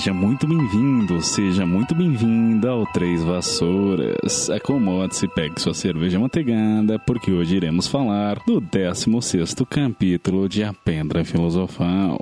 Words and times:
Seja 0.00 0.14
muito 0.14 0.46
bem-vindo, 0.46 1.20
seja 1.20 1.66
muito 1.66 1.94
bem-vinda 1.94 2.70
ao 2.70 2.86
Três 2.86 3.22
Vassouras. 3.22 4.48
Acomode-se, 4.48 5.28
pegue 5.28 5.60
sua 5.60 5.74
cerveja 5.74 6.18
manteigada, 6.18 6.98
porque 7.00 7.30
hoje 7.30 7.56
iremos 7.56 7.86
falar 7.86 8.38
do 8.46 8.62
16 8.62 9.56
capítulo 9.68 10.48
de 10.48 10.64
A 10.64 10.72
Pedra 10.72 11.22
Filosofal, 11.22 12.18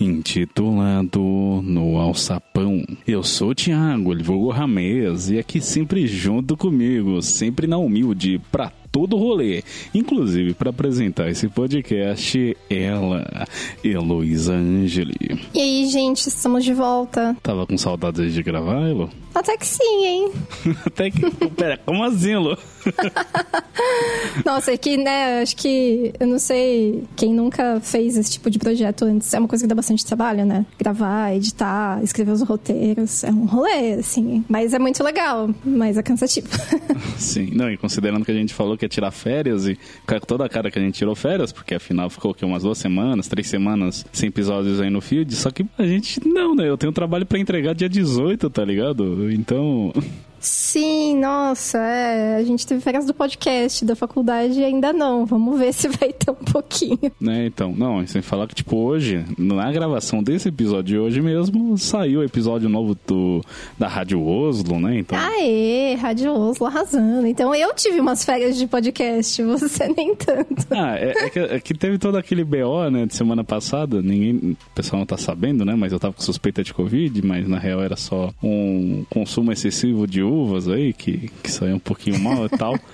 intitulado 0.00 1.20
No 1.62 1.98
Alçapão. 1.98 2.84
Eu 3.06 3.22
sou 3.22 3.50
o 3.50 3.54
Thiago, 3.54 4.12
vulgo 4.24 4.50
Ramês, 4.50 5.30
e 5.30 5.38
aqui 5.38 5.60
sempre 5.60 6.08
junto 6.08 6.56
comigo, 6.56 7.22
sempre 7.22 7.68
na 7.68 7.78
humilde, 7.78 8.40
pra 8.50 8.72
todo 8.90 9.16
rolê. 9.16 9.62
Inclusive, 9.94 10.54
para 10.54 10.70
apresentar 10.70 11.28
esse 11.30 11.48
podcast, 11.48 12.56
ela, 12.68 13.46
Heloísa 13.82 14.54
Angeli. 14.54 15.40
E 15.54 15.60
aí, 15.60 15.86
gente, 15.86 16.26
estamos 16.26 16.64
de 16.64 16.74
volta. 16.74 17.36
Tava 17.42 17.66
com 17.66 17.76
saudades 17.78 18.32
de 18.34 18.42
gravar, 18.42 18.88
Elo? 18.88 19.10
Até 19.40 19.56
que 19.56 19.66
sim, 19.66 20.04
hein? 20.04 20.32
Até 20.84 21.10
que. 21.10 21.30
Pera, 21.56 21.78
como 21.78 22.04
assim, 22.04 22.32
Elo? 22.32 22.58
Nossa, 24.44 24.72
é 24.72 24.76
que, 24.76 24.98
né, 24.98 25.40
acho 25.40 25.56
que, 25.56 26.12
eu 26.20 26.26
não 26.26 26.38
sei, 26.38 27.04
quem 27.16 27.32
nunca 27.32 27.80
fez 27.80 28.18
esse 28.18 28.32
tipo 28.32 28.50
de 28.50 28.58
projeto 28.58 29.06
antes, 29.06 29.32
é 29.32 29.38
uma 29.38 29.48
coisa 29.48 29.64
que 29.64 29.68
dá 29.68 29.74
bastante 29.74 30.04
trabalho, 30.04 30.44
né? 30.44 30.66
Gravar, 30.78 31.34
editar, 31.34 32.02
escrever 32.02 32.32
os 32.32 32.42
roteiros, 32.42 33.24
é 33.24 33.30
um 33.30 33.46
rolê, 33.46 33.94
assim. 33.94 34.44
Mas 34.46 34.74
é 34.74 34.78
muito 34.78 35.02
legal, 35.02 35.48
mas 35.64 35.96
é 35.96 36.02
cansativo. 36.02 36.48
Sim, 37.16 37.50
não, 37.54 37.70
e 37.70 37.78
considerando 37.78 38.24
que 38.24 38.30
a 38.30 38.34
gente 38.34 38.52
falou 38.52 38.76
que 38.76 38.84
ia 38.84 38.88
tirar 38.90 39.10
férias 39.10 39.66
e 39.66 39.78
com 40.06 40.20
toda 40.20 40.44
a 40.44 40.48
cara 40.50 40.70
que 40.70 40.78
a 40.78 40.82
gente 40.82 40.96
tirou 40.96 41.14
férias, 41.14 41.50
porque 41.50 41.74
afinal 41.74 42.10
ficou 42.10 42.32
aqui 42.32 42.44
umas 42.44 42.62
duas 42.62 42.76
semanas, 42.76 43.26
três 43.26 43.48
semanas 43.48 44.04
sem 44.12 44.28
episódios 44.28 44.80
aí 44.80 44.90
no 44.90 45.00
feed, 45.00 45.34
só 45.34 45.50
que 45.50 45.64
a 45.78 45.86
gente 45.86 46.20
não, 46.28 46.54
né? 46.54 46.68
Eu 46.68 46.76
tenho 46.76 46.92
trabalho 46.92 47.24
para 47.24 47.38
entregar 47.38 47.74
dia 47.74 47.88
18, 47.88 48.50
tá 48.50 48.64
ligado? 48.64 49.29
Então. 49.32 49.92
Sim, 50.40 51.18
nossa, 51.18 51.78
é. 51.78 52.36
A 52.36 52.42
gente 52.42 52.66
teve 52.66 52.80
férias 52.80 53.04
do 53.04 53.12
podcast, 53.12 53.84
da 53.84 53.94
faculdade 53.94 54.64
ainda 54.64 54.92
não. 54.92 55.26
Vamos 55.26 55.58
ver 55.58 55.72
se 55.74 55.86
vai 55.88 56.12
ter 56.12 56.30
um 56.30 56.34
pouquinho. 56.34 56.98
Né, 57.20 57.46
então, 57.46 57.74
não, 57.76 58.04
sem 58.06 58.22
falar 58.22 58.46
que, 58.46 58.54
tipo, 58.54 58.76
hoje, 58.76 59.24
na 59.36 59.70
gravação 59.70 60.22
desse 60.22 60.48
episódio 60.48 60.80
de 60.84 60.98
hoje 60.98 61.20
mesmo, 61.20 61.76
saiu 61.76 62.20
o 62.20 62.24
episódio 62.24 62.68
novo 62.68 62.96
do, 63.06 63.44
da 63.78 63.86
Rádio 63.86 64.26
Oslo, 64.26 64.80
né? 64.80 64.98
Então... 64.98 65.18
Aê, 65.18 65.94
Rádio 65.94 66.32
Oslo 66.32 66.66
arrasando. 66.66 67.26
Então 67.26 67.54
eu 67.54 67.74
tive 67.74 68.00
umas 68.00 68.24
férias 68.24 68.56
de 68.56 68.66
podcast, 68.66 69.42
você 69.44 69.88
nem 69.88 70.14
tanto. 70.14 70.66
Ah, 70.70 70.96
é, 70.96 71.10
é, 71.10 71.30
que, 71.30 71.38
é 71.38 71.60
que 71.60 71.74
teve 71.74 71.98
todo 71.98 72.16
aquele 72.16 72.44
BO, 72.44 72.88
né, 72.90 73.04
de 73.04 73.14
semana 73.14 73.44
passada, 73.44 74.00
ninguém, 74.00 74.36
o 74.52 74.74
pessoal 74.74 75.00
não 75.00 75.06
tá 75.06 75.18
sabendo, 75.18 75.64
né, 75.64 75.74
mas 75.74 75.92
eu 75.92 76.00
tava 76.00 76.14
com 76.14 76.22
suspeita 76.22 76.64
de 76.64 76.72
Covid, 76.72 77.24
mas 77.26 77.46
na 77.46 77.58
real 77.58 77.82
era 77.82 77.96
só 77.96 78.30
um 78.42 79.04
consumo 79.10 79.52
excessivo 79.52 80.06
de 80.06 80.22
uvas 80.30 80.68
aí, 80.68 80.92
que, 80.92 81.30
que 81.42 81.50
saiu 81.50 81.76
um 81.76 81.80
pouquinho 81.80 82.18
mal 82.18 82.46
e 82.46 82.48
tal. 82.50 82.78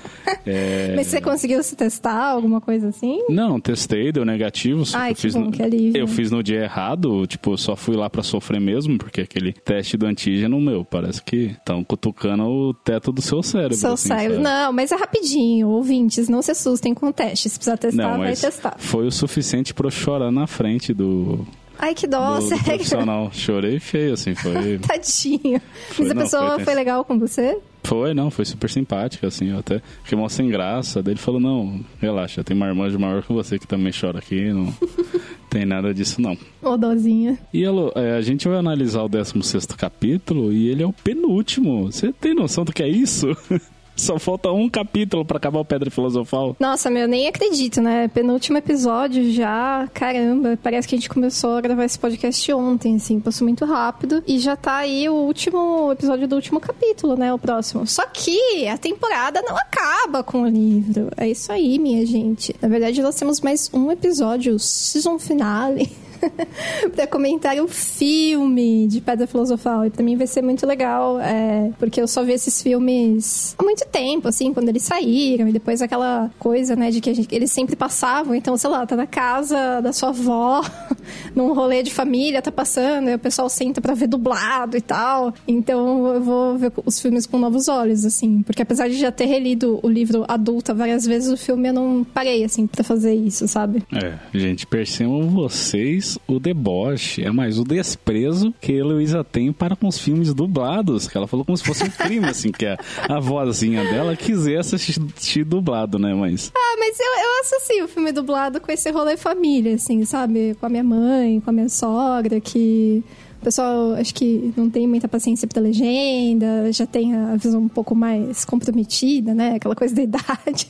É... 0.45 0.95
Mas 0.97 1.09
você 1.09 1.21
conseguiu 1.21 1.63
se 1.63 1.75
testar, 1.77 2.31
alguma 2.31 2.61
coisa 2.61 2.89
assim? 2.89 3.21
Não, 3.29 3.61
testei, 3.61 4.13
deu 4.13 4.25
negativo. 4.25 4.85
Ai, 4.95 5.11
eu 5.11 5.15
que 5.15 5.23
fiz 5.23 5.35
bom, 5.35 5.43
no... 5.43 5.51
que 5.53 5.63
alívio. 5.63 6.01
Eu 6.01 6.07
fiz 6.07 6.31
no 6.31 6.43
dia 6.43 6.63
errado, 6.63 7.27
tipo, 7.27 7.53
eu 7.53 7.57
só 7.57 7.75
fui 7.77 7.97
lá 7.97 8.09
pra 8.09 8.23
sofrer 8.23 8.61
mesmo, 8.61 8.99
porque 8.99 9.21
aquele 9.21 9.53
teste 9.53 9.97
do 9.97 10.07
antígeno, 10.07 10.61
meu, 10.61 10.85
parece 10.85 11.23
que 11.23 11.47
estão 11.47 11.83
cutucando 11.83 12.45
o 12.45 12.75
teto 12.75 13.13
do 13.13 13.23
seu 13.23 13.43
cérebro. 13.43 13.77
Seu 13.77 13.93
assim, 13.93 14.09
cérebro. 14.09 14.41
Não, 14.41 14.73
mas 14.73 14.93
é 14.93 14.97
rapidinho, 14.97 15.69
ouvintes, 15.69 16.29
não 16.29 16.43
se 16.43 16.51
assustem 16.51 16.95
com 16.95 17.09
o 17.09 17.13
teste. 17.13 17.49
Se 17.49 17.57
precisar 17.57 17.77
testar, 17.77 18.11
Não, 18.11 18.19
vai 18.19 18.35
testar. 18.35 18.77
foi 18.79 19.07
o 19.07 19.13
suficiente 19.13 19.75
pra 19.75 19.87
eu 19.87 19.91
chorar 19.91 20.31
na 20.31 20.47
frente 20.47 20.93
do, 20.93 21.47
Ai, 21.78 21.94
que 21.94 22.06
dó, 22.06 22.37
do, 22.37 22.41
do 22.41 22.48
sério. 22.48 22.64
profissional. 22.64 23.31
Chorei 23.32 23.78
feio, 23.78 24.14
assim, 24.14 24.34
foi... 24.34 24.78
Tadinho. 24.87 25.60
Foi, 25.91 26.04
mas 26.04 26.10
a 26.10 26.14
não, 26.14 26.22
pessoa 26.22 26.54
foi 26.56 26.64
foi, 26.64 26.75
legal 26.75 27.04
com 27.04 27.19
você? 27.19 27.59
Foi, 27.84 28.14
não, 28.14 28.31
foi 28.31 28.44
super 28.44 28.69
simpática, 28.69 29.28
assim, 29.28 29.50
eu 29.50 29.59
até 29.59 29.81
fiquei 30.03 30.19
mó 30.19 30.28
sem 30.28 30.48
graça. 30.48 31.03
Daí 31.03 31.12
ele 31.12 31.20
falou, 31.20 31.41
não, 31.41 31.81
relaxa, 32.00 32.42
tem 32.42 32.56
uma 32.56 32.66
irmã 32.66 32.91
de 32.91 32.98
maior 32.98 33.22
que 33.22 33.32
você 33.32 33.59
que 33.59 33.66
também 33.66 33.92
chora 33.92 34.19
aqui, 34.19 34.53
não 34.53 34.75
tem 35.48 35.64
nada 35.64 35.94
disso 35.94 36.20
não. 36.20 36.37
Ô, 36.62 36.76
dozinha. 36.76 37.38
E 37.53 37.62
Elo, 37.62 37.93
é, 37.94 38.16
a 38.16 38.20
gente 38.20 38.48
vai 38.48 38.58
analisar 38.58 39.03
o 39.03 39.08
16 39.08 39.66
capítulo 39.66 40.53
e 40.53 40.69
ele 40.69 40.82
é 40.82 40.87
o 40.87 40.93
penúltimo. 40.93 41.84
Você 41.84 42.12
tem 42.12 42.34
noção 42.34 42.64
do 42.64 42.72
que 42.72 42.82
é 42.82 42.88
isso? 42.88 43.28
Só 43.97 44.19
falta 44.19 44.53
um 44.53 44.69
capítulo 44.69 45.25
pra 45.25 45.39
acabar 45.39 45.59
o 45.59 45.65
Pedra 45.65 45.91
Filosofal. 45.91 46.55
Nossa, 46.61 46.91
meu, 46.91 47.09
nem 47.09 47.27
acredito, 47.27 47.81
né? 47.81 48.09
Penúltimo 48.09 48.59
episódio 48.59 49.33
já, 49.33 49.89
caramba. 49.95 50.59
Parece 50.62 50.87
que 50.87 50.95
a 50.95 50.99
gente 50.99 51.09
começou 51.09 51.57
a 51.57 51.61
gravar 51.61 51.84
esse 51.84 51.99
podcast 51.99 52.53
ontem, 52.53 52.97
assim, 52.97 53.19
passou 53.19 53.47
muito 53.47 53.65
rápido. 53.65 54.23
E 54.27 54.39
já 54.39 54.55
tá 54.55 54.77
aí 54.77 55.09
o 55.09 55.15
último 55.15 55.91
episódio 55.93 56.29
do 56.29 56.37
último 56.37 56.61
capítulo, 56.61 57.17
né? 57.17 57.33
O 57.33 57.39
próximo. 57.39 57.87
Só 57.87 58.06
que 58.06 58.69
a 58.69 58.77
temporada 58.77 59.41
não 59.43 59.56
acaba 59.56 60.23
com 60.23 60.43
o 60.43 60.47
livro. 60.47 61.11
É 61.17 61.29
isso 61.29 61.51
aí, 61.51 61.79
minha 61.79 62.05
gente. 62.05 62.55
Na 62.61 62.69
verdade, 62.69 63.01
nós 63.01 63.15
temos 63.15 63.41
mais 63.41 63.71
um 63.73 63.91
episódio, 63.91 64.59
season 64.59 65.19
finale. 65.19 65.91
pra 66.94 67.06
comentar 67.06 67.56
o 67.59 67.69
filme 67.69 68.87
de 68.88 69.00
Pedra 69.00 69.27
Filosofal. 69.27 69.84
E 69.87 69.91
pra 69.91 70.03
mim 70.04 70.16
vai 70.16 70.27
ser 70.27 70.43
muito 70.43 70.66
legal, 70.66 71.19
é, 71.21 71.71
porque 71.78 72.00
eu 72.00 72.06
só 72.09 72.22
vi 72.25 72.32
esses 72.32 72.62
filmes 72.62 73.54
há 73.59 73.62
muito 73.62 73.84
tempo, 73.87 74.28
assim, 74.28 74.53
quando 74.53 74.69
eles 74.69 74.82
saíram. 74.82 75.49
E 75.49 75.53
depois 75.53 75.81
aquela 75.82 76.31
coisa, 76.38 76.75
né, 76.76 76.91
de 76.91 77.00
que 77.00 77.12
gente- 77.15 77.34
eles 77.34 77.50
sempre 77.50 77.76
passavam. 77.76 78.34
Então, 78.34 78.56
sei 78.56 78.71
lá, 78.71 78.87
tá 78.87 78.97
na 78.97 79.06
casa 79.06 79.81
da 79.81 79.93
sua 79.93 80.10
avó, 80.10 80.62
num 81.34 81.53
rolê 81.53 81.82
de 81.82 81.93
família, 81.93 82.43
tá 82.43 82.53
passando, 82.53 83.09
e 83.10 83.15
o 83.15 83.19
pessoal 83.19 83.49
senta 83.49 83.81
pra 83.81 83.94
ver 83.94 84.06
dublado 84.06 84.76
e 84.76 84.81
tal. 84.81 85.32
Então, 85.47 86.06
eu 86.15 86.22
vou 86.22 86.56
ver 86.59 86.72
os 86.84 87.00
filmes 87.00 87.26
com 87.26 87.38
novos 87.38 87.69
olhos, 87.69 88.05
assim. 88.05 88.43
Porque 88.43 88.62
apesar 88.62 88.88
de 88.88 88.94
já 88.99 89.10
ter 89.12 89.26
relido 89.26 89.78
o 89.82 89.88
livro 89.88 90.25
adulta 90.28 90.75
várias 90.75 91.05
vezes, 91.05 91.31
o 91.32 91.37
filme 91.37 91.69
eu 91.69 91.72
não 91.72 92.05
parei, 92.05 92.44
assim, 92.44 92.66
pra 92.66 92.82
fazer 92.84 93.15
isso, 93.15 93.47
sabe? 93.49 93.82
É, 93.93 94.15
gente, 94.37 94.66
percebam 94.66 95.28
vocês 95.28 96.06
o 96.27 96.39
deboche, 96.39 97.22
é 97.22 97.31
mais 97.31 97.59
o 97.59 97.65
desprezo 97.65 98.55
que 98.61 98.72
a 98.72 98.77
Heloísa 98.77 99.25
tem 99.25 99.53
para 99.53 99.75
com 99.75 99.89
os 99.89 99.99
filmes 99.99 100.33
dublados, 100.33 101.09
que 101.09 101.17
ela 101.17 101.27
falou 101.27 101.44
como 101.44 101.56
se 101.56 101.65
fosse 101.65 101.84
um 101.84 101.91
crime, 101.91 102.27
assim, 102.27 102.53
que 102.53 102.67
a, 102.67 102.78
a 103.09 103.19
vozinha 103.19 103.83
dela 103.84 104.15
quisesse 104.17 104.75
assistir 104.75 105.44
dublado, 105.44 105.99
né, 105.99 106.15
mas... 106.15 106.53
Ah, 106.55 106.77
mas 106.78 106.99
eu, 106.99 107.06
eu 107.06 107.41
associo 107.41 107.84
o 107.84 107.89
filme 107.89 108.12
dublado 108.12 108.61
com 108.61 108.71
esse 108.71 108.91
rolê 108.91 109.17
família, 109.17 109.75
assim, 109.75 110.05
sabe? 110.05 110.56
Com 110.61 110.67
a 110.67 110.69
minha 110.69 110.84
mãe, 110.84 111.41
com 111.41 111.50
a 111.50 111.53
minha 111.53 111.69
sogra, 111.69 112.41
que 112.41 113.03
o 113.41 113.45
pessoal 113.45 113.93
acho 113.94 114.15
que 114.15 114.53
não 114.56 114.69
tem 114.69 114.87
muita 114.87 115.06
paciência 115.09 115.47
pra 115.47 115.61
legenda, 115.62 116.71
já 116.73 116.87
tem 116.87 117.15
a 117.15 117.37
visão 117.37 117.61
um 117.62 117.69
pouco 117.69 117.94
mais 117.94 118.44
comprometida, 118.44 119.35
né? 119.35 119.55
Aquela 119.56 119.75
coisa 119.75 119.94
da 119.94 120.03
idade. 120.05 120.69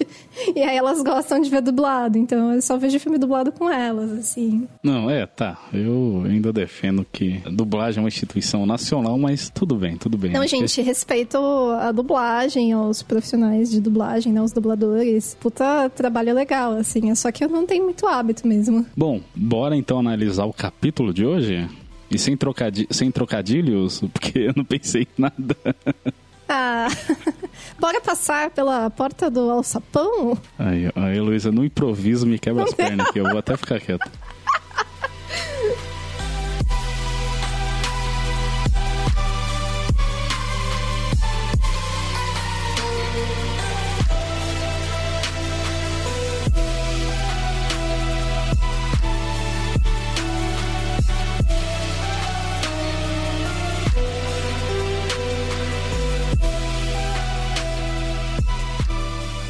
E 0.54 0.60
aí 0.62 0.76
elas 0.76 1.02
gostam 1.02 1.40
de 1.40 1.48
ver 1.50 1.62
dublado, 1.62 2.18
então 2.18 2.52
eu 2.52 2.62
só 2.62 2.76
vejo 2.76 2.98
filme 3.00 3.18
dublado 3.18 3.50
com 3.52 3.70
elas, 3.70 4.10
assim. 4.12 4.66
Não, 4.82 5.08
é, 5.10 5.26
tá, 5.26 5.58
eu 5.72 6.22
ainda 6.26 6.52
defendo 6.52 7.06
que 7.10 7.40
a 7.44 7.50
dublagem 7.50 7.98
é 8.00 8.02
uma 8.02 8.08
instituição 8.08 8.66
nacional, 8.66 9.18
mas 9.18 9.50
tudo 9.50 9.74
bem, 9.76 9.96
tudo 9.96 10.16
bem. 10.18 10.32
Não, 10.32 10.42
Acho 10.42 10.54
que- 10.54 10.60
gente, 10.66 10.82
respeito 10.82 11.38
a 11.80 11.90
dublagem, 11.92 12.72
aos 12.72 13.02
profissionais 13.02 13.70
de 13.70 13.80
dublagem, 13.80 14.32
né? 14.32 14.42
Os 14.42 14.52
dubladores. 14.52 15.36
Puta 15.40 15.88
trabalho 15.90 16.34
legal, 16.34 16.72
assim. 16.72 17.10
É 17.10 17.14
só 17.14 17.30
que 17.32 17.44
eu 17.44 17.48
não 17.48 17.66
tenho 17.66 17.84
muito 17.84 18.06
hábito 18.06 18.46
mesmo. 18.46 18.84
Bom, 18.96 19.20
bora 19.34 19.76
então 19.76 19.98
analisar 19.98 20.44
o 20.44 20.52
capítulo 20.52 21.12
de 21.12 21.24
hoje? 21.24 21.68
E 22.10 22.18
sem, 22.18 22.36
trocadi 22.36 22.86
sem 22.90 23.10
trocadilhos, 23.10 24.00
porque 24.12 24.38
eu 24.38 24.52
não 24.56 24.64
pensei 24.64 25.02
em 25.02 25.08
nada. 25.18 25.56
Ah, 26.48 26.86
bora 27.78 28.00
passar 28.00 28.50
pela 28.50 28.88
porta 28.90 29.28
do 29.28 29.50
alçapão? 29.50 30.38
Aí, 30.58 30.90
a 30.94 31.14
Heloísa 31.14 31.50
no 31.50 31.64
improviso 31.64 32.26
me 32.26 32.38
quebra 32.38 32.64
as 32.64 32.72
pernas 32.74 33.08
aqui, 33.08 33.18
eu 33.18 33.24
vou 33.24 33.38
até 33.38 33.56
ficar 33.56 33.80
quieto. 33.80 34.10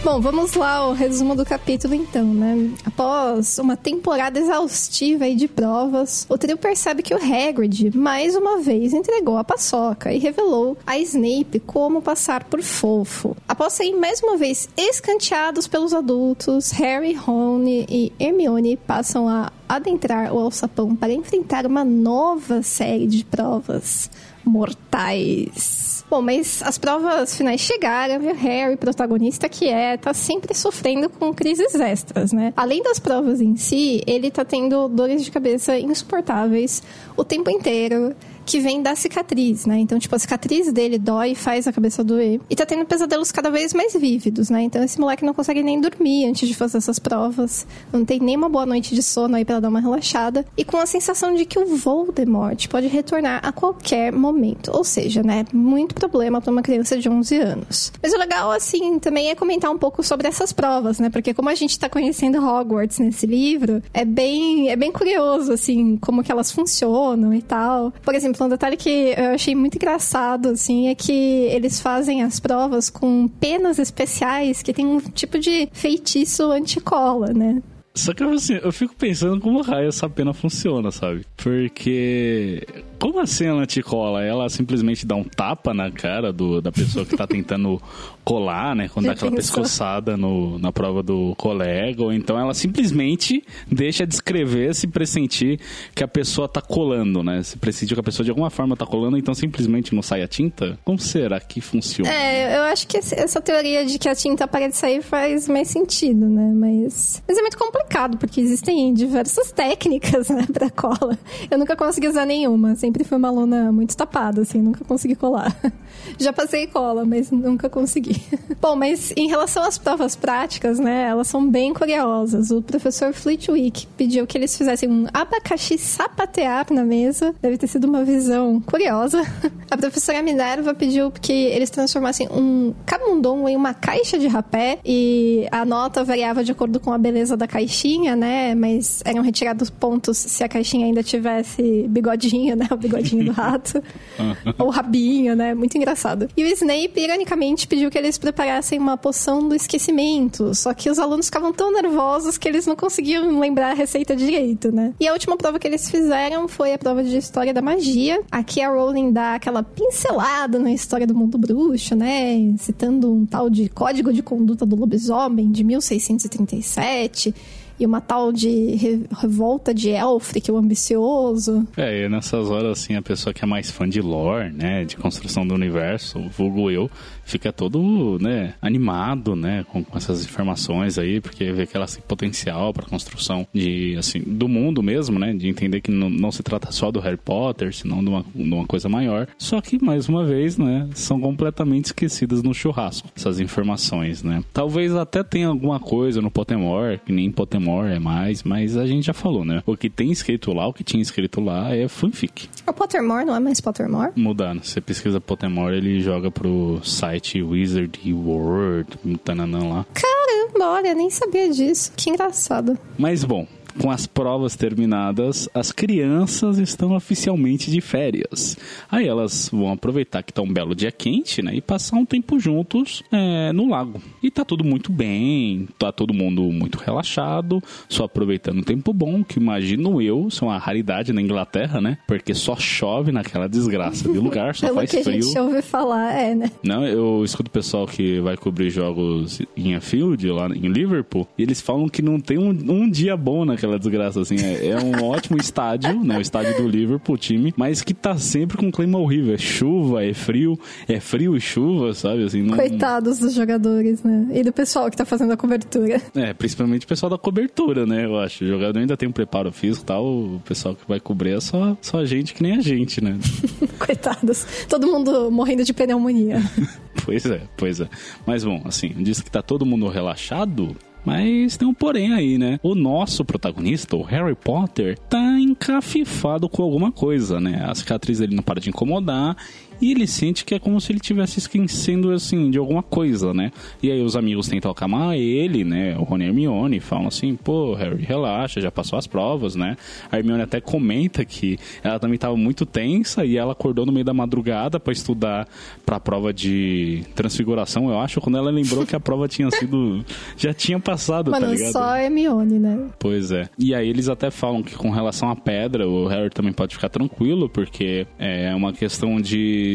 Bom, 0.06 0.20
vamos 0.20 0.54
lá 0.54 0.74
ao 0.74 0.92
resumo 0.92 1.34
do 1.34 1.44
capítulo 1.44 1.92
então, 1.92 2.32
né? 2.32 2.70
Após 2.84 3.58
uma 3.58 3.76
temporada 3.76 4.38
exaustiva 4.38 5.28
de 5.34 5.48
provas, 5.48 6.24
o 6.28 6.38
trio 6.38 6.56
percebe 6.56 7.02
que 7.02 7.12
o 7.12 7.18
Hagrid 7.18 7.90
mais 7.92 8.36
uma 8.36 8.60
vez 8.60 8.92
entregou 8.92 9.36
a 9.36 9.42
paçoca 9.42 10.12
e 10.12 10.18
revelou 10.18 10.78
a 10.86 10.96
Snape 10.96 11.58
como 11.58 12.00
passar 12.00 12.44
por 12.44 12.62
fofo. 12.62 13.36
Após 13.48 13.72
serem 13.72 13.98
mais 13.98 14.22
uma 14.22 14.36
vez 14.36 14.68
escanteados 14.76 15.66
pelos 15.66 15.92
adultos, 15.92 16.70
Harry, 16.70 17.12
Rony 17.12 17.84
e 17.88 18.12
Hermione 18.16 18.76
passam 18.76 19.28
a 19.28 19.50
adentrar 19.68 20.32
o 20.32 20.38
alçapão 20.38 20.94
para 20.94 21.12
enfrentar 21.12 21.66
uma 21.66 21.84
nova 21.84 22.62
série 22.62 23.08
de 23.08 23.24
provas 23.24 24.08
mortais. 24.44 25.85
Bom, 26.08 26.22
mas 26.22 26.62
as 26.62 26.78
provas 26.78 27.36
finais 27.36 27.60
chegaram 27.60 28.22
e 28.22 28.30
o 28.30 28.34
Harry, 28.34 28.76
protagonista 28.76 29.48
que 29.48 29.68
é, 29.68 29.96
tá 29.96 30.14
sempre 30.14 30.54
sofrendo 30.54 31.10
com 31.10 31.34
crises 31.34 31.74
extras, 31.74 32.32
né? 32.32 32.52
Além 32.56 32.80
das 32.82 33.00
provas 33.00 33.40
em 33.40 33.56
si, 33.56 34.02
ele 34.06 34.30
tá 34.30 34.44
tendo 34.44 34.88
dores 34.88 35.24
de 35.24 35.30
cabeça 35.32 35.76
insuportáveis 35.78 36.82
o 37.16 37.24
tempo 37.24 37.50
inteiro 37.50 38.14
que 38.46 38.60
vem 38.60 38.80
da 38.80 38.94
cicatriz, 38.94 39.66
né? 39.66 39.78
Então, 39.78 39.98
tipo, 39.98 40.14
a 40.14 40.18
cicatriz 40.18 40.72
dele 40.72 40.98
dói 40.98 41.32
e 41.32 41.34
faz 41.34 41.66
a 41.66 41.72
cabeça 41.72 42.04
doer. 42.04 42.40
E 42.48 42.54
tá 42.54 42.64
tendo 42.64 42.84
pesadelos 42.84 43.32
cada 43.32 43.50
vez 43.50 43.74
mais 43.74 43.92
vívidos, 43.94 44.48
né? 44.48 44.62
Então, 44.62 44.82
esse 44.82 44.98
moleque 45.00 45.24
não 45.24 45.34
consegue 45.34 45.62
nem 45.62 45.80
dormir 45.80 46.26
antes 46.26 46.48
de 46.48 46.54
fazer 46.54 46.78
essas 46.78 46.98
provas. 46.98 47.66
Não 47.92 48.04
tem 48.04 48.20
nem 48.20 48.36
uma 48.36 48.48
boa 48.48 48.64
noite 48.64 48.94
de 48.94 49.02
sono 49.02 49.34
aí 49.34 49.44
pra 49.44 49.58
dar 49.58 49.68
uma 49.68 49.80
relaxada. 49.80 50.46
E 50.56 50.64
com 50.64 50.76
a 50.76 50.86
sensação 50.86 51.34
de 51.34 51.44
que 51.44 51.58
o 51.58 51.76
Voldemort 51.76 52.68
pode 52.68 52.86
retornar 52.86 53.40
a 53.42 53.50
qualquer 53.50 54.12
momento. 54.12 54.70
Ou 54.72 54.84
seja, 54.84 55.22
né? 55.22 55.44
Muito 55.52 55.94
problema 55.94 56.40
para 56.40 56.52
uma 56.52 56.62
criança 56.62 56.96
de 56.96 57.08
11 57.08 57.36
anos. 57.36 57.92
Mas 58.00 58.12
o 58.12 58.18
legal, 58.18 58.52
assim, 58.52 58.98
também 59.00 59.30
é 59.30 59.34
comentar 59.34 59.70
um 59.70 59.78
pouco 59.78 60.02
sobre 60.02 60.28
essas 60.28 60.52
provas, 60.52 61.00
né? 61.00 61.10
Porque 61.10 61.34
como 61.34 61.48
a 61.48 61.54
gente 61.54 61.78
tá 61.78 61.88
conhecendo 61.88 62.38
Hogwarts 62.38 63.00
nesse 63.00 63.26
livro, 63.26 63.82
é 63.92 64.04
bem, 64.04 64.70
é 64.70 64.76
bem 64.76 64.92
curioso, 64.92 65.52
assim, 65.52 65.96
como 65.96 66.22
que 66.22 66.30
elas 66.30 66.52
funcionam 66.52 67.34
e 67.34 67.42
tal. 67.42 67.92
Por 68.02 68.14
exemplo, 68.14 68.35
exemplo, 68.36 68.46
um 68.46 68.50
detalhe 68.50 68.76
que 68.76 69.14
eu 69.16 69.34
achei 69.34 69.54
muito 69.54 69.76
engraçado, 69.76 70.50
assim, 70.50 70.88
é 70.88 70.94
que 70.94 71.12
eles 71.12 71.80
fazem 71.80 72.22
as 72.22 72.38
provas 72.38 72.90
com 72.90 73.26
penas 73.26 73.78
especiais 73.78 74.62
que 74.62 74.72
tem 74.72 74.86
um 74.86 75.00
tipo 75.00 75.38
de 75.38 75.68
feitiço 75.72 76.50
anticola, 76.52 77.32
né? 77.32 77.62
Só 77.94 78.12
que 78.12 78.22
assim, 78.22 78.60
eu 78.62 78.70
fico 78.72 78.94
pensando 78.94 79.40
como 79.40 79.62
raio 79.62 79.88
essa 79.88 80.08
pena 80.08 80.34
funciona, 80.34 80.90
sabe? 80.90 81.24
Porque. 81.34 82.66
Como 82.98 83.20
assim 83.20 83.46
ela 83.46 83.66
te 83.66 83.82
cola? 83.82 84.22
Ela 84.22 84.48
simplesmente 84.48 85.06
dá 85.06 85.14
um 85.14 85.24
tapa 85.24 85.72
na 85.72 85.90
cara 85.90 86.32
do, 86.32 86.60
da 86.60 86.72
pessoa 86.72 87.04
que 87.04 87.16
tá 87.16 87.26
tentando 87.28 87.80
colar, 88.26 88.74
né? 88.74 88.88
Quando 88.88 89.06
dá 89.06 89.12
aquela 89.12 89.30
pescoçada 89.30 90.16
no, 90.16 90.58
na 90.58 90.72
prova 90.72 91.00
do 91.00 91.32
colega, 91.36 92.02
ou 92.02 92.12
então 92.12 92.36
ela 92.36 92.52
simplesmente 92.54 93.44
deixa 93.70 94.04
de 94.04 94.14
escrever 94.14 94.74
se 94.74 94.88
pressentir 94.88 95.60
que 95.94 96.02
a 96.02 96.08
pessoa 96.08 96.48
tá 96.48 96.60
colando, 96.60 97.22
né? 97.22 97.40
Se 97.44 97.56
pressentir 97.56 97.94
que 97.94 98.00
a 98.00 98.02
pessoa 98.02 98.24
de 98.24 98.30
alguma 98.30 98.50
forma 98.50 98.76
tá 98.76 98.84
colando, 98.84 99.16
então 99.16 99.32
simplesmente 99.32 99.94
não 99.94 100.02
sai 100.02 100.22
a 100.22 100.28
tinta? 100.28 100.76
Como 100.84 100.98
será 100.98 101.38
que 101.38 101.60
funciona? 101.60 102.12
É, 102.12 102.58
eu 102.58 102.62
acho 102.64 102.88
que 102.88 102.96
essa 102.96 103.40
teoria 103.40 103.86
de 103.86 103.96
que 103.96 104.08
a 104.08 104.14
tinta 104.14 104.48
para 104.48 104.68
de 104.68 104.76
sair 104.76 105.02
faz 105.02 105.48
mais 105.48 105.68
sentido, 105.68 106.26
né? 106.26 106.52
Mas, 106.52 107.22
mas 107.28 107.38
é 107.38 107.40
muito 107.40 107.56
complicado, 107.56 108.18
porque 108.18 108.40
existem 108.40 108.92
diversas 108.92 109.52
técnicas, 109.52 110.28
né, 110.34 110.44
pra 110.52 110.68
cola. 110.68 111.16
Eu 111.48 111.58
nunca 111.58 111.76
consegui 111.76 112.08
usar 112.08 112.26
nenhuma, 112.26 112.74
sempre 112.86 113.02
fui 113.02 113.18
uma 113.18 113.28
aluna 113.28 113.72
muito 113.72 113.96
tapada, 113.96 114.42
assim, 114.42 114.60
nunca 114.60 114.84
consegui 114.84 115.16
colar. 115.16 115.54
Já 116.18 116.32
passei 116.32 116.68
cola, 116.68 117.04
mas 117.04 117.30
nunca 117.32 117.68
consegui. 117.68 118.22
Bom, 118.62 118.76
mas 118.76 119.12
em 119.16 119.28
relação 119.28 119.64
às 119.64 119.76
provas 119.76 120.14
práticas, 120.14 120.78
né, 120.78 121.08
elas 121.08 121.26
são 121.26 121.48
bem 121.50 121.74
curiosas. 121.74 122.50
O 122.50 122.62
professor 122.62 123.12
Flitwick 123.12 123.86
pediu 123.96 124.26
que 124.26 124.38
eles 124.38 124.56
fizessem 124.56 124.88
um 124.88 125.06
abacaxi 125.12 125.76
sapatear 125.78 126.66
na 126.72 126.84
mesa. 126.84 127.34
Deve 127.42 127.58
ter 127.58 127.66
sido 127.66 127.86
uma 127.86 128.04
visão 128.04 128.60
curiosa. 128.60 129.20
A 129.68 129.76
professora 129.76 130.22
Minerva 130.22 130.72
pediu 130.72 131.10
que 131.10 131.32
eles 131.32 131.70
transformassem 131.70 132.28
um 132.30 132.72
camundongo 132.84 133.48
em 133.48 133.56
uma 133.56 133.74
caixa 133.74 134.16
de 134.16 134.28
rapé 134.28 134.78
e 134.84 135.48
a 135.50 135.64
nota 135.64 136.04
variava 136.04 136.44
de 136.44 136.52
acordo 136.52 136.78
com 136.78 136.92
a 136.92 136.98
beleza 136.98 137.36
da 137.36 137.48
caixinha, 137.48 138.14
né, 138.14 138.54
mas 138.54 139.02
eram 139.04 139.22
retirados 139.22 139.70
pontos 139.70 140.16
se 140.16 140.44
a 140.44 140.48
caixinha 140.48 140.86
ainda 140.86 141.02
tivesse 141.02 141.86
bigodinho, 141.88 142.54
né, 142.54 142.68
o 142.76 142.80
bigodinho 142.80 143.24
do 143.24 143.32
rato, 143.32 143.82
ou 144.58 144.70
rabinho, 144.70 145.36
né, 145.36 145.54
muito 145.54 145.76
engraçado. 145.76 146.28
E 146.36 146.44
o 146.44 146.46
Snape, 146.46 146.92
ironicamente, 146.96 147.66
pediu 147.66 147.90
que 147.90 147.98
eles 147.98 148.16
eles 148.16 148.18
preparassem 148.18 148.78
uma 148.78 148.96
poção 148.96 149.46
do 149.48 149.54
esquecimento. 149.54 150.54
Só 150.54 150.72
que 150.72 150.88
os 150.88 150.98
alunos 150.98 151.26
ficavam 151.26 151.52
tão 151.52 151.72
nervosos 151.72 152.38
que 152.38 152.48
eles 152.48 152.66
não 152.66 152.74
conseguiam 152.74 153.38
lembrar 153.38 153.70
a 153.72 153.74
receita 153.74 154.16
direito, 154.16 154.72
né? 154.72 154.94
E 154.98 155.06
a 155.06 155.12
última 155.12 155.36
prova 155.36 155.58
que 155.58 155.66
eles 155.66 155.90
fizeram 155.90 156.48
foi 156.48 156.72
a 156.72 156.78
prova 156.78 157.04
de 157.04 157.16
história 157.16 157.52
da 157.52 157.60
magia. 157.60 158.22
Aqui 158.30 158.62
a 158.62 158.70
Rowling 158.70 159.12
dá 159.12 159.34
aquela 159.34 159.62
pincelada 159.62 160.58
na 160.58 160.72
história 160.72 161.06
do 161.06 161.14
mundo 161.14 161.36
bruxo, 161.36 161.94
né? 161.94 162.54
Citando 162.58 163.12
um 163.12 163.26
tal 163.26 163.50
de 163.50 163.68
Código 163.68 164.12
de 164.12 164.22
Conduta 164.22 164.64
do 164.64 164.76
Lobisomem 164.76 165.50
de 165.50 165.62
1637 165.62 167.34
e 167.78 167.84
uma 167.84 168.00
tal 168.00 168.32
de 168.32 169.06
revolta 169.20 169.72
de 169.72 169.90
Elfric, 169.90 170.50
o 170.50 170.56
ambicioso. 170.56 171.66
É, 171.76 172.04
e 172.04 172.08
nessas 172.08 172.50
horas, 172.50 172.78
assim, 172.78 172.96
a 172.96 173.02
pessoa 173.02 173.32
que 173.32 173.44
é 173.44 173.46
mais 173.46 173.70
fã 173.70 173.88
de 173.88 174.00
lore, 174.00 174.50
né, 174.50 174.84
de 174.84 174.96
construção 174.96 175.46
do 175.46 175.54
universo, 175.54 176.20
vulgo 176.36 176.70
eu, 176.70 176.90
fica 177.26 177.52
todo, 177.52 178.18
né, 178.20 178.54
animado, 178.62 179.36
né, 179.36 179.66
com, 179.68 179.84
com 179.84 179.98
essas 179.98 180.24
informações 180.24 180.96
aí, 180.96 181.20
porque 181.20 181.52
vê 181.52 181.66
que 181.66 181.76
ela 181.76 181.86
tem 181.86 182.00
potencial 182.06 182.72
para 182.72 182.86
construção 182.86 183.46
de, 183.52 183.96
assim, 183.98 184.20
do 184.20 184.48
mundo 184.48 184.82
mesmo, 184.82 185.18
né, 185.18 185.34
de 185.34 185.48
entender 185.48 185.80
que 185.80 185.90
não, 185.90 186.08
não 186.08 186.30
se 186.30 186.42
trata 186.42 186.70
só 186.70 186.90
do 186.90 187.00
Harry 187.00 187.16
Potter, 187.16 187.74
senão 187.74 188.02
de 188.02 188.08
uma, 188.08 188.24
de 188.34 188.54
uma 188.54 188.66
coisa 188.66 188.88
maior. 188.88 189.26
Só 189.36 189.60
que, 189.60 189.82
mais 189.84 190.08
uma 190.08 190.24
vez, 190.24 190.56
né, 190.56 190.88
são 190.94 191.20
completamente 191.20 191.86
esquecidas 191.86 192.42
no 192.42 192.54
churrasco, 192.54 193.08
essas 193.16 193.40
informações, 193.40 194.22
né. 194.22 194.42
Talvez 194.52 194.94
até 194.94 195.22
tenha 195.24 195.48
alguma 195.48 195.80
coisa 195.80 196.22
no 196.22 196.30
Pottermore, 196.30 197.00
que 197.04 197.12
nem 197.12 197.30
Pottermore 197.30 197.92
é 197.92 197.98
mais, 197.98 198.44
mas 198.44 198.76
a 198.76 198.86
gente 198.86 199.06
já 199.06 199.12
falou, 199.12 199.44
né, 199.44 199.62
o 199.66 199.76
que 199.76 199.90
tem 199.90 200.12
escrito 200.12 200.52
lá, 200.52 200.68
o 200.68 200.72
que 200.72 200.84
tinha 200.84 201.02
escrito 201.02 201.40
lá 201.40 201.74
é 201.74 201.88
fanfic. 201.88 202.48
O 202.66 202.72
Pottermore 202.72 203.24
não 203.24 203.34
é 203.34 203.40
mais 203.40 203.60
Pottermore? 203.60 204.12
Mudando, 204.14 204.62
você 204.62 204.80
pesquisa 204.80 205.20
Pottermore, 205.20 205.76
ele 205.76 206.00
joga 206.00 206.30
pro 206.30 206.80
site 206.84 207.15
site 207.16 207.42
Wizard 207.42 207.98
World, 208.12 208.98
tananã 209.24 209.58
lá. 209.68 209.86
Caramba, 209.94 210.72
olha, 210.74 210.94
nem 210.94 211.10
sabia 211.10 211.48
disso. 211.48 211.92
Que 211.96 212.10
engraçado. 212.10 212.78
Mas 212.98 213.24
bom, 213.24 213.46
com 213.80 213.90
as 213.90 214.06
provas 214.06 214.56
terminadas, 214.56 215.48
as 215.54 215.70
crianças 215.72 216.58
estão 216.58 216.94
oficialmente 216.94 217.70
de 217.70 217.80
férias. 217.80 218.56
Aí 218.90 219.06
elas 219.06 219.48
vão 219.52 219.72
aproveitar 219.72 220.22
que 220.22 220.32
tá 220.32 220.42
um 220.42 220.52
belo 220.52 220.74
dia 220.74 220.90
quente, 220.90 221.42
né? 221.42 221.54
E 221.54 221.60
passar 221.60 221.96
um 221.96 222.04
tempo 222.04 222.38
juntos 222.38 223.02
é, 223.12 223.52
no 223.52 223.68
lago. 223.68 224.00
E 224.22 224.30
tá 224.30 224.44
tudo 224.44 224.64
muito 224.64 224.90
bem, 224.90 225.68
tá 225.78 225.92
todo 225.92 226.14
mundo 226.14 226.42
muito 226.52 226.78
relaxado, 226.78 227.62
só 227.88 228.04
aproveitando 228.04 228.60
o 228.60 228.64
tempo 228.64 228.92
bom, 228.92 229.22
que 229.22 229.38
imagino 229.38 230.00
eu, 230.00 230.28
isso 230.28 230.44
é 230.44 230.48
uma 230.48 230.58
raridade 230.58 231.12
na 231.12 231.20
Inglaterra, 231.20 231.80
né? 231.80 231.98
Porque 232.06 232.34
só 232.34 232.56
chove 232.56 233.12
naquela 233.12 233.48
desgraça 233.48 234.10
de 234.10 234.18
lugar, 234.18 234.54
só 234.54 234.72
faz 234.74 234.90
que 234.90 235.02
frio. 235.02 235.18
a 235.18 235.20
gente 235.20 235.38
ouve 235.38 235.62
falar, 235.62 236.12
é, 236.12 236.34
né? 236.34 236.50
Não, 236.62 236.86
eu 236.86 237.22
escuto 237.24 237.48
o 237.48 237.52
pessoal 237.52 237.86
que 237.86 238.20
vai 238.20 238.36
cobrir 238.36 238.70
jogos 238.70 239.40
em 239.56 239.74
Anfield, 239.74 240.30
lá 240.30 240.48
em 240.48 240.68
Liverpool, 240.68 241.26
e 241.36 241.42
eles 241.42 241.60
falam 241.60 241.88
que 241.88 242.02
não 242.02 242.18
tem 242.18 242.38
um, 242.38 242.50
um 242.50 242.88
dia 242.88 243.16
bom 243.16 243.44
naquela 243.44 243.65
aquela 243.66 243.78
desgraça, 243.78 244.20
assim. 244.20 244.36
É, 244.38 244.68
é 244.68 244.78
um 244.78 245.04
ótimo 245.04 245.36
estádio, 245.38 246.02
né? 246.02 246.16
O 246.16 246.20
estádio 246.20 246.56
do 246.56 246.68
Liverpool, 246.68 247.18
time, 247.18 247.52
mas 247.56 247.82
que 247.82 247.92
tá 247.92 248.16
sempre 248.16 248.56
com 248.56 248.66
um 248.66 248.70
clima 248.70 248.98
horrível. 248.98 249.34
É 249.34 249.38
chuva, 249.38 250.04
é 250.04 250.14
frio, 250.14 250.58
é 250.88 251.00
frio 251.00 251.36
e 251.36 251.40
chuva, 251.40 251.92
sabe? 251.92 252.24
Assim, 252.24 252.42
não... 252.42 252.56
Coitados 252.56 253.18
dos 253.18 253.34
jogadores, 253.34 254.02
né? 254.02 254.28
E 254.32 254.42
do 254.42 254.52
pessoal 254.52 254.90
que 254.90 254.96
tá 254.96 255.04
fazendo 255.04 255.32
a 255.32 255.36
cobertura. 255.36 256.00
É, 256.14 256.32
principalmente 256.32 256.84
o 256.84 256.88
pessoal 256.88 257.10
da 257.10 257.18
cobertura, 257.18 257.84
né? 257.84 258.04
Eu 258.04 258.18
acho. 258.18 258.44
O 258.44 258.48
jogador 258.48 258.78
ainda 258.78 258.96
tem 258.96 259.08
um 259.08 259.12
preparo 259.12 259.52
físico 259.52 259.84
e 259.84 259.86
tal. 259.86 260.06
O 260.06 260.42
pessoal 260.44 260.74
que 260.74 260.82
vai 260.88 261.00
cobrir 261.00 261.36
é 261.36 261.40
só, 261.40 261.76
só 261.80 261.98
a 261.98 262.04
gente 262.04 262.32
que 262.32 262.42
nem 262.42 262.56
a 262.56 262.60
gente, 262.60 263.02
né? 263.02 263.18
Coitados. 263.78 264.46
Todo 264.68 264.86
mundo 264.86 265.30
morrendo 265.30 265.64
de 265.64 265.72
pneumonia. 265.72 266.40
pois 267.04 267.26
é, 267.26 267.42
pois 267.56 267.80
é. 267.80 267.88
Mas 268.26 268.44
bom, 268.44 268.62
assim, 268.64 268.94
diz 268.98 269.20
que 269.20 269.30
tá 269.30 269.42
todo 269.42 269.66
mundo 269.66 269.88
relaxado. 269.88 270.76
Mas 271.06 271.56
tem 271.56 271.68
um 271.68 271.72
porém 271.72 272.12
aí, 272.12 272.36
né? 272.36 272.58
O 272.64 272.74
nosso 272.74 273.24
protagonista, 273.24 273.94
o 273.94 274.02
Harry 274.02 274.34
Potter, 274.34 274.98
tá 274.98 275.38
encafifado 275.38 276.48
com 276.48 276.64
alguma 276.64 276.90
coisa, 276.90 277.38
né? 277.38 277.64
A 277.64 277.72
cicatriz 277.76 278.18
dele 278.18 278.34
não 278.34 278.42
para 278.42 278.60
de 278.60 278.70
incomodar 278.70 279.36
e 279.80 279.92
ele 279.92 280.06
sente 280.06 280.44
que 280.44 280.54
é 280.54 280.58
como 280.58 280.80
se 280.80 280.92
ele 280.92 281.00
tivesse 281.00 281.38
esquecendo, 281.38 282.10
assim, 282.12 282.50
de 282.50 282.58
alguma 282.58 282.82
coisa, 282.82 283.32
né? 283.34 283.52
E 283.82 283.90
aí 283.90 284.02
os 284.02 284.16
amigos 284.16 284.48
tentam 284.48 284.70
acalmar 284.70 285.14
ele, 285.16 285.64
né? 285.64 285.96
O 285.98 286.02
Rony 286.02 286.24
e 286.24 286.28
Hermione 286.28 286.80
falam 286.80 287.08
assim, 287.08 287.36
pô, 287.36 287.74
Harry, 287.74 288.02
relaxa, 288.04 288.60
já 288.60 288.70
passou 288.70 288.98
as 288.98 289.06
provas, 289.06 289.54
né? 289.54 289.76
A 290.10 290.18
Hermione 290.18 290.42
até 290.42 290.60
comenta 290.60 291.24
que 291.24 291.58
ela 291.82 291.98
também 291.98 292.16
estava 292.16 292.36
muito 292.36 292.64
tensa 292.64 293.24
e 293.24 293.36
ela 293.36 293.52
acordou 293.52 293.84
no 293.86 293.92
meio 293.92 294.04
da 294.04 294.14
madrugada 294.14 294.78
para 294.80 294.92
estudar 294.92 295.48
para 295.84 295.96
a 295.96 296.00
prova 296.00 296.32
de 296.32 297.04
transfiguração, 297.14 297.90
eu 297.90 297.98
acho, 297.98 298.20
quando 298.20 298.38
ela 298.38 298.50
lembrou 298.50 298.86
que 298.86 298.96
a 298.96 299.00
prova 299.00 299.28
tinha 299.28 299.50
sido 299.50 300.04
já 300.36 300.52
tinha 300.52 300.78
passado, 300.78 301.30
Mano, 301.30 301.46
tá 301.46 301.52
ligado? 301.52 301.72
só 301.72 301.96
Hermione, 301.96 302.58
né? 302.58 302.88
Pois 302.98 303.30
é. 303.30 303.48
E 303.58 303.74
aí 303.74 303.88
eles 303.88 304.08
até 304.08 304.30
falam 304.30 304.62
que 304.62 304.74
com 304.74 304.90
relação 304.90 305.30
à 305.30 305.36
pedra, 305.36 305.88
o 305.88 306.06
Harry 306.06 306.30
também 306.30 306.52
pode 306.52 306.74
ficar 306.74 306.88
tranquilo, 306.88 307.48
porque 307.48 308.06
é 308.18 308.54
uma 308.54 308.72
questão 308.72 309.20
de 309.20 309.65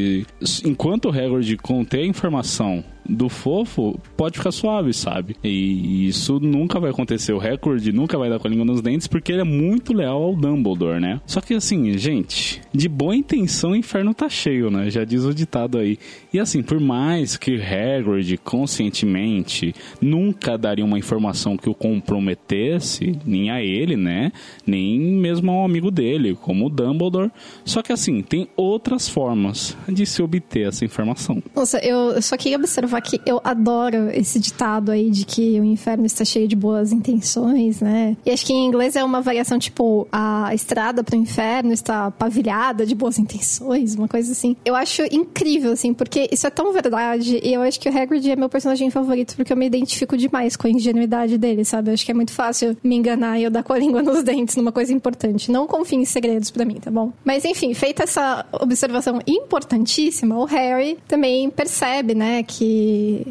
enquanto 0.66 1.06
o 1.06 1.10
Hagrid 1.10 1.58
conter 1.58 2.06
informação 2.06 2.84
do 3.12 3.30
fofo, 3.30 4.00
pode 4.16 4.38
ficar 4.38 4.52
suave, 4.52 4.94
sabe? 4.94 5.36
E 5.44 6.08
isso 6.08 6.40
nunca 6.40 6.80
vai 6.80 6.90
acontecer. 6.90 7.34
O 7.34 7.38
recorde 7.38 7.92
nunca 7.92 8.18
vai 8.18 8.30
dar 8.30 8.40
com 8.40 8.48
a 8.48 8.50
língua 8.50 8.66
nos 8.66 8.82
dentes 8.82 9.08
porque 9.08 9.32
ele 9.32 9.42
é 9.42 9.46
muito 9.46 9.94
leal 9.94 10.24
ao 10.24 10.36
Dumbledore, 10.36 11.00
né? 11.00 11.20
Só 11.26 11.42
que 11.42 11.54
assim, 11.54 11.98
gente, 11.98 12.62
de 12.74 12.88
boa 12.88 13.16
intenção 13.16 13.72
o 13.72 13.76
inferno 13.76 14.14
tá 14.14 14.30
cheio, 14.30 14.72
né? 14.72 14.90
Já 14.90 15.04
diz 15.04 15.24
o 15.24 15.34
ditado 15.34 15.78
aí. 15.78 15.98
E 16.34 16.40
assim, 16.40 16.64
por 16.64 16.80
mais 16.80 17.36
que 17.36 17.62
Hagrid 17.62 18.38
conscientemente 18.38 19.76
nunca 20.02 20.58
daria 20.58 20.86
uma 20.86 20.98
informação 20.98 21.58
que 21.58 21.70
o 21.70 21.76
comprometesse, 21.76 23.20
nem 23.26 23.52
a 23.52 23.62
ele, 23.62 23.98
né? 23.98 24.32
Nem 24.66 25.00
mesmo 25.00 25.52
ao 25.52 25.66
amigo 25.66 25.92
dele, 25.92 26.38
como 26.42 26.68
o 26.68 26.70
Dumbledore. 26.70 27.32
Só 27.66 27.82
que 27.82 27.92
assim, 27.92 28.22
tem 28.22 28.48
outras 28.56 29.10
formas 29.10 29.76
de 29.88 30.06
se 30.06 30.22
obter 30.22 30.68
essa 30.68 30.86
informação. 30.86 31.42
Nossa, 31.56 31.80
eu 31.80 32.22
só 32.22 32.38
queria 32.38 32.58
observar 32.58 33.01
que 33.02 33.22
eu 33.26 33.42
adoro 33.44 34.10
esse 34.12 34.40
ditado 34.40 34.92
aí 34.92 35.10
de 35.10 35.26
que 35.26 35.60
o 35.60 35.64
inferno 35.64 36.06
está 36.06 36.24
cheio 36.24 36.48
de 36.48 36.56
boas 36.56 36.92
intenções, 36.92 37.82
né? 37.82 38.16
E 38.26 38.32
acho 38.32 38.46
que 38.46 38.54
em 38.54 38.66
inglês 38.66 38.96
é 38.96 39.04
uma 39.04 39.22
variação 39.22 39.60
tipo 39.60 40.08
a 40.12 40.54
estrada 40.54 41.04
para 41.04 41.16
o 41.16 41.20
inferno 41.20 41.74
está 41.74 42.12
pavilhada 42.12 42.86
de 42.86 42.96
boas 42.96 43.18
intenções, 43.20 43.96
uma 43.96 44.08
coisa 44.08 44.32
assim. 44.32 44.56
Eu 44.64 44.76
acho 44.76 45.04
incrível 45.12 45.72
assim, 45.72 45.94
porque 45.94 46.30
isso 46.32 46.46
é 46.48 46.50
tão 46.50 46.72
verdade 46.72 47.40
e 47.44 47.54
eu 47.54 47.62
acho 47.62 47.80
que 47.80 47.90
o 47.90 47.98
Hagrid 47.98 48.30
é 48.30 48.36
meu 48.36 48.50
personagem 48.50 48.90
favorito 48.90 49.36
porque 49.36 49.52
eu 49.52 49.58
me 49.58 49.66
identifico 49.66 50.16
demais 50.18 50.56
com 50.56 50.68
a 50.68 50.70
ingenuidade 50.70 51.38
dele, 51.38 51.66
sabe? 51.66 51.90
Eu 51.90 51.94
acho 51.94 52.06
que 52.06 52.12
é 52.12 52.16
muito 52.16 52.32
fácil 52.32 52.78
me 52.84 52.96
enganar 52.96 53.40
e 53.40 53.44
eu 53.44 53.52
dar 53.52 53.64
com 53.64 53.74
a 53.74 53.80
língua 53.80 54.02
nos 54.02 54.24
dentes 54.24 54.56
numa 54.56 54.72
coisa 54.72 54.94
importante. 54.94 55.52
Não 55.52 55.68
confie 55.68 55.96
em 55.96 56.06
segredos 56.06 56.52
para 56.52 56.66
mim, 56.66 56.76
tá 56.76 56.92
bom? 56.92 57.12
Mas 57.24 57.46
enfim, 57.46 57.74
feita 57.74 58.04
essa 58.04 58.46
observação 58.54 59.20
importantíssima, 59.28 60.38
o 60.38 60.46
Harry 60.46 60.98
também 61.08 61.50
percebe, 61.50 62.14
né, 62.14 62.44
que 62.44 62.81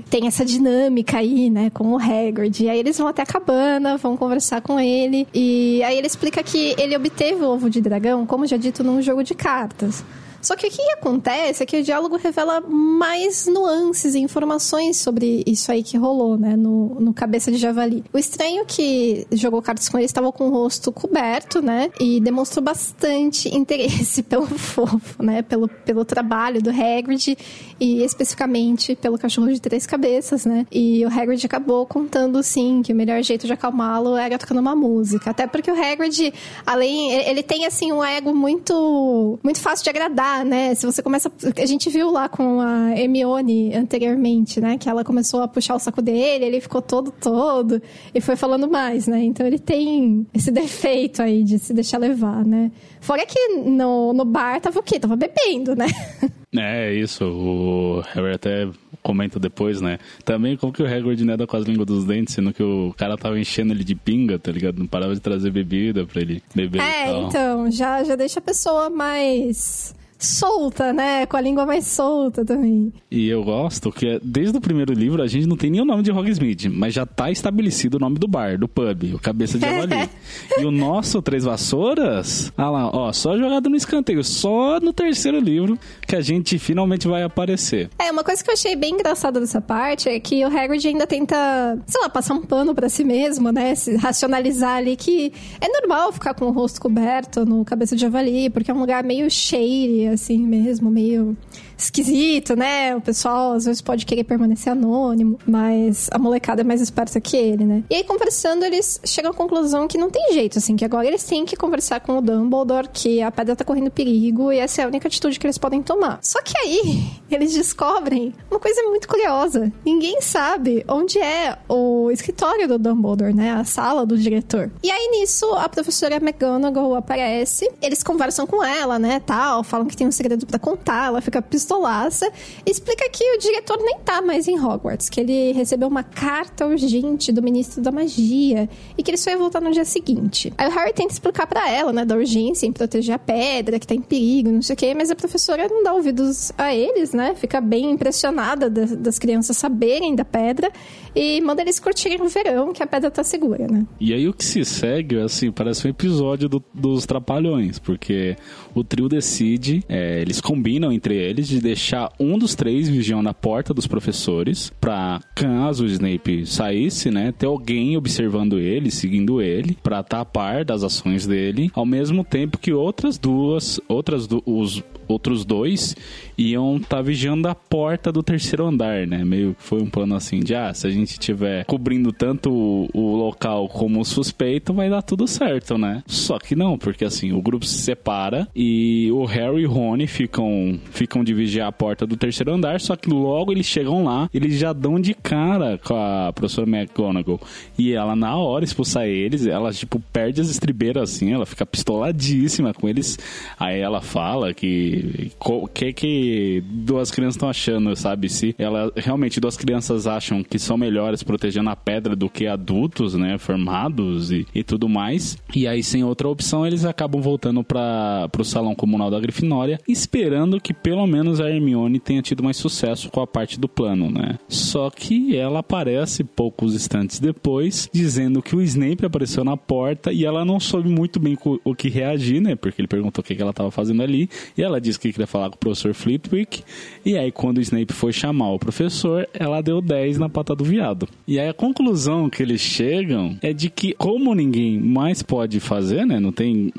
tem 0.09 0.26
essa 0.26 0.45
dinâmica 0.45 1.19
aí, 1.19 1.50
né, 1.50 1.71
com 1.71 1.92
o 1.92 1.99
Hagrid. 1.99 2.64
E 2.64 2.69
aí 2.69 2.78
eles 2.78 2.99
vão 2.99 3.09
até 3.09 3.23
a 3.23 3.26
cabana, 3.26 3.97
vão 3.97 4.16
conversar 4.16 4.61
com 4.61 4.78
ele. 4.78 5.26
E 5.35 5.83
aí 5.83 5.97
ele 5.97 6.07
explica 6.07 6.42
que 6.42 6.75
ele 6.78 6.97
obteve 6.97 7.45
o 7.45 7.49
ovo 7.49 7.71
de 7.71 7.80
dragão, 7.80 8.26
como 8.26 8.47
já 8.47 8.57
dito, 8.57 8.85
num 8.85 9.00
jogo 9.00 9.23
de 9.23 9.35
cartas. 9.35 10.04
Só 10.40 10.57
que 10.57 10.66
o 10.66 10.71
que 10.71 10.83
acontece 10.92 11.62
é 11.62 11.66
que 11.66 11.80
o 11.80 11.83
diálogo 11.83 12.16
revela 12.16 12.61
mais 12.61 13.47
nuances 13.47 14.14
e 14.14 14.21
informações 14.21 14.97
sobre 14.97 15.42
isso 15.47 15.71
aí 15.71 15.83
que 15.83 15.99
rolou, 15.99 16.38
né, 16.38 16.57
no, 16.57 16.99
no 16.99 17.12
Cabeça 17.12 17.52
de 17.52 17.59
Javali. 17.59 18.02
O 18.12 18.19
estranho 18.19 18.64
que 18.66 19.26
jogou 19.33 19.61
cartas 19.61 19.88
com 19.88 19.99
ele 19.99 20.07
estava 20.07 20.33
com 20.33 20.49
o 20.49 20.50
rosto 20.50 20.90
coberto, 20.90 21.61
né, 21.61 21.90
e 22.00 22.21
demonstrou 22.21 22.64
bastante 22.64 23.49
interesse 23.54 24.23
pelo 24.23 24.47
fofo, 24.47 25.23
né, 25.23 25.42
pelo, 25.42 25.69
pelo 25.69 26.04
trabalho 26.04 26.62
do 26.62 26.71
Hagrid 26.71 27.37
e 27.80 28.02
especificamente 28.02 28.94
pelo 28.94 29.18
cachorro 29.18 29.52
de 29.52 29.60
três 29.60 29.87
cabeças, 29.87 30.44
né, 30.44 30.66
e 30.70 31.04
o 31.04 31.08
Hagrid 31.08 31.44
acabou 31.44 31.87
contando, 31.87 32.42
sim, 32.42 32.82
que 32.82 32.92
o 32.92 32.96
melhor 32.96 33.22
jeito 33.22 33.46
de 33.46 33.52
acalmá-lo 33.52 34.16
era 34.16 34.38
tocando 34.38 34.60
uma 34.60 34.76
música, 34.76 35.30
até 35.30 35.46
porque 35.46 35.70
o 35.70 35.75
Hagrid, 35.75 36.32
além, 36.66 37.12
ele 37.12 37.42
tem, 37.42 37.66
assim, 37.66 37.92
um 37.92 38.04
ego 38.04 38.34
muito, 38.34 39.38
muito 39.42 39.60
fácil 39.60 39.84
de 39.84 39.90
agradar, 39.90 40.44
né? 40.44 40.75
Se 40.75 40.87
você 40.87 41.02
começa. 41.02 41.30
A 41.56 41.66
gente 41.66 41.88
viu 41.90 42.10
lá 42.10 42.28
com 42.28 42.60
a 42.60 42.99
Hermione 42.99 43.75
anteriormente, 43.75 44.60
né? 44.60 44.76
Que 44.78 44.88
ela 44.88 45.04
começou 45.04 45.42
a 45.42 45.49
puxar 45.49 45.75
o 45.75 45.78
saco 45.78 46.02
dele, 46.02 46.44
ele 46.44 46.60
ficou 46.60 46.82
todo, 46.82 47.10
todo 47.10 47.80
e 48.14 48.20
foi 48.20 48.37
falando 48.37 48.68
mais, 48.70 49.06
né? 49.06 49.22
Então 49.22 49.46
ele 49.46 49.58
tem 49.58 50.26
esse 50.34 50.50
defeito 50.50 51.22
aí 51.22 51.42
de 51.42 51.58
se 51.58 51.72
deixar 51.72 51.99
levar, 51.99 52.44
né? 52.44 52.70
Fora 53.00 53.25
que 53.26 53.49
no, 53.49 54.12
no 54.12 54.25
bar 54.25 54.60
tava 54.60 54.78
o 54.78 54.82
quê? 54.82 54.99
Tava 54.99 55.16
bebendo, 55.16 55.75
né? 55.75 55.87
É, 56.57 56.92
isso. 56.92 57.25
O 57.25 58.00
Harry 58.12 58.35
até 58.35 58.69
comenta 59.02 59.38
depois, 59.38 59.80
né? 59.80 59.99
Também 60.25 60.57
como 60.57 60.73
que 60.73 60.83
o 60.83 60.87
Hagrid 60.87 61.25
nada 61.25 61.47
com 61.47 61.57
as 61.57 61.64
línguas 61.64 61.87
dos 61.87 62.04
dentes, 62.04 62.35
sendo 62.35 62.52
que 62.52 62.62
o 62.62 62.92
cara 62.97 63.16
tava 63.16 63.38
enchendo 63.38 63.73
ele 63.73 63.85
de 63.85 63.95
pinga, 63.95 64.38
tá 64.38 64.50
ligado? 64.50 64.78
Não 64.78 64.87
parava 64.87 65.14
de 65.14 65.21
trazer 65.21 65.50
bebida 65.50 66.04
pra 66.04 66.21
ele 66.21 66.42
beber 66.54 66.80
É, 66.80 67.12
então, 67.21 67.71
já, 67.71 68.02
já 68.02 68.16
deixa 68.16 68.40
a 68.40 68.42
pessoa 68.42 68.90
mais 68.90 69.95
solta, 70.26 70.92
né? 70.92 71.26
Com 71.26 71.36
a 71.36 71.40
língua 71.40 71.66
mais 71.66 71.86
solta 71.86 72.44
também. 72.44 72.92
E 73.10 73.28
eu 73.28 73.42
gosto 73.42 73.90
que 73.90 74.20
desde 74.22 74.56
o 74.56 74.60
primeiro 74.60 74.92
livro 74.92 75.22
a 75.22 75.26
gente 75.26 75.46
não 75.46 75.56
tem 75.56 75.70
nem 75.70 75.80
o 75.80 75.84
nome 75.84 76.02
de 76.02 76.10
Hogsmeade, 76.10 76.68
mas 76.68 76.94
já 76.94 77.04
tá 77.06 77.30
estabelecido 77.30 77.96
o 77.96 78.00
nome 78.00 78.18
do 78.18 78.28
bar, 78.28 78.58
do 78.58 78.68
pub, 78.68 79.14
o 79.14 79.18
Cabeça 79.18 79.58
de 79.58 79.66
Javali. 79.66 80.08
e 80.58 80.64
o 80.64 80.70
nosso 80.70 81.20
Três 81.22 81.44
Vassouras, 81.44 82.52
ah 82.56 82.70
lá, 82.70 82.90
ó, 82.90 83.12
só 83.12 83.36
jogado 83.36 83.68
no 83.68 83.76
escanteio, 83.76 84.22
só 84.22 84.78
no 84.80 84.92
terceiro 84.92 85.38
livro 85.38 85.78
que 86.06 86.16
a 86.16 86.20
gente 86.20 86.58
finalmente 86.58 87.08
vai 87.08 87.22
aparecer. 87.22 87.90
É, 87.98 88.10
uma 88.10 88.24
coisa 88.24 88.42
que 88.42 88.50
eu 88.50 88.54
achei 88.54 88.76
bem 88.76 88.94
engraçada 88.94 89.40
dessa 89.40 89.60
parte 89.60 90.08
é 90.08 90.18
que 90.20 90.44
o 90.44 90.48
Hagrid 90.48 90.86
ainda 90.86 91.06
tenta, 91.06 91.78
sei 91.86 92.00
lá, 92.00 92.08
passar 92.08 92.34
um 92.34 92.42
pano 92.42 92.74
para 92.74 92.88
si 92.88 93.04
mesmo, 93.04 93.50
né? 93.50 93.74
Se 93.74 93.96
racionalizar 93.96 94.76
ali 94.76 94.96
que 94.96 95.32
é 95.60 95.68
normal 95.68 96.12
ficar 96.12 96.34
com 96.34 96.46
o 96.46 96.50
rosto 96.50 96.80
coberto 96.80 97.44
no 97.44 97.64
Cabeça 97.64 97.94
de 97.94 98.02
Javali, 98.02 98.50
porque 98.50 98.70
é 98.70 98.74
um 98.74 98.80
lugar 98.80 99.02
meio 99.04 99.30
cheio, 99.30 100.09
assim 100.10 100.46
mesmo, 100.46 100.90
meio 100.90 101.36
esquisito, 101.82 102.54
né? 102.54 102.94
O 102.94 103.00
pessoal 103.00 103.52
às 103.52 103.64
vezes 103.64 103.80
pode 103.80 104.06
querer 104.06 104.25
permanecer 104.25 104.72
anônimo, 104.72 105.38
mas 105.46 106.08
a 106.12 106.18
molecada 106.18 106.60
é 106.60 106.64
mais 106.64 106.80
esperta 106.80 107.20
que 107.20 107.37
ele, 107.37 107.64
né? 107.64 107.82
E 107.90 107.94
aí, 107.94 108.04
conversando, 108.04 108.64
eles 108.64 109.00
chegam 109.04 109.30
à 109.30 109.34
conclusão 109.34 109.88
que 109.88 109.99
não 109.99 110.10
tem 110.10 110.32
jeito, 110.32 110.58
assim, 110.58 110.76
que 110.76 110.84
agora 110.84 111.06
eles 111.06 111.25
têm 111.25 111.44
que 111.44 111.56
conversar 111.56 112.00
com 112.00 112.18
o 112.18 112.20
Dumbledore, 112.20 112.88
que 112.92 113.22
a 113.22 113.30
pedra 113.30 113.56
tá 113.56 113.64
correndo 113.64 113.90
perigo 113.90 114.52
e 114.52 114.58
essa 114.58 114.82
é 114.82 114.84
a 114.84 114.88
única 114.88 115.08
atitude 115.08 115.38
que 115.38 115.46
eles 115.46 115.58
podem 115.58 115.82
tomar. 115.82 116.18
Só 116.22 116.40
que 116.42 116.56
aí, 116.58 117.04
eles 117.30 117.52
descobrem 117.52 118.34
uma 118.50 118.60
coisa 118.60 118.82
muito 118.84 119.08
curiosa. 119.08 119.72
Ninguém 119.84 120.20
sabe 120.20 120.84
onde 120.88 121.18
é 121.18 121.56
o 121.68 122.10
escritório 122.10 122.68
do 122.68 122.78
Dumbledore, 122.78 123.34
né? 123.34 123.52
A 123.52 123.64
sala 123.64 124.06
do 124.06 124.16
diretor. 124.16 124.70
E 124.82 124.90
aí, 124.90 125.08
nisso, 125.12 125.46
a 125.54 125.68
professora 125.68 126.16
McGonagall 126.16 126.94
aparece, 126.94 127.70
eles 127.82 128.02
conversam 128.02 128.46
com 128.46 128.62
ela, 128.62 128.99
né, 128.99 129.20
tal, 129.20 129.62
falam 129.62 129.87
que 129.87 129.96
tem 129.96 130.06
um 130.06 130.12
segredo 130.12 130.46
para 130.46 130.58
contar, 130.58 131.06
ela 131.06 131.20
fica 131.20 131.40
pistola 131.40 131.69
pistolaça, 131.70 132.30
explica 132.66 133.08
que 133.10 133.22
o 133.36 133.38
diretor 133.38 133.78
nem 133.78 133.98
tá 134.00 134.20
mais 134.20 134.48
em 134.48 134.58
Hogwarts, 134.58 135.08
que 135.08 135.20
ele 135.20 135.52
recebeu 135.52 135.86
uma 135.86 136.02
carta 136.02 136.66
urgente 136.66 137.30
do 137.30 137.40
ministro 137.40 137.80
da 137.80 137.92
magia 137.92 138.68
e 138.98 139.02
que 139.02 139.10
ele 139.10 139.18
só 139.18 139.30
ia 139.30 139.38
voltar 139.38 139.60
no 139.60 139.70
dia 139.70 139.84
seguinte. 139.84 140.52
Aí 140.58 140.68
o 140.68 140.72
Harry 140.72 140.92
tenta 140.92 141.12
explicar 141.12 141.46
para 141.46 141.70
ela, 141.70 141.92
né, 141.92 142.04
da 142.04 142.16
urgência 142.16 142.66
em 142.66 142.72
proteger 142.72 143.14
a 143.14 143.18
pedra, 143.18 143.78
que 143.78 143.86
tá 143.86 143.94
em 143.94 144.00
perigo, 144.00 144.50
não 144.50 144.62
sei 144.62 144.74
o 144.74 144.76
quê, 144.76 144.94
mas 144.94 145.10
a 145.10 145.14
professora 145.14 145.68
não 145.68 145.82
dá 145.84 145.94
ouvidos 145.94 146.50
a 146.58 146.74
eles, 146.74 147.12
né, 147.12 147.34
fica 147.36 147.60
bem 147.60 147.90
impressionada 147.90 148.68
das, 148.68 148.96
das 148.96 149.18
crianças 149.18 149.56
saberem 149.56 150.16
da 150.16 150.24
pedra 150.24 150.72
e 151.14 151.40
manda 151.40 151.62
eles 151.62 151.78
curtirem 151.78 152.18
no 152.18 152.28
verão, 152.28 152.72
que 152.72 152.82
a 152.82 152.86
pedra 152.86 153.10
tá 153.10 153.22
segura, 153.22 153.66
né. 153.68 153.86
E 154.00 154.12
aí 154.12 154.28
o 154.28 154.32
que 154.32 154.44
se 154.44 154.64
segue, 154.64 155.20
assim, 155.20 155.52
parece 155.52 155.86
um 155.86 155.90
episódio 155.90 156.48
do, 156.48 156.62
dos 156.74 157.06
Trapalhões, 157.06 157.78
porque 157.78 158.36
o 158.74 158.82
trio 158.82 159.08
decide, 159.08 159.84
é, 159.88 160.20
eles 160.20 160.40
combinam 160.40 160.90
entre 160.90 161.14
eles 161.14 161.46
de 161.46 161.59
deixar 161.60 162.12
um 162.18 162.38
dos 162.38 162.54
três 162.54 162.88
vigiando 162.88 163.28
a 163.28 163.34
porta 163.34 163.72
dos 163.72 163.86
professores 163.86 164.72
para 164.80 165.20
caso 165.34 165.84
o 165.84 165.86
Snape 165.86 166.46
saísse, 166.46 167.10
né, 167.10 167.32
ter 167.32 167.46
alguém 167.46 167.96
observando 167.96 168.58
ele, 168.58 168.90
seguindo 168.90 169.40
ele, 169.40 169.76
para 169.82 170.00
estar 170.00 170.24
tá 170.24 170.62
das 170.64 170.82
ações 170.82 171.26
dele, 171.26 171.70
ao 171.74 171.86
mesmo 171.86 172.24
tempo 172.24 172.58
que 172.58 172.72
outras 172.72 173.18
duas, 173.18 173.80
outras 173.88 174.28
os 174.44 174.82
outros 175.12 175.44
dois 175.44 175.96
iam 176.38 176.76
estar 176.76 176.96
tá 176.96 177.02
vigiando 177.02 177.48
a 177.48 177.54
porta 177.54 178.12
do 178.12 178.22
terceiro 178.22 178.66
andar, 178.66 179.06
né? 179.06 179.24
Meio 179.24 179.54
que 179.54 179.62
foi 179.62 179.82
um 179.82 179.90
plano 179.90 180.14
assim 180.14 180.40
de, 180.40 180.54
ah, 180.54 180.72
se 180.72 180.86
a 180.86 180.90
gente 180.90 181.18
tiver 181.18 181.64
cobrindo 181.64 182.12
tanto 182.12 182.50
o, 182.50 182.88
o 182.94 183.16
local 183.16 183.68
como 183.68 184.00
o 184.00 184.04
suspeito, 184.04 184.72
vai 184.72 184.88
dar 184.88 185.02
tudo 185.02 185.26
certo, 185.26 185.76
né? 185.76 186.02
Só 186.06 186.38
que 186.38 186.54
não, 186.54 186.78
porque 186.78 187.04
assim, 187.04 187.32
o 187.32 187.42
grupo 187.42 187.66
se 187.66 187.78
separa 187.78 188.48
e 188.54 189.10
o 189.12 189.24
Harry 189.24 189.62
e 189.62 189.66
o 189.66 189.70
Rony 189.70 190.06
ficam, 190.06 190.78
ficam 190.92 191.24
de 191.24 191.34
a 191.59 191.73
porta 191.73 192.07
do 192.07 192.19
terceiro 192.19 192.52
andar, 192.52 192.78
só 192.80 192.95
que 192.95 193.09
logo 193.09 193.50
eles 193.50 193.64
chegam 193.64 194.04
lá, 194.04 194.28
eles 194.35 194.59
já 194.59 194.75
dão 194.75 195.00
de 195.00 195.14
cara 195.14 195.78
com 195.83 195.95
a 195.95 196.30
professora 196.35 196.69
McGonagall. 196.69 197.40
E 197.78 197.92
ela, 197.95 198.14
na 198.14 198.37
hora, 198.37 198.62
expulsar 198.62 199.07
eles, 199.07 199.47
ela, 199.47 199.73
tipo, 199.73 199.99
perde 200.12 200.42
as 200.42 200.50
estribeiras 200.50 201.11
assim, 201.11 201.33
ela 201.33 201.47
fica 201.47 201.64
pistoladíssima 201.64 202.75
com 202.75 202.87
eles. 202.87 203.19
Aí 203.59 203.80
ela 203.80 204.00
fala 204.00 204.52
que. 204.52 205.33
O 205.40 205.66
que 205.66 205.92
que 205.92 206.62
duas 206.66 207.11
crianças 207.11 207.37
estão 207.37 207.49
achando, 207.49 207.95
sabe? 207.97 208.28
Se 208.28 208.54
ela 208.59 208.92
realmente 208.97 209.40
duas 209.40 209.57
crianças 209.57 210.07
acham 210.07 210.42
que 210.42 210.59
são 210.59 210.76
melhores 210.76 211.23
protegendo 211.23 211.71
a 211.71 211.76
pedra 211.76 212.14
do 212.14 212.28
que 212.28 212.47
adultos, 212.47 213.14
né? 213.14 213.38
Formados 213.38 214.30
e, 214.30 214.47
e 214.54 214.62
tudo 214.62 214.88
mais. 214.88 215.38
E 215.54 215.66
aí, 215.66 215.83
sem 215.83 216.04
outra 216.04 216.28
opção, 216.28 216.66
eles 216.66 216.85
acabam 216.85 217.21
voltando 217.21 217.62
para 217.62 218.28
pro 218.28 218.45
salão 218.45 218.75
comunal 218.75 219.11
da 219.11 219.21
Grifinória, 219.21 219.78
esperando 219.87 220.61
que 220.61 220.75
pelo 220.75 221.07
menos 221.07 221.29
a 221.38 221.50
Hermione 221.50 222.00
tenha 222.00 222.22
tido 222.22 222.42
mais 222.42 222.56
sucesso 222.56 223.10
com 223.10 223.20
a 223.20 223.26
parte 223.26 223.60
do 223.60 223.68
plano, 223.68 224.10
né? 224.10 224.38
Só 224.49 224.88
que 224.88 225.37
ela 225.37 225.60
aparece 225.60 226.25
poucos 226.25 226.75
instantes 226.75 227.20
depois, 227.20 227.88
dizendo 227.92 228.42
que 228.42 228.56
o 228.56 228.62
Snape 228.62 229.04
apareceu 229.04 229.44
na 229.44 229.56
porta 229.56 230.12
e 230.12 230.25
ela 230.25 230.44
não 230.44 230.58
soube 230.58 230.88
muito 230.88 231.20
bem 231.20 231.37
o 231.64 231.75
que 231.75 231.88
reagir, 231.88 232.40
né? 232.40 232.56
Porque 232.56 232.80
ele 232.80 232.88
perguntou 232.88 233.22
o 233.22 233.25
que 233.25 233.40
ela 233.40 233.50
estava 233.50 233.70
fazendo 233.70 234.02
ali 234.02 234.28
e 234.56 234.62
ela 234.62 234.80
disse 234.80 234.99
que 234.99 235.12
queria 235.12 235.26
falar 235.26 235.50
com 235.50 235.56
o 235.56 235.58
professor 235.58 235.92
Flitwick. 235.92 236.62
E 237.04 237.16
aí, 237.16 237.30
quando 237.30 237.58
o 237.58 237.60
Snape 237.60 237.92
foi 237.92 238.12
chamar 238.12 238.52
o 238.52 238.58
professor, 238.58 239.28
ela 239.34 239.60
deu 239.60 239.80
10 239.80 240.18
na 240.18 240.28
pata 240.28 240.54
do 240.54 240.64
viado. 240.64 241.06
E 241.26 241.38
aí, 241.38 241.49
a 241.49 241.54
conclusão 241.54 242.30
que 242.30 242.42
eles 242.42 242.60
chegam 242.60 243.37
é 243.42 243.52
de 243.52 243.68
que, 243.68 243.92
como 243.94 244.34
ninguém 244.34 244.78
mais 244.78 245.22
pode 245.22 245.60
fazer, 245.60 246.06
né? 246.06 246.18
Não 246.18 246.32
tem 246.32 246.72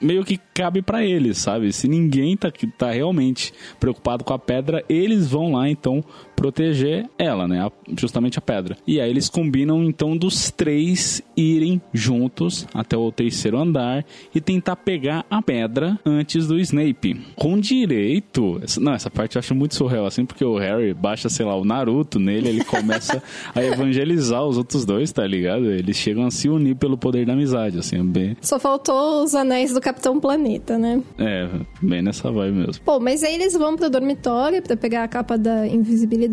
meio 0.00 0.24
que 0.24 0.38
cabe 0.54 0.82
para 0.82 1.04
eles, 1.04 1.38
sabe? 1.38 1.72
Se 1.72 1.88
ninguém 1.88 2.36
tá, 2.36 2.52
tá 2.76 2.90
realmente 2.90 3.52
preocupado 3.80 4.24
com 4.24 4.34
a 4.34 4.38
pedra, 4.38 4.84
eles 4.88 5.30
vão 5.30 5.52
lá 5.52 5.68
então 5.68 6.04
proteger 6.36 7.08
ela, 7.18 7.48
né? 7.48 7.66
justamente 7.96 8.38
a 8.38 8.42
pedra. 8.42 8.76
E 8.86 9.00
aí 9.00 9.08
eles 9.08 9.28
combinam 9.28 9.82
então 9.82 10.16
dos 10.16 10.50
três 10.50 11.22
irem 11.36 11.80
juntos 11.92 12.66
até 12.74 12.96
o 12.96 13.10
terceiro 13.10 13.58
andar 13.58 14.04
e 14.34 14.40
tentar 14.40 14.76
pegar 14.76 15.24
a 15.30 15.40
pedra 15.40 15.98
antes 16.04 16.46
do 16.46 16.58
Snape. 16.58 17.20
Com 17.34 17.58
direito. 17.58 18.60
Não, 18.80 18.92
essa 18.92 19.10
parte 19.10 19.36
eu 19.36 19.40
acho 19.40 19.54
muito 19.54 19.74
surreal, 19.74 20.06
assim, 20.06 20.24
porque 20.24 20.44
o 20.44 20.58
Harry 20.58 20.92
baixa, 20.92 21.28
sei 21.28 21.46
lá, 21.46 21.56
o 21.56 21.64
Naruto 21.64 22.18
nele, 22.18 22.48
ele 22.48 22.64
começa 22.64 23.22
a 23.54 23.62
evangelizar 23.62 24.44
os 24.44 24.58
outros 24.58 24.84
dois, 24.84 25.12
tá 25.12 25.26
ligado? 25.26 25.70
Eles 25.70 25.96
chegam 25.96 26.26
a 26.26 26.30
se 26.30 26.48
unir 26.48 26.76
pelo 26.76 26.98
poder 26.98 27.26
da 27.26 27.32
amizade, 27.32 27.78
assim, 27.78 27.98
é 27.98 28.02
bem. 28.02 28.36
Só 28.40 28.58
faltou 28.58 29.22
os 29.22 29.34
anéis 29.34 29.72
do 29.72 29.80
Capitão 29.80 30.20
Planeta, 30.20 30.78
né? 30.78 31.02
É, 31.18 31.48
bem 31.80 32.02
nessa 32.02 32.30
vibe 32.30 32.56
mesmo. 32.58 32.82
Pô, 32.84 33.00
mas 33.00 33.22
aí 33.22 33.34
eles 33.34 33.54
vão 33.54 33.76
pro 33.76 33.88
dormitório 33.88 34.62
para 34.62 34.76
pegar 34.76 35.04
a 35.04 35.08
capa 35.08 35.38
da 35.38 35.66
invisibilidade 35.66 36.25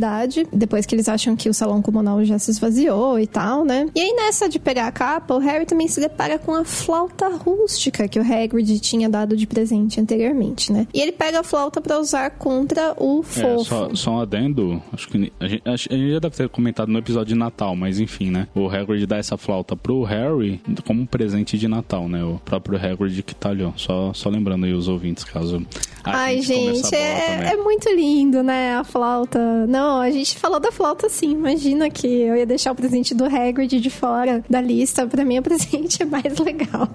depois 0.52 0.86
que 0.86 0.96
eles 0.96 1.08
acham 1.08 1.36
que 1.36 1.50
o 1.50 1.54
salão 1.54 1.82
comunal 1.82 2.24
já 2.24 2.38
se 2.40 2.52
esvaziou 2.52 3.20
e 3.20 3.28
tal, 3.28 3.64
né? 3.66 3.88
E 3.96 4.00
aí 4.00 4.14
nessa 4.14 4.48
de 4.50 4.60
pegar 4.60 4.88
a 4.88 4.92
capa, 4.92 5.34
o 5.34 5.40
Harry 5.40 5.66
também 5.66 5.88
se 5.88 6.00
depara 6.00 6.38
com 6.40 6.54
a 6.54 6.64
flauta 6.64 7.30
rústica 7.30 8.08
que 8.08 8.20
o 8.20 8.22
Hagrid 8.22 8.80
tinha 8.80 9.10
dado 9.10 9.36
de 9.36 9.46
presente 9.48 10.00
anteriormente, 10.00 10.72
né? 10.72 10.88
E 10.94 11.02
ele 11.02 11.12
pega 11.12 11.40
a 11.40 11.44
flauta 11.44 11.82
para 11.82 12.00
usar 12.00 12.32
contra 12.32 12.94
o 12.98 13.24
fofo. 13.24 13.48
É, 13.48 13.64
só, 13.64 13.96
só 13.96 14.12
um 14.12 14.20
adendo, 14.20 14.82
acho 14.92 15.08
que 15.08 15.32
a 15.40 15.48
gente, 15.48 15.62
a 15.66 15.76
gente 15.76 16.12
já 16.12 16.20
deve 16.20 16.36
ter 16.36 16.50
comentado 16.50 16.90
no 16.90 17.00
episódio 17.00 17.34
de 17.34 17.36
Natal, 17.36 17.76
mas 17.76 18.00
enfim, 18.00 18.30
né? 18.30 18.48
O 18.56 18.68
Hagrid 18.68 19.06
dá 19.06 19.18
essa 19.18 19.38
flauta 19.38 19.76
pro 19.76 20.04
Harry 20.04 20.62
como 20.86 21.02
um 21.02 21.06
presente 21.06 21.58
de 21.58 21.68
Natal, 21.68 22.08
né? 22.08 22.24
O 22.24 22.40
próprio 22.44 22.78
Hagrid 22.78 23.22
que 23.24 23.36
talhou. 23.36 23.74
Só, 23.76 24.14
só 24.14 24.30
lembrando 24.30 24.66
aí 24.66 24.74
os 24.74 24.88
ouvintes, 24.88 25.24
caso... 25.24 25.66
Ai, 26.06 26.42
gente, 26.42 26.94
é, 26.94 27.54
é 27.54 27.56
muito 27.56 27.90
lindo, 27.90 28.44
né? 28.44 28.76
A 28.76 28.84
flauta. 28.84 29.66
Não, 29.68 29.83
não, 29.84 30.00
a 30.00 30.10
gente 30.10 30.38
falou 30.38 30.62
da 30.62 30.72
flauta 30.72 31.10
sim. 31.10 31.32
Imagina 31.32 31.90
que 31.90 32.08
eu 32.08 32.38
ia 32.38 32.46
deixar 32.46 32.72
o 32.72 32.76
presente 32.76 33.14
do 33.14 33.26
Hagrid 33.26 33.82
de 33.82 33.90
fora 33.90 34.44
da 34.50 34.62
lista. 34.62 35.06
Pra 35.06 35.26
mim, 35.26 35.40
o 35.40 35.44
presente 35.44 36.02
é 36.02 36.06
mais 36.06 36.38
legal. 36.38 36.88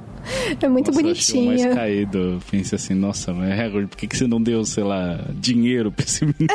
É 0.60 0.68
muito 0.68 0.88
nossa, 0.88 1.02
bonitinho. 1.02 1.52
Eu 1.52 1.64
mais 1.64 1.74
caído. 1.74 2.40
Pensei 2.50 2.76
assim, 2.76 2.94
nossa, 2.94 3.32
mas 3.32 3.58
Hagrid, 3.58 3.88
por 3.88 3.96
que, 3.96 4.06
que 4.06 4.16
você 4.16 4.26
não 4.26 4.42
deu, 4.42 4.64
sei 4.64 4.84
lá, 4.84 5.18
dinheiro 5.34 5.92
pra 5.92 6.04
esse 6.04 6.24
menino? 6.26 6.48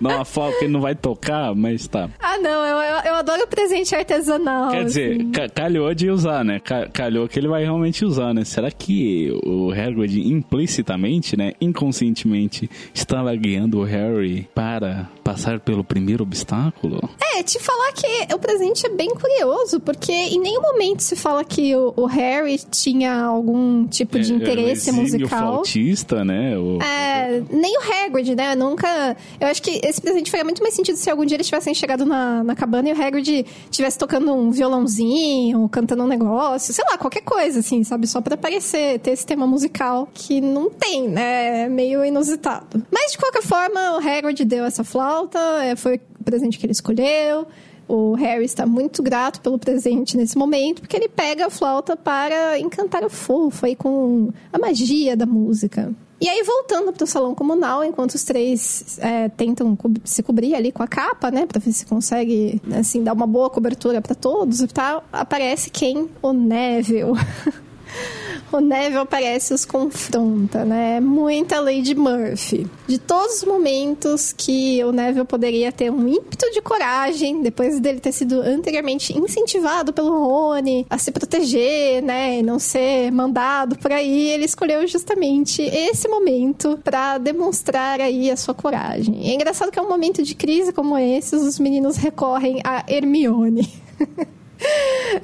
não, 0.00 0.10
uma 0.10 0.24
flauta 0.24 0.56
ele 0.62 0.72
não 0.72 0.80
vai 0.80 0.94
tocar, 0.94 1.54
mas 1.54 1.86
tá. 1.86 2.08
Ah, 2.18 2.38
não, 2.38 2.64
eu, 2.64 2.76
eu, 2.76 3.04
eu 3.06 3.14
adoro 3.14 3.46
presente 3.46 3.94
artesanal. 3.94 4.70
Quer 4.70 4.84
dizer, 4.84 5.12
assim. 5.12 5.32
calhou 5.54 5.92
de 5.94 6.10
usar, 6.10 6.44
né? 6.44 6.60
Calhou 6.92 7.28
que 7.28 7.38
ele 7.38 7.48
vai 7.48 7.62
realmente 7.62 8.04
usar, 8.04 8.32
né? 8.32 8.44
Será 8.44 8.70
que 8.70 9.32
o 9.44 9.70
Hagrid 9.70 10.28
implicitamente, 10.28 11.36
né, 11.36 11.52
inconscientemente, 11.60 12.70
estava 12.94 13.34
guiando 13.34 13.80
o 13.80 13.84
Harry 13.84 14.48
para 14.54 14.87
there. 14.88 15.17
Passar 15.28 15.60
pelo 15.60 15.84
primeiro 15.84 16.22
obstáculo? 16.22 17.06
É, 17.34 17.42
te 17.42 17.58
falar 17.58 17.92
que 17.92 18.34
o 18.34 18.38
presente 18.38 18.86
é 18.86 18.88
bem 18.88 19.10
curioso, 19.10 19.78
porque 19.78 20.10
em 20.10 20.40
nenhum 20.40 20.62
momento 20.62 21.02
se 21.02 21.14
fala 21.14 21.44
que 21.44 21.76
o, 21.76 21.92
o 21.96 22.06
Harry 22.06 22.58
tinha 22.70 23.14
algum 23.14 23.86
tipo 23.86 24.18
de 24.18 24.32
é, 24.32 24.36
interesse 24.36 24.90
musical. 24.90 25.28
flautista, 25.28 26.24
né? 26.24 26.56
O... 26.56 26.78
É, 26.82 27.42
nem 27.50 27.76
o 27.76 27.82
Hagrid, 27.82 28.34
né? 28.34 28.54
Nunca... 28.54 29.16
Eu 29.38 29.48
acho 29.48 29.62
que 29.62 29.80
esse 29.84 30.00
presente 30.00 30.30
faria 30.30 30.44
muito 30.44 30.62
mais 30.62 30.74
sentido 30.74 30.96
se 30.96 31.10
algum 31.10 31.26
dia 31.26 31.36
eles 31.36 31.46
tivessem 31.46 31.74
chegado 31.74 32.06
na, 32.06 32.42
na 32.42 32.56
cabana 32.56 32.88
e 32.88 32.92
o 32.94 33.02
Hagrid 33.02 33.44
estivesse 33.70 33.98
tocando 33.98 34.32
um 34.32 34.50
violãozinho, 34.50 35.68
cantando 35.68 36.04
um 36.04 36.08
negócio, 36.08 36.72
sei 36.72 36.84
lá, 36.90 36.96
qualquer 36.96 37.22
coisa, 37.22 37.60
assim, 37.60 37.84
sabe? 37.84 38.06
Só 38.06 38.22
para 38.22 38.34
aparecer, 38.34 38.98
ter 39.00 39.10
esse 39.10 39.26
tema 39.26 39.46
musical 39.46 40.08
que 40.14 40.40
não 40.40 40.70
tem, 40.70 41.06
né? 41.06 41.64
É 41.64 41.68
meio 41.68 42.02
inusitado. 42.02 42.82
Mas, 42.90 43.12
de 43.12 43.18
qualquer 43.18 43.42
forma, 43.42 43.96
o 43.96 43.98
Hagrid 43.98 44.42
deu 44.46 44.64
essa 44.64 44.82
flauta, 44.82 45.17
é, 45.62 45.74
foi 45.74 46.00
o 46.20 46.24
presente 46.24 46.58
que 46.58 46.66
ele 46.66 46.72
escolheu. 46.72 47.46
O 47.88 48.12
Harry 48.14 48.44
está 48.44 48.66
muito 48.66 49.02
grato 49.02 49.40
pelo 49.40 49.58
presente 49.58 50.14
nesse 50.16 50.36
momento, 50.36 50.82
porque 50.82 50.94
ele 50.94 51.08
pega 51.08 51.46
a 51.46 51.50
flauta 51.50 51.96
para 51.96 52.58
encantar 52.58 53.02
o 53.02 53.08
fofo 53.08 53.64
aí 53.64 53.74
com 53.74 54.30
a 54.52 54.58
magia 54.58 55.16
da 55.16 55.24
música. 55.24 55.90
E 56.20 56.28
aí, 56.28 56.42
voltando 56.42 56.92
para 56.92 57.04
o 57.04 57.06
salão 57.06 57.34
comunal, 57.34 57.84
enquanto 57.84 58.14
os 58.14 58.24
três 58.24 58.98
é, 58.98 59.28
tentam 59.28 59.74
co 59.76 59.88
se 60.04 60.22
cobrir 60.22 60.54
ali 60.54 60.72
com 60.72 60.82
a 60.82 60.88
capa, 60.88 61.30
né, 61.30 61.46
para 61.46 61.60
ver 61.60 61.72
se 61.72 61.86
consegue, 61.86 62.60
assim, 62.76 63.04
dar 63.04 63.12
uma 63.12 63.26
boa 63.26 63.48
cobertura 63.48 64.02
para 64.02 64.16
todos 64.16 64.60
e 64.60 64.66
tal, 64.66 65.04
aparece 65.12 65.70
quem? 65.70 66.10
O 66.20 66.32
Neville. 66.32 67.12
o 68.52 68.60
Neville 68.60 68.98
aparece 68.98 69.52
e 69.52 69.54
os 69.54 69.64
confronta, 69.64 70.64
né? 70.64 71.00
Muita 71.00 71.60
Lady 71.60 71.94
Murphy. 71.94 72.66
De 72.86 72.98
todos 72.98 73.38
os 73.38 73.44
momentos 73.44 74.32
que 74.32 74.82
o 74.84 74.92
Neville 74.92 75.24
poderia 75.24 75.70
ter 75.70 75.90
um 75.90 76.08
ímpeto 76.08 76.50
de 76.50 76.60
coragem, 76.60 77.42
depois 77.42 77.78
dele 77.80 78.00
ter 78.00 78.12
sido 78.12 78.40
anteriormente 78.40 79.16
incentivado 79.16 79.92
pelo 79.92 80.10
Rony 80.10 80.86
a 80.88 80.98
se 80.98 81.10
proteger, 81.10 82.02
né? 82.02 82.38
E 82.38 82.42
não 82.42 82.58
ser 82.58 83.10
mandado 83.10 83.76
por 83.78 83.92
aí, 83.92 84.28
ele 84.30 84.44
escolheu 84.44 84.86
justamente 84.86 85.62
esse 85.62 86.08
momento 86.08 86.78
para 86.82 87.18
demonstrar 87.18 88.00
aí 88.00 88.30
a 88.30 88.36
sua 88.36 88.54
coragem. 88.54 89.30
É 89.30 89.34
engraçado 89.34 89.70
que 89.70 89.78
é 89.78 89.82
um 89.82 89.88
momento 89.88 90.22
de 90.22 90.34
crise 90.34 90.72
como 90.72 90.96
esse, 90.96 91.36
os 91.36 91.58
meninos 91.58 91.96
recorrem 91.96 92.60
a 92.64 92.84
Hermione. 92.88 93.68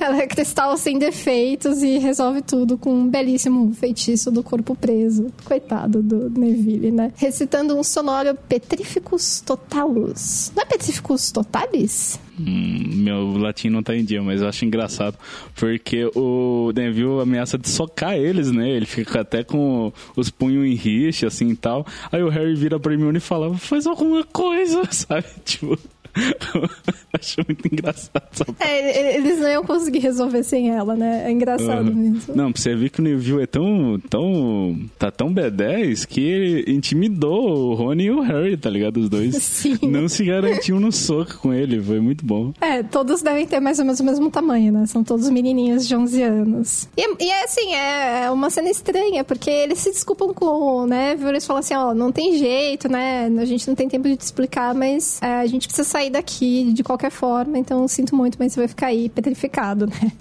Ela 0.01 0.23
é 0.23 0.27
cristal 0.27 0.77
sem 0.77 0.99
defeitos 0.99 1.83
e 1.83 1.99
resolve 1.99 2.43
tudo 2.43 2.79
com 2.79 2.95
um 2.95 3.09
belíssimo 3.09 3.73
feitiço 3.75 4.31
do 4.31 4.43
corpo 4.43 4.75
preso. 4.75 5.27
Coitado 5.45 6.03
do 6.03 6.31
Neville, 6.31 6.91
né? 6.91 7.13
Recitando 7.17 7.77
um 7.77 7.83
sonoro 7.83 8.37
Petrificus 8.49 9.41
Totalus. 9.41 10.53
Não 10.55 10.63
é 10.63 10.67
Petrificus 10.67 11.31
Totalis? 11.31 12.19
Hum, 12.39 12.83
meu 12.97 13.37
latim 13.37 13.69
não 13.69 13.83
tá 13.83 13.95
em 13.95 14.05
dia, 14.05 14.23
mas 14.23 14.41
eu 14.41 14.49
acho 14.49 14.65
engraçado. 14.65 15.17
Porque 15.55 16.11
o 16.15 16.73
Neville 16.75 17.21
ameaça 17.21 17.57
de 17.57 17.69
socar 17.69 18.15
eles, 18.15 18.51
né? 18.51 18.71
Ele 18.71 18.87
fica 18.87 19.21
até 19.21 19.45
com 19.45 19.93
os 20.17 20.31
punhos 20.31 20.67
em 20.67 20.75
rixa, 20.75 21.29
assim 21.29 21.51
e 21.51 21.57
tal. 21.57 21.87
Aí 22.11 22.23
o 22.23 22.29
Harry 22.29 22.55
vira 22.55 22.79
pra 22.81 22.93
Hermione 22.93 23.19
e 23.19 23.21
fala: 23.21 23.55
faz 23.57 23.87
alguma 23.87 24.25
coisa, 24.25 24.83
sabe? 24.91 25.27
Tipo. 25.45 25.79
Acho 27.13 27.41
muito 27.47 27.67
engraçado. 27.67 28.57
É, 28.61 29.17
eles 29.17 29.39
não 29.39 29.49
iam 29.49 29.65
conseguir 29.65 29.99
resolver 29.99 30.43
sem 30.43 30.71
ela, 30.71 30.95
né? 30.95 31.25
É 31.27 31.31
engraçado 31.31 31.89
uhum. 31.89 31.95
mesmo. 31.95 32.35
Não, 32.35 32.53
pra 32.53 32.61
você 32.61 32.75
ver 32.75 32.91
que 32.91 33.01
o 33.01 33.03
Neville 33.03 33.43
é 33.43 33.47
tão, 33.47 34.01
tão. 34.09 34.79
tá 34.99 35.11
tão 35.11 35.33
B10 35.33 36.07
que 36.07 36.65
intimidou 36.67 37.71
o 37.71 37.75
Rony 37.75 38.05
e 38.05 38.11
o 38.11 38.21
Harry, 38.21 38.57
tá 38.57 38.71
ligado? 38.71 38.99
Os 38.99 39.09
dois 39.09 39.37
Sim. 39.43 39.79
não 39.83 40.09
se 40.09 40.25
garantiam 40.25 40.79
no 40.79 40.93
soco 40.93 41.39
com 41.39 41.53
ele. 41.53 41.81
Foi 41.83 42.01
muito 42.01 42.25
bom. 42.25 42.53
É, 42.61 42.83
todos 42.83 43.23
devem 43.23 43.47
ter 43.47 43.61
mais 43.61 43.79
ou 43.79 43.85
menos 43.85 44.01
o 44.01 44.05
mesmo 44.05 44.31
tamanho, 44.31 44.73
né? 44.73 44.87
São 44.87 45.03
todos 45.03 45.29
menininhos 45.29 45.87
de 45.87 45.97
11 45.97 46.23
anos. 46.23 46.89
E, 46.97 47.25
e 47.25 47.31
é 47.31 47.45
assim, 47.45 47.75
é, 47.75 48.25
é 48.25 48.31
uma 48.31 48.51
cena 48.51 48.71
estranha, 48.71 49.25
porque 49.25 49.51
eles 49.51 49.79
se 49.79 49.91
desculpam 49.91 50.33
com 50.33 50.47
o 50.47 50.87
Neville, 50.87 51.31
eles 51.31 51.47
falam 51.47 51.61
assim: 51.61 51.75
ó, 51.75 51.95
não 51.95 52.13
tem 52.13 52.37
jeito, 52.39 52.89
né? 52.89 53.27
A 53.39 53.45
gente 53.45 53.67
não 53.67 53.75
tem 53.75 53.89
tempo 53.89 54.09
de 54.09 54.17
te 54.17 54.23
explicar, 54.23 54.75
mas 54.75 55.21
é, 55.23 55.41
a 55.41 55.47
gente 55.47 55.67
precisa 55.67 55.89
sair 55.89 56.04
sair 56.05 56.11
daqui 56.11 56.73
de 56.73 56.83
qualquer 56.83 57.11
forma, 57.11 57.59
então 57.59 57.87
sinto 57.89 58.15
muito, 58.15 58.37
mas 58.39 58.53
você 58.53 58.61
vai 58.61 58.69
ficar 58.69 58.87
aí 58.89 59.09
petrificado, 59.09 59.87
né? 59.87 60.13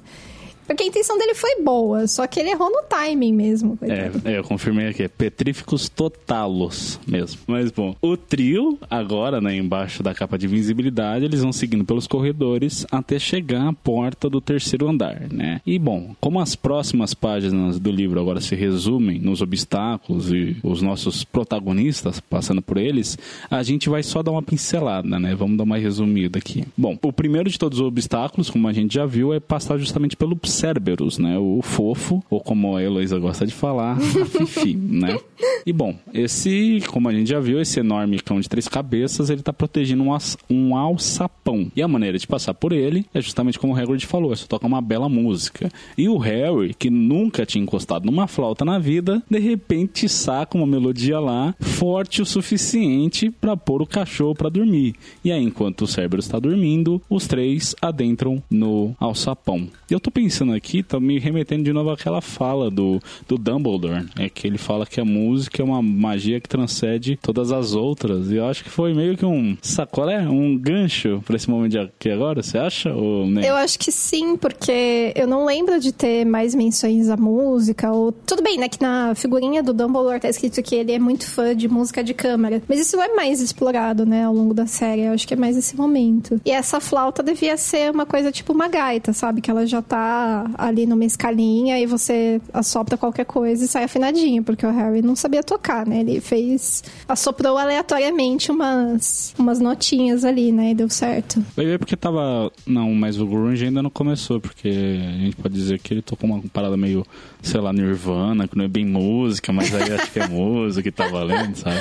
Porque 0.74 0.86
a 0.86 0.88
intenção 0.88 1.20
dele 1.20 1.36
foi 1.36 1.62
boa, 1.62 2.08
só 2.08 2.26
que 2.26 2.40
ele 2.40 2.50
errou 2.50 2.72
no 2.72 2.82
timing 2.90 3.32
mesmo. 3.32 3.78
É, 3.84 4.32
é, 4.32 4.38
eu 4.40 4.44
confirmei 4.44 4.88
aqui, 4.88 5.08
petríficos 5.08 5.88
totalos 5.88 7.00
mesmo. 7.06 7.42
Mas 7.46 7.70
bom, 7.70 7.96
o 8.02 8.18
trio, 8.18 8.80
agora, 8.90 9.40
né, 9.40 9.56
embaixo 9.56 10.02
da 10.02 10.16
capa 10.16 10.36
de 10.36 10.48
visibilidade, 10.48 11.26
eles 11.26 11.44
vão 11.44 11.54
seguindo 11.54 11.86
pelos 11.86 12.08
corredores 12.08 12.88
até 12.92 13.20
chegar 13.20 13.68
à 13.68 13.74
porta 13.74 14.28
do 14.28 14.42
terceiro 14.42 14.90
andar, 14.90 15.28
né? 15.32 15.62
E 15.64 15.78
bom, 15.78 16.16
como 16.20 16.40
as 16.40 16.56
próximas 16.56 17.14
páginas 17.14 17.80
do 17.80 17.92
livro 17.92 18.20
agora 18.20 18.42
se 18.42 18.56
resumem 18.56 19.20
nos 19.20 19.44
obstáculos 19.44 20.32
e 20.32 20.58
os 20.64 20.82
nossos 20.82 21.24
protagonistas 21.24 22.20
passando 22.20 22.64
por 22.64 22.78
eles, 22.78 23.16
a 23.48 23.62
gente 23.62 23.90
vai 23.90 24.02
só 24.02 24.24
dar 24.24 24.32
uma 24.32 24.42
pincelada, 24.42 25.20
né? 25.20 25.36
Vamos 25.36 25.56
dar 25.56 25.66
uma 25.66 25.78
resumida 25.78 26.40
aqui. 26.40 26.66
Bom, 26.76 26.98
o 27.04 27.14
primeiro 27.14 27.48
de 27.48 27.60
todos 27.60 27.80
os 27.80 27.86
obstáculos, 27.86 28.50
como 28.50 28.68
a 28.68 28.74
gente 28.74 28.96
já 28.96 29.06
viu, 29.06 29.32
é 29.32 29.40
passar 29.40 29.78
justamente 29.78 30.18
pelo 30.18 30.36
Cerberus, 30.64 31.18
né? 31.18 31.38
O 31.38 31.62
fofo, 31.62 32.24
ou 32.30 32.40
como 32.40 32.78
a 32.78 32.82
Heloísa 32.82 33.20
gosta 33.20 33.46
de 33.46 33.54
falar, 33.54 33.98
a 33.98 34.26
Fifi, 34.26 34.74
né? 34.80 35.20
E 35.66 35.74
bom, 35.74 35.94
esse, 36.14 36.82
como 36.88 37.10
a 37.10 37.14
gente 37.14 37.30
já 37.30 37.40
viu, 37.42 37.60
esse 37.60 37.82
enorme 37.82 38.18
cão 38.20 38.40
de 38.40 38.48
três 38.48 38.70
cabeças, 38.70 39.30
ele 39.30 39.42
tá 39.42 39.52
protegendo 39.52 40.04
um, 40.04 40.18
um 40.50 40.78
alçapão. 40.78 41.70
E 41.76 41.82
a 41.82 41.88
maneira 41.88 42.18
de 42.18 42.26
passar 42.26 42.54
por 42.54 42.72
ele 42.72 43.06
é 43.14 43.20
justamente 43.20 43.60
como 43.60 43.74
o 43.74 43.78
Hagrid 43.78 44.06
falou, 44.06 44.32
é 44.32 44.38
só 44.38 44.48
tocar 44.48 44.68
uma 44.68 44.82
bela 44.82 45.10
música. 45.10 45.70
E 45.98 46.08
o 46.08 46.18
Harry, 46.18 46.74
que 46.74 46.90
nunca 46.90 47.46
tinha 47.46 47.62
encostado 47.62 48.06
numa 48.06 48.26
flauta 48.26 48.64
na 48.64 48.80
vida, 48.80 49.22
de 49.30 49.40
repente 49.40 50.08
saca 50.08 50.58
uma 50.58 50.68
melodia 50.68 51.20
lá, 51.20 51.54
forte 51.60 52.22
o 52.22 52.26
suficiente 52.26 53.30
para 53.30 53.58
pôr 53.58 53.82
o 53.82 53.88
cachorro 53.88 54.36
para 54.36 54.48
dormir. 54.48 54.96
E 55.26 55.32
aí, 55.32 55.44
enquanto 55.44 55.82
o 55.82 55.88
Cerberus 55.88 56.26
está 56.26 56.40
dormindo, 56.40 57.02
os 57.10 57.28
três 57.28 57.76
adentram 57.82 58.42
no 58.50 58.96
alçapão. 58.98 59.68
E 59.90 59.94
eu 59.94 60.00
tô 60.00 60.10
pensando 60.10 60.43
aqui, 60.52 60.84
tá 60.84 61.00
me 61.00 61.20
remetendo 61.20 61.64
de 61.64 61.72
novo 61.72 61.92
àquela 61.92 62.22
fala 62.22 62.70
do, 62.70 63.00
do 63.28 63.38
Dumbledore, 63.38 64.06
é 64.18 64.30
que 64.30 64.48
ele 64.48 64.58
fala 64.58 64.86
que 64.86 65.00
a 65.00 65.06
música 65.06 65.62
é 65.62 65.66
uma 65.66 65.82
magia 65.82 66.42
que 66.42 66.50
transcende 66.50 67.18
todas 67.22 67.52
as 67.52 67.74
outras. 67.74 68.32
E 68.32 68.36
eu 68.36 68.46
acho 68.46 68.64
que 68.64 68.70
foi 68.70 68.94
meio 68.94 69.16
que 69.16 69.26
um 69.26 69.58
sacolé, 69.62 70.28
um 70.28 70.58
gancho 70.58 71.22
para 71.26 71.36
esse 71.36 71.50
momento 71.50 71.78
aqui 71.78 72.10
agora, 72.10 72.42
você 72.42 72.58
acha? 72.58 72.94
Ou 72.94 73.26
nem? 73.28 73.46
Eu 73.46 73.56
acho 73.56 73.78
que 73.80 73.92
sim, 73.92 74.36
porque 74.36 75.14
eu 75.16 75.28
não 75.28 75.46
lembro 75.46 75.80
de 75.80 75.92
ter 75.92 76.26
mais 76.26 76.56
menções 76.56 77.10
à 77.10 77.18
música. 77.18 77.92
Ou... 77.92 78.12
Tudo 78.12 78.42
bem, 78.42 78.58
né? 78.58 78.68
Que 78.68 78.82
na 78.82 79.14
figurinha 79.16 79.62
do 79.62 79.74
Dumbledore 79.74 80.20
tá 80.20 80.30
escrito 80.30 80.62
que 80.62 80.76
ele 80.76 80.92
é 80.92 81.00
muito 81.00 81.28
fã 81.28 81.56
de 81.56 81.68
música 81.68 82.04
de 82.04 82.14
câmara. 82.14 82.62
Mas 82.68 82.80
isso 82.80 83.00
é 83.02 83.14
mais 83.16 83.42
explorado, 83.42 84.06
né, 84.06 84.26
ao 84.26 84.34
longo 84.34 84.54
da 84.54 84.66
série. 84.66 85.04
Eu 85.04 85.14
acho 85.14 85.28
que 85.28 85.34
é 85.34 85.38
mais 85.38 85.58
esse 85.58 85.76
momento. 85.76 86.40
E 86.46 86.52
essa 86.52 86.80
flauta 86.80 87.22
devia 87.22 87.58
ser 87.58 87.92
uma 87.92 88.06
coisa 88.06 88.32
tipo 88.32 88.54
uma 88.54 88.68
gaita, 88.68 89.14
sabe? 89.14 89.42
Que 89.42 89.52
ela 89.52 89.66
já 89.66 89.82
tá 89.82 90.33
ali 90.58 90.86
numa 90.86 91.06
escalinha 91.06 91.80
e 91.80 91.86
você 91.86 92.42
assopra 92.54 92.98
qualquer 92.98 93.26
coisa 93.26 93.66
e 93.66 93.68
sai 93.68 93.84
afinadinho, 93.84 94.44
porque 94.44 94.66
o 94.66 94.72
Harry 94.72 95.02
não 95.02 95.16
sabia 95.16 95.44
tocar, 95.44 95.86
né? 95.86 96.00
Ele 96.02 96.20
fez. 96.22 96.84
assoprou 97.08 97.58
aleatoriamente 97.58 98.52
umas, 98.52 99.34
umas 99.38 99.60
notinhas 99.60 100.24
ali, 100.26 100.52
né? 100.52 100.72
E 100.72 100.76
deu 100.76 100.90
certo. 100.90 101.44
Vai 101.56 101.66
ver 101.66 101.80
porque 101.80 101.96
tava. 101.96 102.52
Não, 102.66 102.94
mas 102.94 103.20
o 103.20 103.26
Grunge 103.26 103.66
ainda 103.66 103.82
não 103.82 103.90
começou, 103.90 104.40
porque 104.40 104.70
a 104.70 105.18
gente 105.20 105.36
pode 105.36 105.54
dizer 105.54 105.80
que 105.80 105.94
ele 105.94 106.02
tocou 106.02 106.30
uma 106.30 106.42
parada 106.52 106.78
meio, 106.78 107.06
sei 107.42 107.60
lá, 107.60 107.72
Nirvana, 107.74 108.48
que 108.48 108.58
não 108.58 108.66
é 108.66 108.68
bem 108.68 108.86
música, 108.86 109.52
mas 109.52 109.74
aí 109.74 109.94
acho 109.94 110.12
que 110.12 110.20
é 110.20 110.28
música 110.28 110.84
que 110.84 110.92
tá 110.92 111.08
valendo, 111.08 111.56
sabe? 111.56 111.80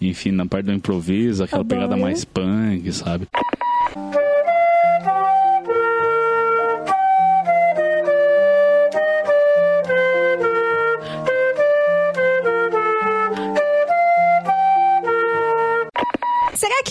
Enfim, 0.00 0.30
na 0.30 0.44
parte 0.44 0.66
do 0.66 0.72
improviso, 0.72 1.44
aquela 1.44 1.62
Adoro. 1.62 1.80
pegada 1.80 1.96
mais 2.00 2.24
punk, 2.24 2.92
sabe? 2.92 3.26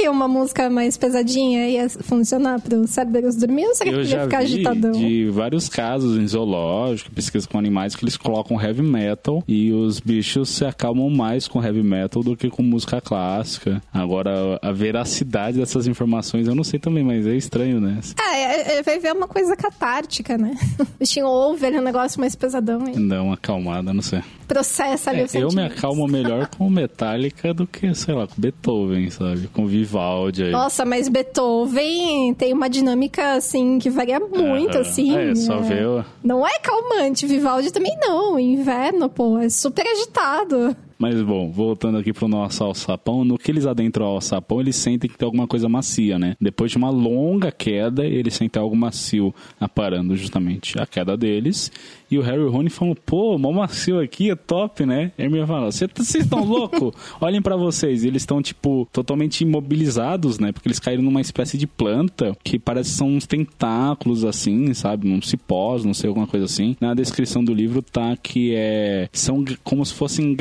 Que 0.05 0.09
uma 0.09 0.27
música 0.27 0.69
mais 0.69 0.97
pesadinha 0.97 1.67
ia 1.67 1.89
funcionar 1.89 2.61
para 2.61 2.77
os 2.77 2.91
Cerberus 2.91 3.35
dormir 3.35 3.65
ou 3.65 3.73
será 3.73 3.89
que 3.89 3.97
ia 3.97 4.23
ficar 4.23 4.37
agitadão? 4.39 4.91
de 4.91 5.27
vários 5.31 5.67
casos 5.67 6.19
em 6.19 6.27
zoológico, 6.27 7.09
pesquisa 7.11 7.47
com 7.47 7.57
animais, 7.57 7.95
que 7.95 8.03
eles 8.03 8.15
colocam 8.15 8.61
heavy 8.61 8.83
metal 8.83 9.43
e 9.47 9.71
os 9.71 9.99
bichos 9.99 10.49
se 10.49 10.63
acalmam 10.63 11.09
mais 11.09 11.47
com 11.47 11.63
heavy 11.63 11.81
metal 11.81 12.21
do 12.21 12.37
que 12.37 12.51
com 12.51 12.61
música 12.61 13.01
clássica. 13.01 13.81
Agora, 13.91 14.59
a 14.61 14.71
veracidade 14.71 15.57
dessas 15.57 15.87
informações 15.87 16.47
eu 16.47 16.53
não 16.53 16.63
sei 16.63 16.79
também, 16.79 17.03
mas 17.03 17.25
é 17.25 17.35
estranho, 17.35 17.81
né? 17.81 17.99
É, 18.19 18.43
é, 18.43 18.77
é 18.77 18.83
vai 18.83 18.99
ver 18.99 19.11
uma 19.11 19.27
coisa 19.27 19.55
catártica, 19.55 20.37
né? 20.37 20.55
O 20.85 20.99
bichinho 20.99 21.25
ouve, 21.25 21.65
ele 21.65 21.77
é 21.77 21.79
um 21.79 21.83
negócio 21.83 22.19
mais 22.19 22.35
pesadão. 22.35 22.79
Dá 23.07 23.21
uma 23.21 23.33
acalmada, 23.33 23.93
não 23.93 24.01
sei. 24.01 24.21
Processa 24.47 25.09
ali 25.09 25.21
é, 25.21 25.27
Eu 25.33 25.49
me 25.51 25.63
acalmo 25.63 26.07
melhor 26.07 26.47
com 26.47 26.69
Metallica 26.69 27.53
do 27.53 27.65
que, 27.65 27.93
sei 27.95 28.13
lá, 28.13 28.27
com 28.27 28.39
Beethoven, 28.39 29.09
sabe? 29.09 29.47
com 29.47 29.65
Vivaldi 29.65 29.94
aí. 29.99 30.51
Nossa, 30.51 30.86
mas 30.86 31.08
Beethoven 31.08 32.34
tem 32.34 32.53
uma 32.53 32.69
dinâmica, 32.69 33.34
assim, 33.34 33.79
que 33.79 33.89
varia 33.89 34.19
muito, 34.19 34.77
assim. 34.77 35.15
É, 35.17 35.36
só 35.36 35.60
né? 35.60 35.69
ver... 35.69 36.05
Não 36.23 36.45
é 36.45 36.60
calmante, 36.60 37.25
Vivaldi 37.25 37.71
também 37.71 37.97
não. 37.99 38.39
Inverno, 38.39 39.10
pô, 39.10 39.38
é 39.38 39.49
super 39.49 39.86
agitado. 39.88 40.75
Mas 40.97 41.21
bom, 41.21 41.51
voltando 41.51 41.97
aqui 41.97 42.13
pro 42.13 42.27
nosso 42.27 42.63
alçapão, 42.63 43.25
no 43.25 43.38
que 43.38 43.51
eles 43.51 43.65
adentram 43.65 44.05
ao 44.05 44.15
alçapão, 44.15 44.62
eles 44.62 44.75
sentem 44.75 45.10
que 45.10 45.17
tem 45.17 45.25
alguma 45.25 45.47
coisa 45.47 45.67
macia, 45.67 46.17
né? 46.17 46.36
Depois 46.39 46.71
de 46.71 46.77
uma 46.77 46.89
longa 46.89 47.51
queda, 47.51 48.05
eles 48.05 48.34
sentem 48.34 48.62
algo 48.62 48.75
macio 48.75 49.34
aparando 49.60 50.15
justamente 50.15 50.79
a 50.79 50.86
queda 50.86 51.17
deles. 51.17 51.71
E 52.10 52.17
o 52.17 52.21
Harry 52.21 52.39
e 52.39 52.43
o 52.43 52.51
Rony 52.51 52.69
falam, 52.69 52.95
pô, 53.05 53.38
mó 53.38 53.51
macio 53.51 53.99
aqui, 53.99 54.29
é 54.29 54.36
top, 54.36 54.86
né? 54.86 55.12
E 55.17 55.21
a 55.21 55.25
Hermione 55.25 55.47
fala, 55.47 55.71
vocês 55.71 56.15
estão 56.15 56.43
loucos? 56.43 56.93
Olhem 57.19 57.41
para 57.41 57.55
vocês. 57.55 58.03
E 58.03 58.08
eles 58.08 58.21
estão, 58.21 58.41
tipo, 58.41 58.88
totalmente 58.91 59.41
imobilizados, 59.41 60.39
né? 60.39 60.51
Porque 60.51 60.67
eles 60.67 60.79
caíram 60.79 61.03
numa 61.03 61.21
espécie 61.21 61.58
de 61.58 61.65
planta 61.65 62.38
que 62.43 62.60
parece 62.60 62.91
que 62.91 62.97
são 62.97 63.10
uns 63.10 63.25
tentáculos, 63.25 64.23
assim, 64.23 64.73
sabe? 64.73 65.10
Um 65.10 65.21
cipós, 65.21 65.84
não 65.84 65.93
sei, 65.93 66.08
alguma 66.08 66.27
coisa 66.27 66.45
assim. 66.45 66.77
Na 66.79 66.93
descrição 66.93 67.43
do 67.43 67.53
livro 67.53 67.81
tá 67.81 68.15
que 68.15 68.53
é... 68.55 69.10
São 69.12 69.43
como 69.63 69.86
se 69.86 69.93
fossem 69.93 70.34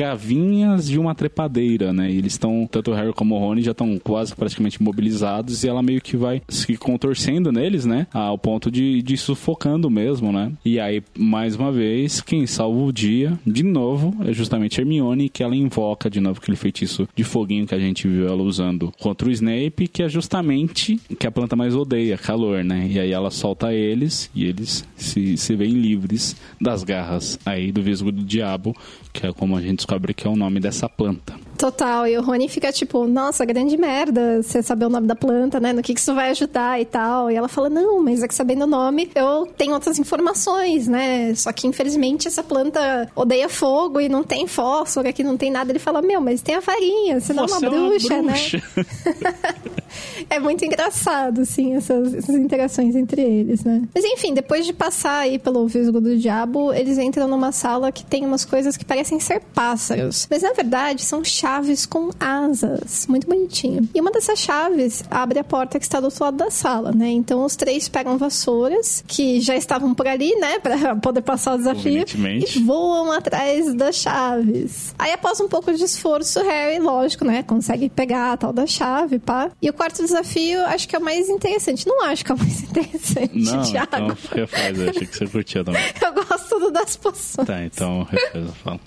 de 0.85 0.99
uma 0.99 1.15
trepadeira, 1.15 1.93
né? 1.93 2.11
E 2.11 2.17
eles 2.17 2.33
estão, 2.33 2.67
tanto 2.69 2.91
o 2.91 2.93
Harry 2.93 3.13
como 3.13 3.35
o 3.35 3.39
Rony 3.39 3.61
já 3.61 3.71
estão 3.71 3.99
quase 3.99 4.35
praticamente 4.35 4.77
imobilizados 4.77 5.63
e 5.63 5.67
ela 5.67 5.81
meio 5.81 6.01
que 6.01 6.17
vai 6.17 6.41
se 6.47 6.75
contorcendo 6.77 7.51
neles, 7.51 7.85
né? 7.85 8.07
Ao 8.13 8.37
ponto 8.37 8.69
de, 8.71 9.01
de 9.01 9.17
sufocando 9.17 9.89
mesmo, 9.89 10.31
né? 10.31 10.51
E 10.63 10.79
aí, 10.79 11.01
mais 11.17 11.55
uma 11.55 11.71
vez, 11.71 12.21
quem 12.21 12.45
salva 12.45 12.81
o 12.81 12.91
dia, 12.91 13.37
de 13.45 13.63
novo, 13.63 14.15
é 14.27 14.33
justamente 14.33 14.79
Hermione, 14.79 15.29
que 15.29 15.43
ela 15.43 15.55
invoca 15.55 16.09
de 16.09 16.19
novo 16.19 16.39
aquele 16.41 16.57
feitiço 16.57 17.07
de 17.15 17.23
foguinho 17.23 17.65
que 17.65 17.75
a 17.75 17.79
gente 17.79 18.07
viu 18.07 18.27
ela 18.27 18.41
usando 18.43 18.91
contra 18.99 19.27
o 19.27 19.31
Snape, 19.31 19.87
que 19.87 20.03
é 20.03 20.09
justamente 20.09 20.99
que 21.19 21.27
a 21.27 21.31
planta 21.31 21.55
mais 21.55 21.75
odeia, 21.75 22.17
calor, 22.17 22.63
né? 22.63 22.87
E 22.89 22.99
aí 22.99 23.11
ela 23.11 23.31
solta 23.31 23.73
eles 23.73 24.29
e 24.33 24.45
eles 24.45 24.87
se, 24.95 25.37
se 25.37 25.55
veem 25.55 25.73
livres 25.73 26.35
das 26.59 26.83
garras 26.83 27.39
aí 27.45 27.71
do 27.71 27.81
Visgo 27.81 28.11
do 28.11 28.23
Diabo, 28.23 28.75
que 29.13 29.25
é 29.25 29.33
como 29.33 29.55
a 29.55 29.61
gente 29.61 29.77
descobre 29.77 30.13
que 30.13 30.27
é 30.27 30.29
o 30.29 30.34
nome 30.35 30.59
dessa 30.59 30.87
planta. 30.89 31.33
Total, 31.57 32.05
e 32.05 32.17
o 32.17 32.21
Rony 32.21 32.49
fica 32.49 32.71
tipo, 32.71 33.07
nossa, 33.07 33.45
grande 33.45 33.77
merda 33.77 34.43
você 34.43 34.61
saber 34.61 34.85
o 34.85 34.89
nome 34.89 35.07
da 35.07 35.15
planta, 35.15 35.59
né? 35.59 35.71
No 35.71 35.81
que, 35.81 35.93
que 35.93 35.99
isso 35.99 36.13
vai 36.13 36.29
ajudar 36.31 36.81
e 36.81 36.85
tal. 36.85 37.31
E 37.31 37.35
ela 37.35 37.47
fala, 37.47 37.69
não, 37.69 38.03
mas 38.03 38.21
é 38.21 38.27
que 38.27 38.35
sabendo 38.35 38.63
o 38.63 38.67
nome, 38.67 39.09
eu 39.15 39.47
tenho 39.57 39.73
outras 39.73 39.97
informações, 39.97 40.87
né? 40.87 41.33
Só 41.33 41.51
que 41.53 41.65
infelizmente 41.65 42.27
essa 42.27 42.43
planta 42.43 43.09
odeia 43.15 43.47
fogo 43.47 44.01
e 44.01 44.09
não 44.09 44.23
tem 44.23 44.47
fósforo, 44.47 45.07
aqui 45.07 45.23
não 45.23 45.37
tem 45.37 45.49
nada. 45.49 45.71
Ele 45.71 45.79
fala, 45.79 46.01
meu, 46.01 46.19
mas 46.19 46.41
tem 46.41 46.55
a 46.55 46.61
farinha, 46.61 47.21
você 47.21 47.33
não 47.33 47.45
é 47.45 47.47
uma 47.47 47.59
bruxa, 47.59 48.13
é 48.13 48.21
uma 48.21 48.31
bruxa. 48.31 48.63
né? 48.75 49.55
é 50.29 50.39
muito 50.39 50.65
engraçado, 50.65 51.41
assim, 51.41 51.73
essas, 51.75 52.13
essas, 52.13 52.35
interações 52.35 52.95
entre 52.95 53.21
eles, 53.21 53.63
né? 53.63 53.81
Mas 53.93 54.03
enfim, 54.03 54.33
depois 54.33 54.65
de 54.65 54.73
passar 54.73 55.19
aí 55.19 55.39
pelo 55.39 55.67
visgo 55.67 56.01
do 56.01 56.17
diabo, 56.17 56.73
eles 56.73 56.97
entram 56.97 57.27
numa 57.27 57.51
sala 57.51 57.91
que 57.91 58.05
tem 58.05 58.25
umas 58.25 58.43
coisas 58.43 58.75
que 58.75 58.83
parecem 58.83 59.19
ser 59.19 59.41
pássaros. 59.53 60.24
Mas 60.29 60.41
na 60.41 60.53
verdade 60.53 61.01
são 61.03 61.23
chaves 61.23 61.85
com 61.85 62.09
asas. 62.19 63.05
Muito 63.07 63.27
bonitinho. 63.27 63.87
E 63.93 64.01
uma 64.01 64.11
dessas 64.11 64.39
chaves 64.39 65.03
abre 65.09 65.39
a 65.39 65.43
porta 65.43 65.79
que 65.79 65.85
está 65.85 65.99
do 65.99 66.05
outro 66.05 66.23
lado 66.23 66.37
da 66.37 66.51
sala, 66.51 66.91
né? 66.91 67.09
Então 67.09 67.43
os 67.43 67.55
três 67.55 67.87
pegam 67.89 68.17
vassouras, 68.17 69.03
que 69.07 69.39
já 69.41 69.55
estavam 69.55 69.93
por 69.93 70.07
ali, 70.07 70.35
né? 70.35 70.59
Pra 70.65 70.95
poder 70.95 71.21
passar 71.21 71.55
o 71.55 71.57
desafio. 71.57 72.05
E 72.15 72.59
voam 72.63 73.11
atrás 73.11 73.73
das 73.73 73.95
chaves. 73.95 74.93
Aí 74.97 75.11
após 75.11 75.39
um 75.39 75.47
pouco 75.47 75.73
de 75.73 75.83
esforço, 75.83 76.41
Harry, 76.43 76.79
lógico, 76.79 77.25
né? 77.25 77.43
Consegue 77.43 77.89
pegar 77.89 78.33
a 78.33 78.37
tal 78.37 78.53
da 78.53 78.65
chave, 78.65 79.19
pá. 79.19 79.51
E 79.61 79.69
o 79.69 79.73
quarto 79.73 80.01
desafio, 80.01 80.61
acho 80.65 80.87
que 80.87 80.95
é 80.95 80.99
o 80.99 81.03
mais 81.03 81.29
interessante. 81.29 81.87
Não 81.87 82.03
acho 82.05 82.23
que 82.25 82.31
é 82.31 82.35
o 82.35 82.37
mais 82.37 82.63
interessante, 82.63 83.35
Não, 83.51 83.63
Thiago. 83.63 83.87
então 83.95 84.17
refaz. 84.31 84.79
Eu 84.79 84.89
achei 84.89 85.07
que 85.07 85.17
você 85.17 85.27
curtia 85.27 85.63
também. 85.63 85.81
eu 86.01 86.13
gosto 86.13 86.49
tudo 86.49 86.71
das 86.71 86.95
poções. 86.95 87.47
Tá, 87.47 87.63
então 87.63 88.03
refaz, 88.03 88.45
eu 88.45 88.53
falo. 88.53 88.79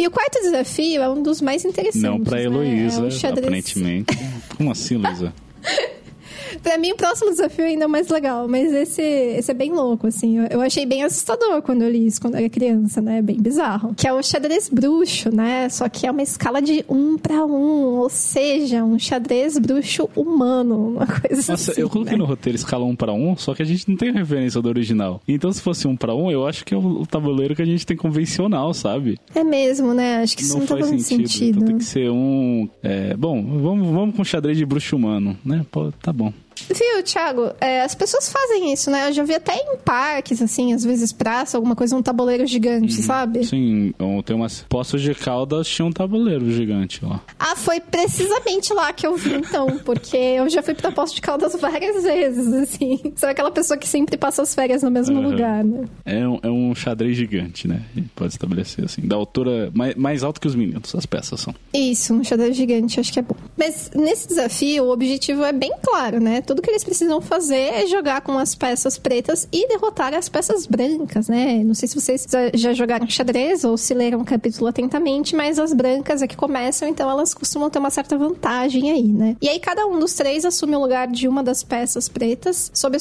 E 0.00 0.06
o 0.06 0.10
quarto 0.10 0.40
desafio 0.40 1.02
é 1.02 1.08
um 1.10 1.22
dos 1.22 1.42
mais 1.42 1.62
interessantes. 1.62 2.00
Não 2.00 2.24
pra 2.24 2.40
Heloísa, 2.42 3.02
né? 3.02 3.08
é 3.22 3.28
aparentemente. 3.28 4.18
Como 4.56 4.70
assim, 4.70 4.96
Luísa? 4.96 5.30
pra 6.62 6.78
mim, 6.78 6.92
o 6.92 6.96
próximo 6.96 7.30
desafio 7.30 7.64
ainda 7.64 7.84
é 7.84 7.88
mais 7.88 8.08
legal, 8.08 8.46
mas 8.48 8.72
esse, 8.72 9.02
esse 9.02 9.50
é 9.50 9.54
bem 9.54 9.72
louco, 9.72 10.06
assim. 10.06 10.38
Eu, 10.38 10.44
eu 10.46 10.60
achei 10.60 10.86
bem 10.86 11.02
assustador 11.02 11.62
quando 11.62 11.82
eu 11.82 11.90
li 11.90 12.06
isso 12.06 12.20
quando 12.20 12.34
eu 12.34 12.40
era 12.40 12.48
criança, 12.48 13.00
né? 13.00 13.22
Bem 13.22 13.40
bizarro. 13.40 13.94
Que 13.94 14.06
é 14.06 14.12
o 14.12 14.22
xadrez 14.22 14.68
bruxo, 14.68 15.34
né? 15.34 15.68
Só 15.68 15.88
que 15.88 16.06
é 16.06 16.10
uma 16.10 16.22
escala 16.22 16.60
de 16.60 16.84
um 16.88 17.16
para 17.18 17.44
um, 17.44 17.98
ou 17.98 18.08
seja, 18.08 18.84
um 18.84 18.98
xadrez 18.98 19.58
bruxo 19.58 20.08
humano, 20.14 20.88
uma 20.96 21.06
coisa 21.06 21.52
Nossa, 21.52 21.72
assim. 21.72 21.80
eu 21.80 21.88
coloquei 21.88 22.12
né? 22.12 22.18
no 22.18 22.24
roteiro 22.24 22.56
escala 22.56 22.84
um 22.84 22.94
para 22.94 23.12
um, 23.12 23.36
só 23.36 23.54
que 23.54 23.62
a 23.62 23.66
gente 23.66 23.88
não 23.88 23.96
tem 23.96 24.12
referência 24.12 24.60
do 24.60 24.68
original. 24.68 25.20
Então, 25.26 25.52
se 25.52 25.60
fosse 25.60 25.86
um 25.86 25.96
para 25.96 26.14
um, 26.14 26.30
eu 26.30 26.46
acho 26.46 26.64
que 26.64 26.74
é 26.74 26.76
o 26.76 27.06
tabuleiro 27.06 27.54
que 27.54 27.62
a 27.62 27.66
gente 27.66 27.86
tem 27.86 27.96
convencional, 27.96 28.72
sabe? 28.74 29.18
É 29.34 29.44
mesmo, 29.44 29.94
né? 29.94 30.22
Acho 30.22 30.36
que 30.36 30.42
isso 30.42 30.58
não, 30.58 30.66
tá 30.66 30.74
faz 30.74 30.80
fazendo 30.86 31.00
sentido. 31.00 31.28
sentido. 31.28 31.56
Então 31.56 31.68
tem 31.68 31.78
que 31.78 31.84
ser 31.84 32.10
um. 32.10 32.68
é, 32.82 33.16
bom, 33.16 33.42
vamos, 33.60 33.88
vamos 33.88 34.16
com 34.16 34.24
xadrez 34.24 34.56
de 34.56 34.66
bruxo 34.66 34.96
humano, 34.96 35.36
né? 35.44 35.64
Pô, 35.70 35.92
tá 35.92 36.12
bom. 36.12 36.32
Viu, 36.68 37.02
Thiago? 37.02 37.52
É, 37.60 37.82
as 37.82 37.94
pessoas 37.94 38.30
fazem 38.30 38.72
isso, 38.72 38.90
né? 38.90 39.08
Eu 39.08 39.12
já 39.12 39.24
vi 39.24 39.34
até 39.34 39.54
em 39.54 39.76
parques, 39.84 40.40
assim, 40.42 40.72
às 40.72 40.84
vezes 40.84 41.12
praça, 41.12 41.56
alguma 41.56 41.74
coisa, 41.76 41.96
um 41.96 42.02
tabuleiro 42.02 42.46
gigante, 42.46 42.94
sabe? 43.02 43.44
Sim, 43.44 43.92
tem 44.24 44.36
umas. 44.36 44.64
Poços 44.68 45.00
de 45.02 45.14
Caldas 45.14 45.66
tinha 45.68 45.86
um 45.86 45.92
tabuleiro 45.92 46.50
gigante 46.50 47.04
lá. 47.04 47.20
Ah, 47.38 47.56
foi 47.56 47.80
precisamente 47.80 48.72
lá 48.74 48.92
que 48.92 49.06
eu 49.06 49.16
vi, 49.16 49.34
então, 49.34 49.78
porque 49.84 50.16
eu 50.16 50.48
já 50.48 50.62
fui 50.62 50.74
pra 50.74 50.90
Poço 50.92 51.14
de 51.14 51.20
Caldas 51.20 51.54
várias 51.60 52.02
vezes, 52.02 52.52
assim. 52.52 53.00
Sou 53.16 53.28
aquela 53.28 53.50
pessoa 53.50 53.76
que 53.78 53.88
sempre 53.88 54.16
passa 54.16 54.42
as 54.42 54.54
férias 54.54 54.82
no 54.82 54.90
mesmo 54.90 55.10
Uhum. 55.20 55.30
lugar, 55.30 55.64
né? 55.64 55.84
É 56.04 56.26
um, 56.26 56.38
é 56.42 56.48
um 56.50 56.74
xadrez 56.74 57.16
gigante, 57.16 57.66
né? 57.66 57.82
Pode 58.14 58.32
estabelecer 58.32 58.84
assim. 58.84 59.02
Da 59.02 59.16
altura 59.16 59.70
mais, 59.74 59.94
mais 59.94 60.22
alto 60.22 60.40
que 60.40 60.46
os 60.46 60.54
meninos, 60.54 60.94
as 60.94 61.04
peças 61.06 61.40
são. 61.40 61.54
Isso, 61.74 62.14
um 62.14 62.22
xadrez 62.24 62.56
gigante, 62.56 63.00
acho 63.00 63.12
que 63.12 63.18
é 63.18 63.22
bom. 63.22 63.34
Mas 63.56 63.90
nesse 63.94 64.28
desafio, 64.28 64.84
o 64.84 64.90
objetivo 64.92 65.44
é 65.44 65.52
bem 65.52 65.72
claro, 65.82 66.20
né? 66.20 66.40
Tudo 66.50 66.62
que 66.62 66.70
eles 66.70 66.82
precisam 66.82 67.20
fazer 67.20 67.54
é 67.74 67.86
jogar 67.86 68.22
com 68.22 68.36
as 68.36 68.56
peças 68.56 68.98
pretas 68.98 69.46
e 69.52 69.68
derrotar 69.68 70.12
as 70.14 70.28
peças 70.28 70.66
brancas, 70.66 71.28
né? 71.28 71.62
Não 71.62 71.74
sei 71.74 71.86
se 71.88 71.94
vocês 71.94 72.26
já- 72.54 72.72
jogaram 72.72 73.08
xadrez 73.08 73.62
ou 73.62 73.76
se 73.76 73.94
leram 73.94 74.20
o 74.20 74.24
capítulo 74.24 74.66
atentamente, 74.66 75.36
mas 75.36 75.60
as 75.60 75.72
brancas 75.72 76.22
é 76.22 76.26
que 76.26 76.36
começam, 76.36 76.88
então 76.88 77.08
elas 77.08 77.32
costumam 77.34 77.70
ter 77.70 77.78
uma 77.78 77.88
certa 77.90 78.18
vantagem 78.18 78.90
aí, 78.90 79.04
né? 79.06 79.36
E 79.40 79.48
aí 79.48 79.60
cada 79.60 79.86
um 79.86 79.96
dos 80.00 80.12
três 80.14 80.44
assume 80.44 80.74
o 80.74 80.80
lugar 80.80 81.06
de 81.06 81.28
uma 81.28 81.40
das 81.40 81.62
peças 81.62 82.08
pretas 82.08 82.68
sob, 82.74 82.96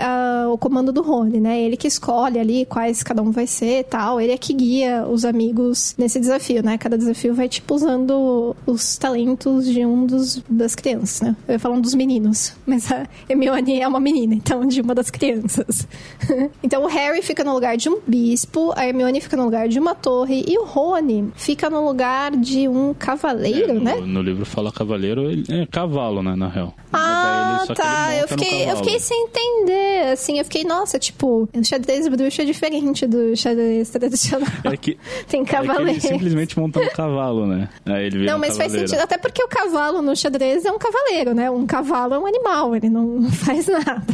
ah, 0.00 0.48
o 0.52 0.58
comando 0.58 0.90
do 0.90 1.00
Rony, 1.00 1.38
né? 1.38 1.60
Ele 1.60 1.76
que 1.76 1.86
escolhe 1.86 2.40
ali 2.40 2.66
quais 2.66 3.04
cada 3.04 3.22
um 3.22 3.30
vai 3.30 3.46
ser 3.46 3.84
tal. 3.84 4.20
Ele 4.20 4.32
é 4.32 4.36
que 4.36 4.52
guia 4.52 5.06
os 5.08 5.24
amigos 5.24 5.94
nesse 5.96 6.18
desafio, 6.18 6.60
né? 6.60 6.76
Cada 6.76 6.98
desafio 6.98 7.34
vai, 7.36 7.48
tipo, 7.48 7.72
usando 7.72 8.56
os 8.66 8.96
talentos 8.96 9.64
de 9.66 9.86
um 9.86 10.04
dos 10.06 10.42
das 10.50 10.74
crianças, 10.74 11.20
né? 11.20 11.36
Eu 11.46 11.52
ia 11.52 11.58
falando 11.60 11.82
dos 11.82 11.94
meninos, 11.94 12.52
mas 12.66 12.79
a 12.92 13.06
Hermione 13.28 13.80
é 13.80 13.88
uma 13.88 13.98
menina, 14.00 14.34
então 14.34 14.66
de 14.66 14.80
uma 14.80 14.94
das 14.94 15.10
crianças. 15.10 15.86
então 16.62 16.84
o 16.84 16.86
Harry 16.86 17.22
fica 17.22 17.42
no 17.42 17.52
lugar 17.52 17.76
de 17.76 17.88
um 17.88 17.98
bispo, 18.06 18.72
a 18.76 18.86
Hermione 18.86 19.20
fica 19.20 19.36
no 19.36 19.44
lugar 19.44 19.68
de 19.68 19.78
uma 19.78 19.94
torre 19.94 20.44
e 20.46 20.58
o 20.58 20.64
Rony 20.64 21.32
fica 21.34 21.68
no 21.68 21.84
lugar 21.84 22.32
de 22.36 22.68
um 22.68 22.94
cavaleiro, 22.94 23.70
É, 23.70 23.74
no, 23.74 23.80
né? 23.80 23.94
no 23.96 24.22
livro 24.22 24.44
fala 24.44 24.70
cavaleiro, 24.70 25.30
ele- 25.30 25.44
é 25.48 25.66
cavalo, 25.66 26.22
né? 26.22 26.34
Na 26.36 26.48
real. 26.48 26.74
Ah, 26.92 27.39
só 27.66 27.74
que 27.74 27.80
tá. 27.80 28.14
Eu 28.16 28.28
fiquei, 28.28 28.70
eu 28.70 28.76
fiquei 28.76 29.00
sem 29.00 29.24
entender. 29.24 30.12
Assim, 30.12 30.38
eu 30.38 30.44
fiquei, 30.44 30.64
nossa, 30.64 30.98
tipo, 30.98 31.48
o 31.54 31.64
xadrez 31.64 32.08
bruxo 32.08 32.42
é 32.42 32.44
diferente 32.44 33.06
do 33.06 33.36
xadrez 33.36 33.90
tradicional. 33.90 34.48
É 34.64 34.76
que, 34.76 34.98
Tem 35.28 35.42
é 35.42 35.44
cavaleiro. 35.44 35.90
ele 35.90 36.00
simplesmente 36.00 36.58
monta 36.58 36.80
no 36.80 36.90
cavalo, 36.90 37.46
né? 37.46 37.68
Aí 37.86 38.06
ele 38.06 38.24
Não, 38.26 38.36
um 38.36 38.38
mas 38.38 38.56
faz 38.56 38.72
sentido. 38.72 39.00
Até 39.00 39.18
porque 39.18 39.42
o 39.42 39.48
cavalo 39.48 40.02
no 40.02 40.16
xadrez 40.16 40.64
é 40.64 40.70
um 40.70 40.78
cavaleiro, 40.78 41.34
né? 41.34 41.50
Um 41.50 41.66
cavalo 41.66 42.14
é 42.14 42.18
um 42.18 42.26
animal, 42.26 42.74
ele 42.74 42.88
não 42.88 43.30
faz 43.32 43.66
nada? 43.66 44.04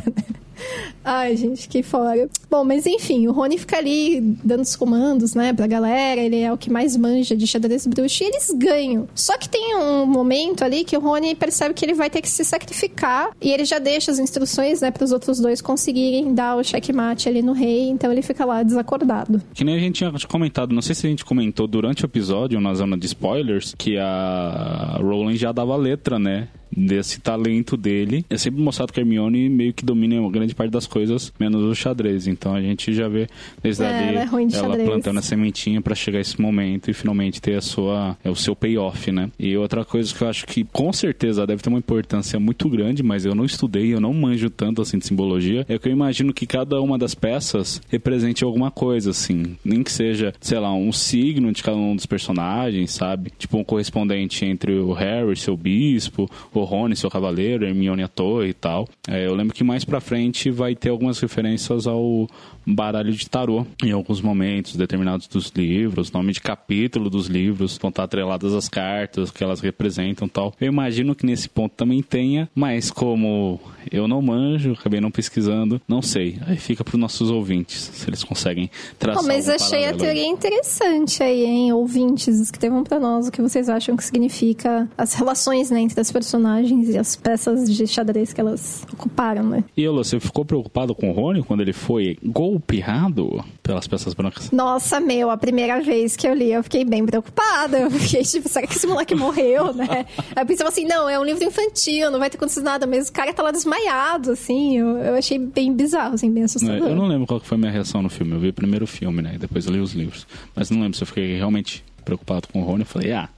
Ai, 1.05 1.37
gente, 1.37 1.69
que 1.69 1.83
fora. 1.83 2.29
Bom, 2.51 2.65
mas 2.65 2.87
enfim, 2.87 3.27
o 3.27 3.33
Rony 3.33 3.59
fica 3.59 3.77
ali 3.77 4.21
dando 4.43 4.63
os 4.63 4.75
comandos, 4.77 5.35
né, 5.35 5.53
pra 5.53 5.67
galera. 5.67 6.21
Ele 6.21 6.41
é 6.41 6.53
o 6.53 6.59
que 6.59 6.71
mais 6.71 6.97
manja 6.97 7.37
de 7.37 7.47
xadrez 7.47 7.87
bruxo 7.87 8.23
e 8.23 8.27
eles 8.27 8.51
ganham. 8.57 9.09
Só 9.15 9.37
que 9.39 9.49
tem 9.49 9.77
um 9.77 10.07
momento 10.07 10.65
ali 10.65 10.85
que 10.85 10.97
o 10.97 11.01
Rony 11.01 11.35
percebe 11.35 11.75
que 11.75 11.85
ele 11.85 11.95
vai 11.95 12.11
ter 12.11 12.21
que 12.21 12.29
se 12.29 12.45
sacrificar 12.45 13.31
e 13.41 13.53
ele 13.53 13.65
já 13.65 13.79
deixa 13.79 14.11
as 14.11 14.19
instruções, 14.19 14.81
né, 14.81 14.91
pros 14.91 15.13
outros 15.13 15.39
dois 15.41 15.61
conseguirem 15.61 16.35
dar 16.35 16.57
o 16.57 16.65
checkmate 16.65 17.29
ali 17.29 17.43
no 17.43 17.53
rei. 17.53 17.89
Então 17.89 18.11
ele 18.11 18.23
fica 18.23 18.45
lá 18.45 18.63
desacordado. 18.63 19.43
Que 19.55 19.65
nem 19.65 19.77
a 19.77 19.79
gente 19.79 19.97
tinha 19.97 20.13
comentado, 20.29 20.75
não 20.75 20.83
sei 20.83 20.95
se 20.95 21.07
a 21.07 21.11
gente 21.11 21.25
comentou 21.25 21.67
durante 21.67 22.05
o 22.05 22.07
episódio, 22.07 22.61
na 22.61 22.75
zona 22.75 22.97
de 22.97 23.07
spoilers, 23.07 23.75
que 23.77 23.97
a 23.99 24.99
Rowling 25.01 25.37
já 25.37 25.53
dava 25.53 25.77
letra, 25.77 26.19
né? 26.19 26.49
Desse 26.75 27.21
talento 27.21 27.77
dele. 27.77 28.25
É 28.29 28.37
sempre 28.37 28.61
mostrado 28.61 28.93
que 28.93 29.01
a 29.01 29.03
Hermione 29.03 29.49
meio 29.49 29.73
que 29.73 29.85
domina 29.85 30.21
uma 30.21 30.31
grande 30.31 30.55
parte 30.55 30.71
das 30.71 30.87
coisas, 30.87 31.33
menos 31.39 31.63
o 31.63 31.75
xadrez. 31.75 32.27
Então 32.27 32.55
a 32.55 32.61
gente 32.61 32.93
já 32.93 33.09
vê 33.09 33.29
desde 33.63 33.83
É, 33.83 33.87
ali 33.87 34.17
ela 34.17 34.43
é 34.43 34.47
de 34.47 34.57
ela 34.57 34.77
plantando 34.77 35.19
a 35.19 35.23
sementinha 35.23 35.81
pra 35.81 35.95
chegar 35.95 36.21
esse 36.21 36.41
momento 36.41 36.91
e 36.91 36.95
finalmente 36.95 37.41
ter 37.41 37.57
a 37.57 37.61
sua, 37.61 38.17
é, 38.25 38.31
o 38.31 38.35
seu 38.37 38.55
payoff, 38.55 39.11
né? 39.13 39.31
E 39.39 39.57
outra 39.57 39.85
coisa 39.85 40.15
que 40.15 40.23
eu 40.23 40.29
acho 40.29 40.47
que 40.47 40.65
com 40.65 40.93
certeza 40.93 41.47
deve 41.47 41.63
ter 41.63 41.69
uma 41.69 41.79
importância 41.79 42.39
muito 42.39 42.69
grande, 42.69 43.03
mas 43.03 43.25
eu 43.25 43.35
não 43.35 43.45
estudei, 43.45 43.95
eu 43.95 44.01
não 44.01 44.13
manjo 44.13 44.51
tanto 44.51 44.83
assim 44.83 44.99
de 44.99 45.07
simbologia, 45.07 45.65
é 45.69 45.79
que 45.79 45.89
eu 45.89 45.93
imagino 45.93 46.33
que 46.33 46.47
cada 46.47 46.81
uma 46.81 46.99
das 46.99 47.15
peças 47.15 47.81
represente 47.89 48.45
alguma 48.45 48.71
coisa, 48.71 49.11
assim. 49.11 49.57
Nem 49.65 49.83
que 49.83 49.93
seja, 49.93 50.33
sei 50.41 50.59
lá, 50.59 50.73
um 50.75 50.93
signo 50.93 51.53
de 51.53 51.63
cada 51.63 51.77
um 51.77 51.95
dos 51.95 52.07
personagens, 52.07 52.93
sabe? 52.93 53.33
Tipo 53.39 53.59
um 53.59 53.65
correspondente 53.65 54.45
entre 54.45 54.75
o 54.75 54.93
Harry, 54.93 55.37
seu 55.37 55.57
bispo, 55.57 56.31
o 56.61 56.65
Rony, 56.65 56.97
seu 56.97 57.11
cavaleiro, 57.11 57.67
Hermione 57.67 58.03
a 58.03 58.09
torre 58.09 58.49
e 58.49 58.55
tal. 58.55 58.89
É, 59.09 59.27
eu 59.27 59.35
lembro 59.35 59.55
que 59.55 59.65
mais 59.65 59.85
pra 59.85 60.01
frente 60.01 60.51
vai 60.51 60.75
ter 60.75 60.91
algumas 60.91 61.19
referências 61.21 61.87
ao 61.87 62.27
baralho 62.67 63.13
de 63.13 63.29
tarô 63.29 63.65
em 63.85 63.93
alguns 63.93 64.21
momentos 64.21 64.75
determinados 64.75 65.29
dos 65.29 65.53
livros, 65.55 66.11
nome 66.11 66.33
de 66.33 66.41
capítulo 66.41 67.09
dos 67.09 67.27
livros, 67.27 67.79
vão 67.81 67.91
estar 67.91 68.05
atreladas 68.05 68.53
às 68.55 68.69
cartas 68.69 69.31
que 69.31 69.45
elas 69.45 69.61
representam 69.61 70.27
e 70.27 70.31
tal. 70.31 70.53
Eu 70.61 70.69
imagino 70.69 71.15
que 71.15 71.25
nesse 71.25 71.49
ponto 71.49 71.73
também 71.77 72.03
tenha, 72.03 72.49
mas 72.55 72.91
como 72.91 73.61
eu 73.91 74.09
não 74.09 74.21
manjo, 74.21 74.73
acabei 74.73 75.01
não 75.01 75.11
pesquisando, 75.11 75.81
não 75.87 76.03
sei. 76.03 76.39
Aí 76.47 76.57
fica 76.57 76.83
para 76.83 76.95
os 76.95 77.01
nossos 77.01 77.31
ouvintes, 77.31 77.91
se 77.95 78.09
eles 78.09 78.25
conseguem 78.25 78.69
traçar 78.99 79.23
Bom, 79.23 79.29
mas 79.29 79.49
achei 79.49 79.85
a 79.85 79.91
paralelo 79.91 80.03
aí. 80.03 80.15
teoria 80.15 80.27
interessante 80.27 81.23
aí, 81.23 81.45
hein? 81.45 81.73
Ouvintes, 81.73 82.41
escrevam 82.41 82.83
pra 82.83 82.99
nós 82.99 83.29
o 83.29 83.31
que 83.31 83.41
vocês 83.41 83.69
acham 83.69 83.97
que 83.97 84.05
significa 84.05 84.89
as 84.99 85.15
relações 85.15 85.71
né, 85.71 85.81
entre 85.81 86.01
as 86.01 86.11
personagens 86.11 86.46
e 86.89 86.99
as 86.99 87.17
peças 87.17 87.71
de 87.75 87.87
xadrez 87.87 88.33
que 88.33 88.41
elas 88.41 88.87
ocuparam, 88.93 89.43
né? 89.45 89.65
E 89.77 89.85
Elo, 89.85 90.03
você 90.05 90.19
ficou 90.21 90.45
preocupado 90.45 90.95
com 90.95 91.11
o 91.11 91.13
Rony 91.13 91.43
quando 91.43 91.61
ele 91.61 91.73
foi 91.73 92.17
golpeado 92.25 93.45
pelas 93.63 93.87
peças 93.87 94.15
brancas? 94.15 94.51
Nossa, 94.51 95.01
meu, 95.01 95.31
a 95.31 95.37
primeira 95.37 95.81
vez 95.81 96.17
que 96.17 96.27
eu 96.27 96.35
li, 96.35 96.53
eu 96.53 96.63
fiquei 96.63 96.85
bem 96.85 97.05
preocupada. 97.05 97.79
Eu 97.79 97.91
fiquei 97.91 98.23
tipo, 98.23 98.49
será 98.49 98.67
que 98.67 98.75
esse 98.75 98.87
moleque 98.87 99.15
morreu, 99.15 99.73
né? 99.73 100.07
Aí 100.35 100.43
eu 100.43 100.47
pensava 100.47 100.69
assim, 100.69 100.85
não, 100.85 101.09
é 101.09 101.19
um 101.19 101.25
livro 101.25 101.45
infantil, 101.45 102.11
não 102.11 102.19
vai 102.19 102.31
ter 102.31 102.37
acontecido 102.37 102.65
nada, 102.65 102.87
mas 102.87 103.09
o 103.09 103.13
cara 103.13 103.33
tá 103.33 103.43
lá 103.43 103.51
desmaiado, 103.51 104.33
assim. 104.33 104.79
Eu, 104.79 104.99
eu 104.99 105.15
achei 105.15 105.39
bem 105.39 105.73
bizarro, 105.75 106.15
assim, 106.15 106.31
bem 106.31 106.45
assustador. 106.45 106.89
É, 106.89 106.91
Eu 106.91 106.97
não 106.97 107.07
lembro 107.07 107.27
qual 107.27 107.41
foi 107.41 107.57
a 107.57 107.59
minha 107.59 107.73
reação 107.73 108.03
no 108.03 108.09
filme. 108.09 108.33
Eu 108.33 108.41
vi 108.41 108.53
primeiro 108.53 108.85
o 108.85 108.89
filme, 108.89 109.23
né? 109.23 109.33
E 109.35 109.39
depois 109.39 109.67
eu 109.67 109.73
li 109.73 109.81
os 109.81 109.93
livros. 109.93 110.27
Mas 110.55 110.71
não 110.71 110.81
lembro 110.81 110.97
se 110.97 111.03
eu 111.03 111.07
fiquei 111.07 111.37
realmente 111.37 111.85
preocupado 112.05 112.49
com 112.49 112.63
o 112.63 112.65
Rony. 112.65 112.81
Eu 112.83 112.87
falei, 112.87 113.13
ah, 113.13 113.29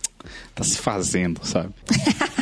tá 0.54 0.62
se 0.62 0.78
fazendo, 0.78 1.40
sabe? 1.42 1.70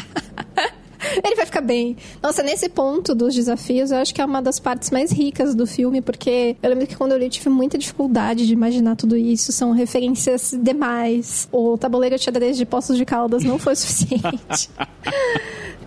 Ele 1.24 1.34
vai 1.34 1.46
ficar 1.46 1.60
bem. 1.60 1.96
Nossa, 2.22 2.42
nesse 2.42 2.68
ponto 2.68 3.14
dos 3.14 3.34
desafios, 3.34 3.90
eu 3.90 3.98
acho 3.98 4.14
que 4.14 4.20
é 4.20 4.24
uma 4.24 4.42
das 4.42 4.58
partes 4.58 4.90
mais 4.90 5.10
ricas 5.10 5.54
do 5.54 5.66
filme, 5.66 6.00
porque 6.00 6.56
eu 6.62 6.70
lembro 6.70 6.86
que 6.86 6.96
quando 6.96 7.12
eu 7.12 7.18
li, 7.18 7.28
tive 7.28 7.48
muita 7.48 7.78
dificuldade 7.78 8.46
de 8.46 8.52
imaginar 8.52 8.96
tudo 8.96 9.16
isso. 9.16 9.52
São 9.52 9.72
referências 9.72 10.54
demais. 10.62 11.48
O 11.50 11.76
tabuleiro 11.78 12.16
de 12.16 12.22
xadrez 12.22 12.56
de 12.56 12.66
Poços 12.66 12.96
de 12.96 13.04
Caldas 13.04 13.42
não 13.44 13.58
foi 13.58 13.74
suficiente. 13.76 14.70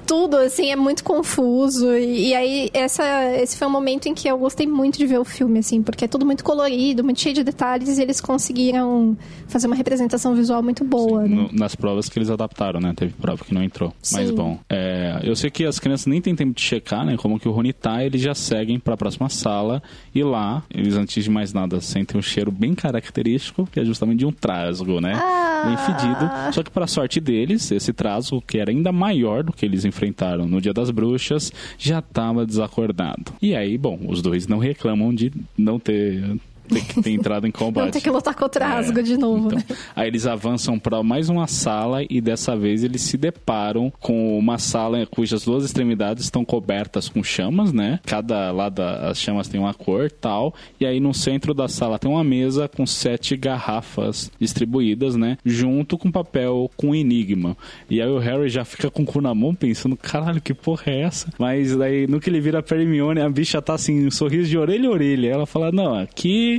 Tudo, 0.10 0.38
assim, 0.38 0.72
é 0.72 0.76
muito 0.76 1.04
confuso. 1.04 1.94
E, 1.96 2.30
e 2.30 2.34
aí, 2.34 2.70
essa, 2.74 3.04
esse 3.36 3.56
foi 3.56 3.68
um 3.68 3.70
momento 3.70 4.08
em 4.08 4.16
que 4.16 4.28
eu 4.28 4.40
gostei 4.40 4.66
muito 4.66 4.98
de 4.98 5.06
ver 5.06 5.20
o 5.20 5.24
filme, 5.24 5.60
assim, 5.60 5.84
porque 5.84 6.06
é 6.06 6.08
tudo 6.08 6.26
muito 6.26 6.44
colorido, 6.44 7.04
muito 7.04 7.22
cheio 7.22 7.36
de 7.36 7.44
detalhes, 7.44 8.00
e 8.00 8.02
eles 8.02 8.20
conseguiram 8.20 9.16
fazer 9.48 9.68
uma 9.68 9.76
representação 9.76 10.34
visual 10.34 10.64
muito 10.64 10.84
boa, 10.84 11.28
né? 11.28 11.36
No- 11.36 11.52
nas 11.54 11.76
provas 11.76 12.10
que 12.10 12.18
eles 12.18 12.32
adaptaram, 12.32 12.80
né? 12.80 12.92
Teve 12.96 13.14
prova 13.14 13.46
que 13.46 13.54
não 13.54 13.62
entrou. 13.64 13.94
Mas 14.12 14.30
Sim. 14.30 14.34
bom, 14.36 14.58
é, 14.68 15.20
eu 15.22 15.36
sei 15.36 15.52
que 15.52 15.64
as 15.64 15.78
crianças 15.78 16.08
nem 16.08 16.20
têm 16.20 16.36
tempo 16.36 16.54
de 16.56 16.62
checar, 16.62 17.06
né? 17.06 17.16
Como 17.16 17.40
que 17.40 17.48
o 17.48 17.52
Rony 17.52 17.72
tá, 17.72 18.04
eles 18.04 18.20
já 18.20 18.34
seguem 18.34 18.80
pra 18.80 18.98
próxima 18.98 19.30
sala. 19.30 19.80
E 20.16 20.24
lá, 20.24 20.64
eles 20.74 20.96
antes 20.96 21.24
de 21.24 21.30
mais 21.30 21.54
nada 21.54 21.80
sentem 21.82 22.18
um 22.18 22.22
cheiro 22.24 22.52
bem 22.52 22.74
característico, 22.74 23.68
que 23.72 23.80
é 23.80 23.86
justamente 23.86 24.18
de 24.20 24.26
um 24.26 24.32
trasgo, 24.32 25.00
né? 25.00 25.14
Ah. 25.14 25.66
Bem 25.68 25.78
fedido. 25.78 26.32
Só 26.52 26.64
que 26.64 26.72
para 26.72 26.88
sorte 26.88 27.20
deles, 27.20 27.70
esse 27.72 27.94
trasgo, 27.94 28.42
que 28.42 28.58
era 28.58 28.72
ainda 28.72 28.92
maior 28.92 29.44
do 29.44 29.54
que 29.54 29.66
eles 29.68 29.86
enfrentaram 29.86 29.99
no 30.48 30.62
Dia 30.62 30.74
das 30.74 30.92
Bruxas, 30.92 31.52
já 31.78 32.00
estava 32.00 32.46
desacordado. 32.46 33.34
E 33.42 33.56
aí, 33.56 33.78
bom, 33.78 34.00
os 34.08 34.22
dois 34.22 34.48
não 34.48 34.58
reclamam 34.58 35.14
de 35.14 35.32
não 35.58 35.80
ter 35.80 36.40
ter 36.70 36.86
que 36.86 37.02
ter 37.02 37.12
entrado 37.12 37.48
em 37.48 37.52
combate. 37.52 37.86
Não 37.86 37.92
ter 37.92 38.02
que 38.02 38.10
lutar 38.10 38.36
contra 38.36 38.68
o 38.68 38.74
Asgard 38.78 39.10
de 39.10 39.18
novo, 39.18 39.48
então, 39.48 39.58
né? 39.58 39.66
Aí 39.96 40.08
eles 40.08 40.26
avançam 40.26 40.78
para 40.78 41.02
mais 41.04 41.30
uma 41.30 41.48
sala 41.48 42.02
e 42.10 42.22
dessa 42.22 42.56
vez 42.56 42.84
eles 42.84 43.02
se 43.02 43.18
deparam 43.18 43.92
com 44.00 44.38
uma 44.38 44.58
sala 44.58 45.06
cujas 45.06 45.44
duas 45.44 45.64
extremidades 45.64 46.24
estão 46.24 46.46
cobertas 46.46 47.10
com 47.10 47.24
chamas, 47.24 47.74
né? 47.74 48.00
Cada 48.06 48.52
lado 48.52 48.76
das 48.76 49.20
chamas 49.20 49.48
tem 49.48 49.60
uma 49.60 49.74
cor 49.74 50.12
tal. 50.12 50.54
E 50.80 50.86
aí 50.86 51.00
no 51.00 51.14
centro 51.14 51.54
da 51.54 51.68
sala 51.68 52.00
tem 52.00 52.10
uma 52.10 52.24
mesa 52.24 52.68
com 52.68 52.86
sete 52.86 53.36
garrafas 53.36 54.32
distribuídas, 54.40 55.16
né? 55.16 55.38
Junto 55.44 55.98
com 55.98 56.12
papel 56.12 56.70
com 56.78 56.94
enigma. 56.94 57.58
E 57.90 58.02
aí 58.02 58.10
o 58.10 58.20
Harry 58.20 58.50
já 58.50 58.64
fica 58.64 58.90
com 58.90 59.04
o 59.04 59.06
cu 59.06 59.22
na 59.22 59.34
mão 59.34 59.56
pensando, 59.56 59.98
caralho, 59.98 60.42
que 60.42 60.54
porra 60.54 60.84
é 60.88 61.02
essa? 61.02 61.30
Mas 61.38 61.80
aí 61.80 62.08
no 62.08 62.20
que 62.20 62.30
ele 62.30 62.40
vira 62.40 62.62
pra 62.62 62.78
Hermione, 62.78 63.22
a 63.22 63.30
bicha 63.30 63.62
tá 63.62 63.74
assim, 63.74 64.06
um 64.06 64.12
sorriso 64.12 64.50
de 64.50 64.58
orelha 64.58 64.88
a 64.88 64.92
orelha. 64.92 65.28
Ela 65.30 65.46
fala, 65.46 65.72
não, 65.72 65.98
aqui 65.98 66.59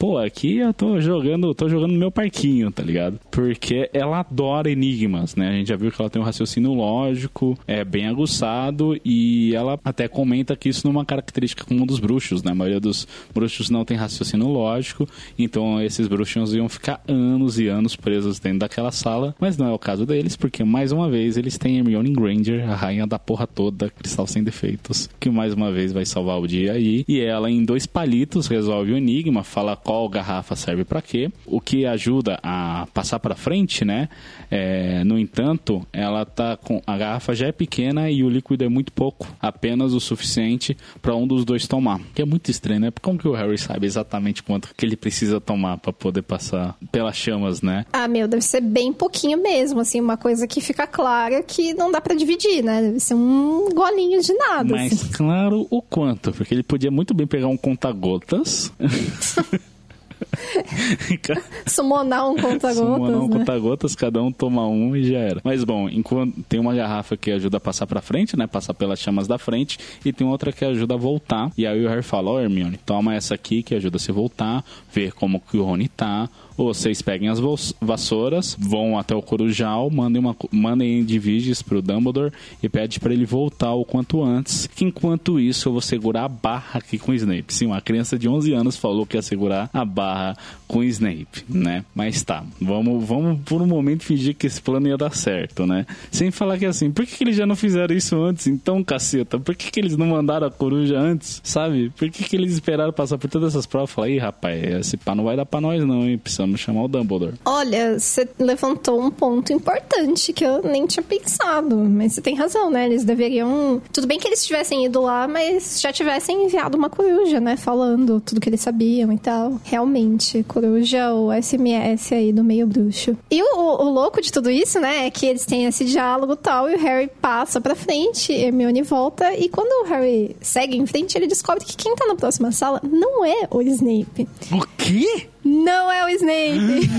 pô, 0.00 0.16
aqui 0.16 0.56
eu 0.56 0.72
tô 0.72 0.98
jogando, 0.98 1.54
tô 1.54 1.68
jogando 1.68 1.92
meu 1.92 2.10
parquinho, 2.10 2.70
tá 2.70 2.82
ligado? 2.82 3.20
Porque 3.30 3.90
ela 3.92 4.20
adora 4.20 4.70
enigmas, 4.70 5.36
né? 5.36 5.50
A 5.50 5.52
gente 5.52 5.68
já 5.68 5.76
viu 5.76 5.92
que 5.92 6.00
ela 6.00 6.08
tem 6.08 6.22
um 6.22 6.24
raciocínio 6.24 6.72
lógico, 6.72 7.58
é 7.66 7.84
bem 7.84 8.06
aguçado 8.06 8.98
e 9.04 9.54
ela 9.54 9.78
até 9.84 10.08
comenta 10.08 10.56
que 10.56 10.70
isso 10.70 10.86
não 10.86 10.92
é 10.92 10.96
uma 10.96 11.04
característica 11.04 11.66
comum 11.66 11.84
dos 11.84 12.00
bruxos, 12.00 12.42
né? 12.42 12.52
A 12.52 12.54
maioria 12.54 12.80
dos 12.80 13.06
bruxos 13.34 13.68
não 13.68 13.84
tem 13.84 13.94
raciocínio 13.94 14.48
lógico, 14.48 15.06
então 15.38 15.78
esses 15.82 16.08
bruxos 16.08 16.54
iam 16.54 16.68
ficar 16.70 17.02
anos 17.06 17.58
e 17.58 17.68
anos 17.68 17.94
presos 17.94 18.40
dentro 18.40 18.60
daquela 18.60 18.90
sala, 18.90 19.34
mas 19.38 19.58
não 19.58 19.68
é 19.68 19.72
o 19.72 19.78
caso 19.78 20.06
deles, 20.06 20.34
porque 20.34 20.64
mais 20.64 20.92
uma 20.92 21.10
vez 21.10 21.36
eles 21.36 21.58
têm 21.58 21.76
Hermione 21.76 22.14
Granger, 22.14 22.70
a 22.70 22.74
rainha 22.74 23.06
da 23.06 23.18
porra 23.18 23.46
toda, 23.46 23.90
cristal 23.90 24.26
sem 24.26 24.42
defeitos, 24.42 25.10
que 25.20 25.28
mais 25.28 25.52
uma 25.52 25.70
vez 25.70 25.92
vai 25.92 26.06
salvar 26.06 26.40
o 26.40 26.48
dia 26.48 26.72
aí, 26.72 27.04
e 27.06 27.20
ela 27.20 27.50
em 27.50 27.62
dois 27.66 27.84
palitos 27.84 28.46
resolve 28.46 28.92
o 28.92 28.96
enigma, 28.96 29.44
fala 29.44 29.76
qual 29.90 30.08
garrafa 30.08 30.54
serve 30.54 30.84
para 30.84 31.02
quê, 31.02 31.32
o 31.44 31.60
que 31.60 31.84
ajuda 31.84 32.38
a 32.44 32.86
passar 32.94 33.18
para 33.18 33.34
frente, 33.34 33.84
né? 33.84 34.08
É, 34.48 35.02
no 35.02 35.18
entanto, 35.18 35.84
ela 35.92 36.24
tá 36.24 36.56
com 36.56 36.80
a 36.86 36.96
garrafa 36.96 37.34
já 37.34 37.48
é 37.48 37.52
pequena 37.52 38.08
e 38.08 38.22
o 38.22 38.30
líquido 38.30 38.62
é 38.62 38.68
muito 38.68 38.92
pouco, 38.92 39.26
apenas 39.42 39.92
o 39.92 39.98
suficiente 39.98 40.76
para 41.02 41.16
um 41.16 41.26
dos 41.26 41.44
dois 41.44 41.66
tomar. 41.66 42.00
Que 42.14 42.22
é 42.22 42.24
muito 42.24 42.52
estranho, 42.52 42.82
né? 42.82 42.92
Como 43.02 43.18
que 43.18 43.26
o 43.26 43.32
Harry 43.32 43.58
sabe 43.58 43.84
exatamente 43.84 44.44
quanto 44.44 44.72
que 44.76 44.86
ele 44.86 44.94
precisa 44.94 45.40
tomar 45.40 45.78
para 45.78 45.92
poder 45.92 46.22
passar 46.22 46.76
pelas 46.92 47.16
chamas, 47.16 47.60
né? 47.60 47.84
Ah, 47.92 48.06
meu, 48.06 48.28
deve 48.28 48.42
ser 48.42 48.60
bem 48.60 48.92
pouquinho 48.92 49.42
mesmo, 49.42 49.80
assim, 49.80 50.00
uma 50.00 50.16
coisa 50.16 50.46
que 50.46 50.60
fica 50.60 50.86
clara 50.86 51.42
que 51.42 51.74
não 51.74 51.90
dá 51.90 52.00
para 52.00 52.14
dividir, 52.14 52.62
né? 52.62 52.80
Deve 52.80 53.00
ser 53.00 53.14
um 53.14 53.68
golinho 53.74 54.22
de 54.22 54.34
nada. 54.34 54.72
Mas 54.72 54.92
assim. 54.92 55.10
claro 55.10 55.66
o 55.68 55.82
quanto, 55.82 56.30
porque 56.30 56.54
ele 56.54 56.62
podia 56.62 56.92
muito 56.92 57.12
bem 57.12 57.26
pegar 57.26 57.48
um 57.48 57.56
conta-gotas. 57.56 58.72
Summonar 61.66 62.28
um 62.28 62.36
conta-gotas. 62.36 62.76
Summonar 62.76 63.20
um 63.20 63.28
né? 63.28 63.38
conta-gotas, 63.38 63.94
cada 63.94 64.22
um 64.22 64.32
toma 64.32 64.66
um 64.66 64.96
e 64.96 65.04
já 65.04 65.18
era. 65.18 65.40
Mas 65.44 65.64
bom, 65.64 65.88
enquanto 65.88 66.42
tem 66.48 66.60
uma 66.60 66.74
garrafa 66.74 67.16
que 67.16 67.30
ajuda 67.30 67.56
a 67.56 67.60
passar 67.60 67.86
pra 67.86 68.00
frente, 68.00 68.36
né? 68.36 68.46
Passar 68.46 68.74
pelas 68.74 68.98
chamas 68.98 69.26
da 69.26 69.38
frente, 69.38 69.78
e 70.04 70.12
tem 70.12 70.26
outra 70.26 70.52
que 70.52 70.64
ajuda 70.64 70.94
a 70.94 70.96
voltar. 70.96 71.50
E 71.56 71.66
aí 71.66 71.84
o 71.84 71.88
Harry 71.88 72.02
fala: 72.02 72.30
Ó, 72.30 72.34
oh, 72.34 72.40
Hermione, 72.40 72.78
toma 72.78 73.14
essa 73.14 73.34
aqui 73.34 73.62
que 73.62 73.74
ajuda 73.74 73.96
a 73.96 74.00
se 74.00 74.12
voltar, 74.12 74.64
ver 74.92 75.12
como 75.12 75.40
que 75.40 75.56
o 75.56 75.64
Rony 75.64 75.88
tá 75.88 76.28
vocês 76.64 77.00
peguem 77.02 77.28
as 77.28 77.40
vassouras, 77.80 78.56
vão 78.58 78.98
até 78.98 79.14
o 79.14 79.22
Corujal, 79.22 79.90
mandem, 79.90 80.20
uma, 80.20 80.36
mandem 80.50 81.04
divides 81.04 81.62
pro 81.62 81.82
Dumbledore 81.82 82.32
e 82.62 82.68
pede 82.68 83.00
para 83.00 83.12
ele 83.12 83.24
voltar 83.24 83.72
o 83.72 83.84
quanto 83.84 84.22
antes. 84.22 84.66
Que 84.66 84.84
enquanto 84.84 85.40
isso 85.40 85.68
eu 85.68 85.72
vou 85.72 85.80
segurar 85.80 86.24
a 86.24 86.28
barra 86.28 86.78
aqui 86.80 86.98
com 86.98 87.12
o 87.12 87.14
Snape. 87.14 87.52
Sim, 87.54 87.66
uma 87.66 87.80
criança 87.80 88.18
de 88.18 88.28
11 88.28 88.52
anos 88.52 88.76
falou 88.76 89.06
que 89.06 89.16
ia 89.16 89.22
segurar 89.22 89.70
a 89.72 89.84
barra 89.84 90.36
com 90.66 90.80
o 90.80 90.84
Snape, 90.84 91.44
né? 91.48 91.84
Mas 91.94 92.22
tá, 92.22 92.44
vamos, 92.60 93.04
vamos 93.04 93.40
por 93.44 93.60
um 93.62 93.66
momento 93.66 94.04
fingir 94.04 94.34
que 94.34 94.46
esse 94.46 94.60
plano 94.60 94.86
ia 94.86 94.96
dar 94.96 95.14
certo, 95.14 95.66
né? 95.66 95.86
Sem 96.10 96.30
falar 96.30 96.58
que 96.58 96.66
assim, 96.66 96.90
por 96.90 97.06
que, 97.06 97.16
que 97.16 97.24
eles 97.24 97.36
já 97.36 97.46
não 97.46 97.56
fizeram 97.56 97.94
isso 97.94 98.16
antes? 98.22 98.46
Então, 98.46 98.82
caceta, 98.84 99.38
por 99.38 99.54
que, 99.54 99.70
que 99.70 99.80
eles 99.80 99.96
não 99.96 100.06
mandaram 100.06 100.46
a 100.46 100.50
coruja 100.50 100.98
antes? 100.98 101.40
Sabe? 101.42 101.90
Por 101.90 102.10
que, 102.10 102.24
que 102.24 102.36
eles 102.36 102.52
esperaram 102.52 102.92
passar 102.92 103.18
por 103.18 103.28
todas 103.30 103.54
essas 103.54 103.66
provas? 103.66 103.90
Falar, 103.90 104.10
ih, 104.10 104.18
rapaz, 104.18 104.62
esse 104.62 104.96
pá 104.96 105.14
não 105.14 105.24
vai 105.24 105.36
dar 105.36 105.46
pra 105.46 105.60
nós 105.60 105.84
não, 105.84 106.08
hein? 106.08 106.18
Precisamos 106.18 106.49
chamar 106.56 106.84
o 106.84 106.88
Dumbledore. 106.88 107.34
Olha, 107.44 107.98
você 107.98 108.28
levantou 108.38 109.00
um 109.00 109.10
ponto 109.10 109.52
importante 109.52 110.32
que 110.32 110.44
eu 110.44 110.62
nem 110.62 110.86
tinha 110.86 111.02
pensado, 111.02 111.76
mas 111.76 112.14
você 112.14 112.20
tem 112.20 112.34
razão, 112.34 112.70
né? 112.70 112.86
Eles 112.86 113.04
deveriam. 113.04 113.80
Tudo 113.92 114.06
bem 114.06 114.18
que 114.18 114.26
eles 114.26 114.44
tivessem 114.44 114.84
ido 114.84 115.00
lá, 115.00 115.26
mas 115.26 115.80
já 115.80 115.92
tivessem 115.92 116.44
enviado 116.44 116.76
uma 116.76 116.90
coruja, 116.90 117.40
né? 117.40 117.56
Falando 117.56 118.20
tudo 118.20 118.40
que 118.40 118.48
eles 118.48 118.60
sabiam 118.60 119.12
e 119.12 119.18
tal. 119.18 119.60
Realmente, 119.64 120.42
coruja, 120.44 121.12
o 121.12 121.30
SMS 121.32 122.12
aí 122.12 122.32
do 122.32 122.44
meio 122.44 122.66
bruxo. 122.66 123.16
E 123.30 123.42
o, 123.42 123.56
o 123.56 123.90
louco 123.90 124.20
de 124.20 124.32
tudo 124.32 124.50
isso, 124.50 124.80
né? 124.80 125.06
É 125.06 125.10
que 125.10 125.26
eles 125.26 125.44
têm 125.44 125.66
esse 125.66 125.84
diálogo 125.84 126.36
tal 126.36 126.70
e 126.70 126.74
o 126.74 126.78
Harry 126.78 127.10
passa 127.20 127.60
pra 127.60 127.74
frente, 127.74 128.32
Hermione 128.32 128.82
volta 128.82 129.34
e 129.34 129.48
quando 129.48 129.84
o 129.84 129.88
Harry 129.88 130.36
segue 130.40 130.76
em 130.76 130.86
frente, 130.86 131.16
ele 131.16 131.26
descobre 131.26 131.64
que 131.64 131.76
quem 131.76 131.94
tá 131.94 132.06
na 132.06 132.14
próxima 132.14 132.52
sala 132.52 132.80
não 132.82 133.24
é 133.24 133.48
o 133.50 133.60
Snape. 133.62 134.28
O 134.52 134.66
quê? 134.76 135.28
Não 135.44 135.90
é 135.90 136.04
o 136.04 136.08
Snape. 136.10 136.90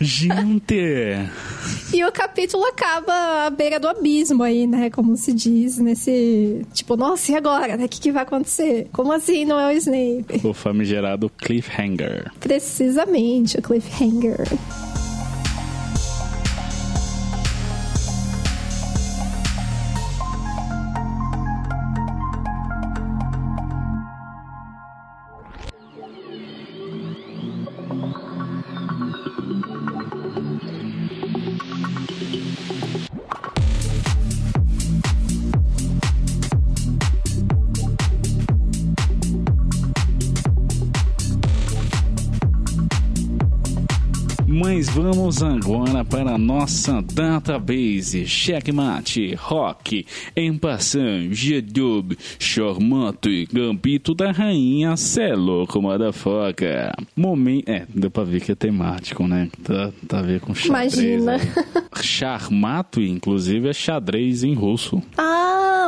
Gente! 0.00 0.74
E 1.92 2.04
o 2.04 2.10
capítulo 2.10 2.64
acaba 2.64 3.46
à 3.46 3.50
beira 3.50 3.78
do 3.78 3.86
abismo 3.88 4.42
aí, 4.42 4.66
né? 4.66 4.90
Como 4.90 5.16
se 5.16 5.32
diz 5.32 5.78
nesse. 5.78 6.64
Tipo, 6.72 6.96
nossa, 6.96 7.32
e 7.32 7.36
agora? 7.36 7.76
Né? 7.76 7.84
O 7.84 7.88
que, 7.88 8.00
que 8.00 8.12
vai 8.12 8.22
acontecer? 8.22 8.88
Como 8.92 9.12
assim 9.12 9.44
não 9.44 9.60
é 9.60 9.72
o 9.72 9.76
Snape? 9.76 10.40
O 10.44 10.54
famigerado 10.54 11.30
cliffhanger. 11.30 12.32
Precisamente, 12.40 13.58
o 13.58 13.62
cliffhanger. 13.62 14.48
Vamos 45.04 45.42
agora 45.42 46.02
para 46.02 46.30
a 46.34 46.38
nossa 46.38 47.02
database. 47.02 48.26
Checkmate, 48.26 49.34
Rock, 49.34 50.06
Empassan, 50.34 51.28
Gedub, 51.30 52.16
Charmante, 52.38 53.46
Gambito 53.52 54.14
da 54.14 54.32
Rainha, 54.32 54.96
Cê 54.96 55.34
louco, 55.34 55.82
motherfucker. 55.82 56.90
Momento. 57.14 57.68
É, 57.68 57.86
deu 57.94 58.10
pra 58.10 58.24
ver 58.24 58.40
que 58.40 58.52
é 58.52 58.54
temático, 58.54 59.28
né? 59.28 59.50
Tá, 59.62 59.92
tá 60.08 60.20
a 60.20 60.22
ver 60.22 60.40
com 60.40 60.54
xadrez. 60.54 60.94
Imagina. 60.94 61.36
Charmato, 62.00 63.02
inclusive, 63.02 63.68
é 63.68 63.74
xadrez 63.74 64.42
em 64.42 64.54
russo. 64.54 65.02
Ah, 65.18 65.43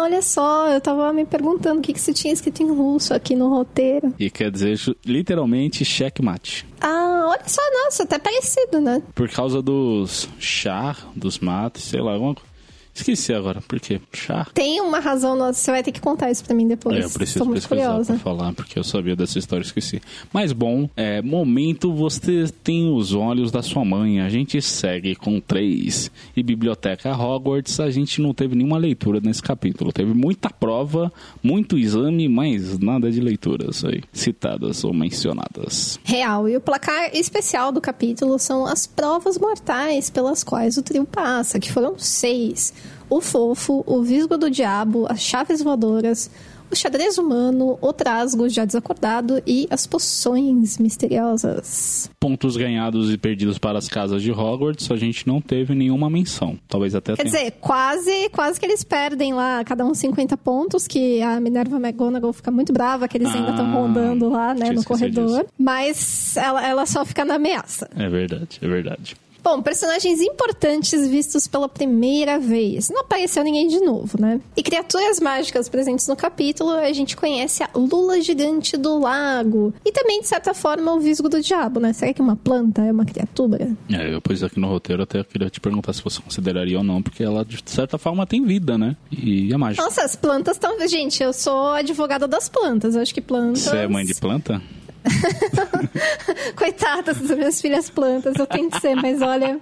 olha 0.06 0.22
só, 0.22 0.68
eu 0.68 0.80
tava 0.80 1.12
me 1.12 1.24
perguntando 1.24 1.80
o 1.80 1.82
que, 1.82 1.92
que 1.92 2.00
você 2.00 2.12
tinha 2.12 2.32
escrito 2.32 2.62
em 2.62 2.70
russo 2.70 3.12
aqui 3.12 3.34
no 3.34 3.48
roteiro. 3.48 4.14
E 4.18 4.30
quer 4.30 4.50
dizer 4.50 4.78
literalmente 5.04 5.84
checkmate. 5.84 6.66
Ah, 6.80 7.26
olha 7.28 7.48
só, 7.48 7.60
nossa, 7.84 8.04
até 8.04 8.18
parecido, 8.18 8.80
né? 8.80 9.02
Por 9.14 9.28
causa 9.28 9.60
dos 9.60 10.28
char, 10.38 11.10
dos 11.14 11.38
matos, 11.38 11.82
sei 11.82 12.00
lá, 12.00 12.12
alguma 12.12 12.34
coisa. 12.34 12.55
Esqueci 12.96 13.34
agora, 13.34 13.60
por 13.60 13.78
quê? 13.78 14.00
Chá? 14.10 14.46
Tem 14.54 14.80
uma 14.80 15.00
razão, 15.00 15.36
nossa, 15.36 15.60
você 15.60 15.70
vai 15.70 15.82
ter 15.82 15.92
que 15.92 16.00
contar 16.00 16.30
isso 16.30 16.42
pra 16.42 16.54
mim 16.54 16.66
depois. 16.66 16.96
É, 16.96 17.04
eu 17.04 17.10
preciso 17.10 17.40
Estou 17.40 17.52
pesquisar 17.54 17.76
curiosa. 17.76 18.14
pra 18.14 18.22
falar, 18.22 18.52
porque 18.54 18.78
eu 18.78 18.82
sabia 18.82 19.14
dessa 19.14 19.38
história 19.38 19.62
e 19.62 19.66
esqueci. 19.66 20.00
Mas 20.32 20.50
bom, 20.50 20.88
é, 20.96 21.20
momento 21.20 21.92
você 21.92 22.46
tem 22.64 22.90
os 22.90 23.12
olhos 23.12 23.52
da 23.52 23.60
sua 23.60 23.84
mãe, 23.84 24.22
a 24.22 24.30
gente 24.30 24.62
segue 24.62 25.14
com 25.14 25.38
três. 25.38 26.10
E 26.34 26.42
Biblioteca 26.42 27.14
Hogwarts, 27.14 27.78
a 27.80 27.90
gente 27.90 28.22
não 28.22 28.32
teve 28.32 28.56
nenhuma 28.56 28.78
leitura 28.78 29.20
nesse 29.20 29.42
capítulo. 29.42 29.92
Teve 29.92 30.14
muita 30.14 30.48
prova, 30.48 31.12
muito 31.42 31.76
exame, 31.78 32.26
mas 32.30 32.78
nada 32.78 33.10
de 33.10 33.20
leituras 33.20 33.84
aí, 33.84 34.02
citadas 34.10 34.84
ou 34.84 34.94
mencionadas. 34.94 36.00
Real, 36.02 36.48
e 36.48 36.56
o 36.56 36.62
placar 36.62 37.10
especial 37.14 37.70
do 37.70 37.80
capítulo 37.80 38.38
são 38.38 38.64
as 38.64 38.86
provas 38.86 39.36
mortais 39.36 40.08
pelas 40.08 40.42
quais 40.42 40.78
o 40.78 40.82
trio 40.82 41.04
passa, 41.04 41.60
que 41.60 41.70
foram 41.70 41.98
seis 41.98 42.72
o 43.08 43.20
Fofo, 43.20 43.82
o 43.86 44.02
Visgo 44.02 44.36
do 44.36 44.50
Diabo, 44.50 45.06
as 45.08 45.20
Chaves 45.20 45.62
Voadoras, 45.62 46.30
o 46.68 46.74
xadrez 46.74 47.16
humano, 47.16 47.78
o 47.80 47.92
trasgo 47.92 48.48
já 48.48 48.64
desacordado 48.64 49.40
e 49.46 49.68
as 49.70 49.86
poções 49.86 50.78
misteriosas. 50.78 52.10
Pontos 52.18 52.56
ganhados 52.56 53.12
e 53.12 53.16
perdidos 53.16 53.56
para 53.56 53.78
as 53.78 53.88
casas 53.88 54.20
de 54.20 54.32
Hogwarts, 54.32 54.90
a 54.90 54.96
gente 54.96 55.26
não 55.28 55.40
teve 55.40 55.76
nenhuma 55.76 56.10
menção. 56.10 56.58
Talvez 56.68 56.94
até 56.94 57.14
Quer 57.14 57.22
tenha. 57.22 57.32
dizer, 57.36 57.50
quase, 57.60 58.28
quase 58.30 58.58
que 58.58 58.66
eles 58.66 58.82
perdem 58.82 59.32
lá, 59.32 59.62
cada 59.64 59.84
um 59.84 59.94
50 59.94 60.36
pontos, 60.36 60.88
que 60.88 61.22
a 61.22 61.38
Minerva 61.40 61.76
McGonagall 61.76 62.32
fica 62.32 62.50
muito 62.50 62.72
brava, 62.72 63.06
que 63.06 63.16
eles 63.16 63.32
ainda 63.32 63.50
estão 63.50 63.66
Ah, 63.66 63.72
rondando 63.72 64.28
lá, 64.28 64.52
né, 64.52 64.70
no 64.72 64.82
corredor. 64.84 65.42
disso. 65.42 65.46
Mas 65.56 66.36
ela, 66.36 66.66
ela 66.66 66.84
só 66.86 67.04
fica 67.04 67.24
na 67.24 67.34
ameaça. 67.36 67.88
É 67.96 68.08
verdade, 68.08 68.58
é 68.60 68.66
verdade. 68.66 69.14
Bom, 69.46 69.62
personagens 69.62 70.20
importantes 70.20 71.06
vistos 71.06 71.46
pela 71.46 71.68
primeira 71.68 72.36
vez. 72.36 72.90
Não 72.90 73.02
apareceu 73.02 73.44
ninguém 73.44 73.68
de 73.68 73.78
novo, 73.78 74.20
né? 74.20 74.40
E 74.56 74.60
criaturas 74.60 75.20
mágicas 75.20 75.68
presentes 75.68 76.08
no 76.08 76.16
capítulo, 76.16 76.72
a 76.72 76.92
gente 76.92 77.16
conhece 77.16 77.62
a 77.62 77.70
Lula 77.72 78.20
Gigante 78.20 78.76
do 78.76 78.98
Lago. 78.98 79.72
E 79.84 79.92
também, 79.92 80.20
de 80.20 80.26
certa 80.26 80.52
forma, 80.52 80.92
o 80.92 80.98
Visgo 80.98 81.28
do 81.28 81.40
Diabo, 81.40 81.78
né? 81.78 81.92
Será 81.92 82.12
que 82.12 82.20
uma 82.20 82.34
planta 82.34 82.82
é 82.82 82.90
uma 82.90 83.04
criatura? 83.04 83.70
É, 83.88 84.12
eu 84.12 84.20
pus 84.20 84.42
aqui 84.42 84.58
no 84.58 84.66
roteiro, 84.66 85.04
até 85.04 85.22
queria 85.22 85.48
te 85.48 85.60
perguntar 85.60 85.92
se 85.92 86.02
você 86.02 86.20
consideraria 86.20 86.78
ou 86.78 86.82
não, 86.82 87.00
porque 87.00 87.22
ela, 87.22 87.44
de 87.44 87.62
certa 87.66 87.96
forma, 87.96 88.26
tem 88.26 88.44
vida, 88.44 88.76
né? 88.76 88.96
E 89.12 89.54
é 89.54 89.56
mágica. 89.56 89.84
Nossa, 89.84 90.02
as 90.02 90.16
plantas 90.16 90.56
estão... 90.56 90.76
Gente, 90.88 91.22
eu 91.22 91.32
sou 91.32 91.68
advogada 91.68 92.26
das 92.26 92.48
plantas. 92.48 92.96
Eu 92.96 93.02
acho 93.02 93.14
que 93.14 93.20
plantas... 93.20 93.62
Você 93.62 93.76
é 93.76 93.86
mãe 93.86 94.04
de 94.04 94.16
planta? 94.16 94.60
Coitadas 96.56 97.18
das 97.18 97.36
minhas 97.36 97.60
filhas 97.60 97.90
plantas, 97.90 98.34
eu 98.38 98.46
tento 98.46 98.80
ser, 98.80 98.94
mas 98.96 99.22
olha. 99.22 99.60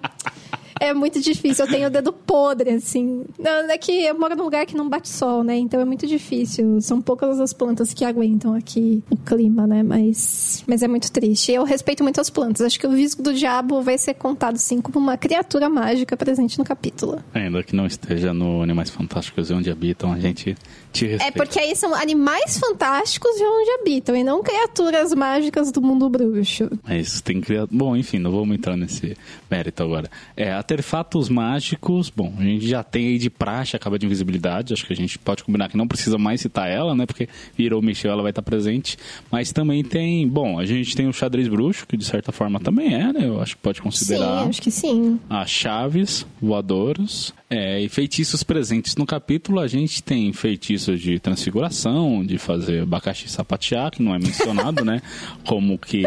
É 0.81 0.93
muito 0.93 1.21
difícil, 1.21 1.65
eu 1.65 1.71
tenho 1.71 1.87
o 1.87 1.91
dedo 1.91 2.13
podre, 2.13 2.71
assim. 2.71 3.25
Não, 3.39 3.71
é 3.71 3.79
que 3.79 3.93
eu 4.05 4.19
moro 4.19 4.35
num 4.35 4.45
lugar 4.45 4.67
que 4.67 4.77
não 4.77 4.89
bate 4.89 5.09
sol, 5.09 5.45
né? 5.45 5.57
Então 5.57 5.81
é 5.81 5.85
muito 5.85 6.07
difícil. 6.07 6.81
São 6.81 7.01
poucas 7.01 7.41
as 7.41 7.53
plantas 7.53 7.95
que 7.95 8.05
aguentam 8.05 8.55
aqui 8.55 9.03
o 9.09 9.17
clima, 9.17 9.67
né? 9.67 9.83
Mas, 9.83 10.65
mas 10.67 10.83
é 10.83 10.89
muito 10.89 11.11
triste. 11.13 11.53
Eu 11.53 11.63
respeito 11.63 12.03
muito 12.03 12.21
as 12.21 12.29
plantas. 12.29 12.67
Acho 12.67 12.79
que 12.79 12.87
o 12.87 12.91
visgo 12.91 13.23
do 13.23 13.33
diabo 13.33 13.83
vai 13.83 13.97
ser 13.97 14.15
contado, 14.15 14.59
sim, 14.59 14.81
como 14.81 14.99
uma 14.99 15.17
criatura 15.17 15.69
mágica 15.69 16.17
presente 16.17 16.59
no 16.59 16.65
capítulo. 16.65 17.23
Ainda 17.33 17.63
que 17.63 17.77
não 17.77 17.87
esteja 17.87 18.35
no 18.35 18.61
Animais 18.61 18.91
Fantásticos 18.91 19.51
e 19.51 19.55
onde 19.55 19.71
habitam, 19.71 20.13
a 20.13 20.19
gente 20.19 20.57
te. 20.95 21.07
É 21.21 21.31
porque 21.31 21.59
aí 21.59 21.75
são 21.75 21.95
animais 21.95 22.59
fantásticos 22.59 23.37
de 23.37 23.43
onde 23.43 23.71
habitam, 23.81 24.17
e 24.17 24.23
não 24.23 24.43
criaturas 24.43 25.13
mágicas 25.13 25.73
do 25.73 25.83
mundo 25.83 26.09
bruxo. 26.09 26.71
Mas 26.83 27.21
tem 27.21 27.41
criado. 27.41 27.69
Bom, 27.73 27.97
enfim, 27.97 28.19
não 28.19 28.31
vamos 28.31 28.57
entrar 28.57 28.77
nesse 28.77 29.17
mérito 29.51 29.83
agora. 29.83 30.09
É, 30.37 30.53
artefatos 30.53 31.29
mágicos, 31.29 32.09
bom, 32.09 32.33
a 32.39 32.43
gente 32.43 32.67
já 32.67 32.83
tem 32.83 33.09
aí 33.09 33.19
de 33.19 33.29
praxe, 33.29 33.77
acaba 33.77 33.99
de 33.99 34.07
invisibilidade. 34.07 34.73
Acho 34.73 34.87
que 34.87 34.93
a 34.93 34.97
gente 34.97 35.19
pode 35.19 35.43
combinar 35.43 35.69
que 35.69 35.77
não 35.77 35.89
precisa 35.89 36.17
mais 36.17 36.41
citar 36.41 36.71
ela, 36.71 36.95
né? 36.95 37.05
Porque 37.05 37.29
virou 37.57 37.83
mexeu, 37.83 38.13
ela 38.13 38.23
vai 38.23 38.31
estar 38.31 38.43
presente. 38.43 38.97
Mas 39.31 39.53
também 39.53 39.83
tem. 39.83 40.27
Bom, 40.29 40.59
a 40.59 40.65
gente 40.65 40.95
tem 40.95 41.09
o 41.09 41.13
xadrez 41.13 41.49
bruxo, 41.49 41.87
que 41.87 41.97
de 41.97 42.05
certa 42.05 42.31
forma 42.31 42.61
também 42.61 42.95
é, 42.95 43.13
né? 43.13 43.27
Eu 43.27 43.41
acho 43.41 43.57
que 43.57 43.63
pode 43.63 43.83
considerar. 43.83 44.45
Sim, 44.45 44.49
acho 44.49 44.63
que 44.63 44.71
sim. 44.71 45.21
as 45.29 45.51
chaves 45.51 46.27
voadoras 46.41 47.35
é, 47.55 47.81
e 47.81 47.89
feitiços 47.89 48.43
presentes 48.43 48.97
no 48.97 49.07
capítulo. 49.07 49.61
A 49.61 49.69
gente 49.69 50.03
tem 50.03 50.33
feitiços 50.33 51.01
de 51.01 51.21
transfiguração, 51.21 52.25
de 52.25 52.37
fazer 52.37 52.83
abacaxi 52.83 53.29
sapatear, 53.29 53.93
que 53.93 54.03
não 54.03 54.15
é 54.15 54.19
mencionado, 54.19 54.85
né? 54.85 55.01
Como 55.47 55.79
que. 55.79 56.03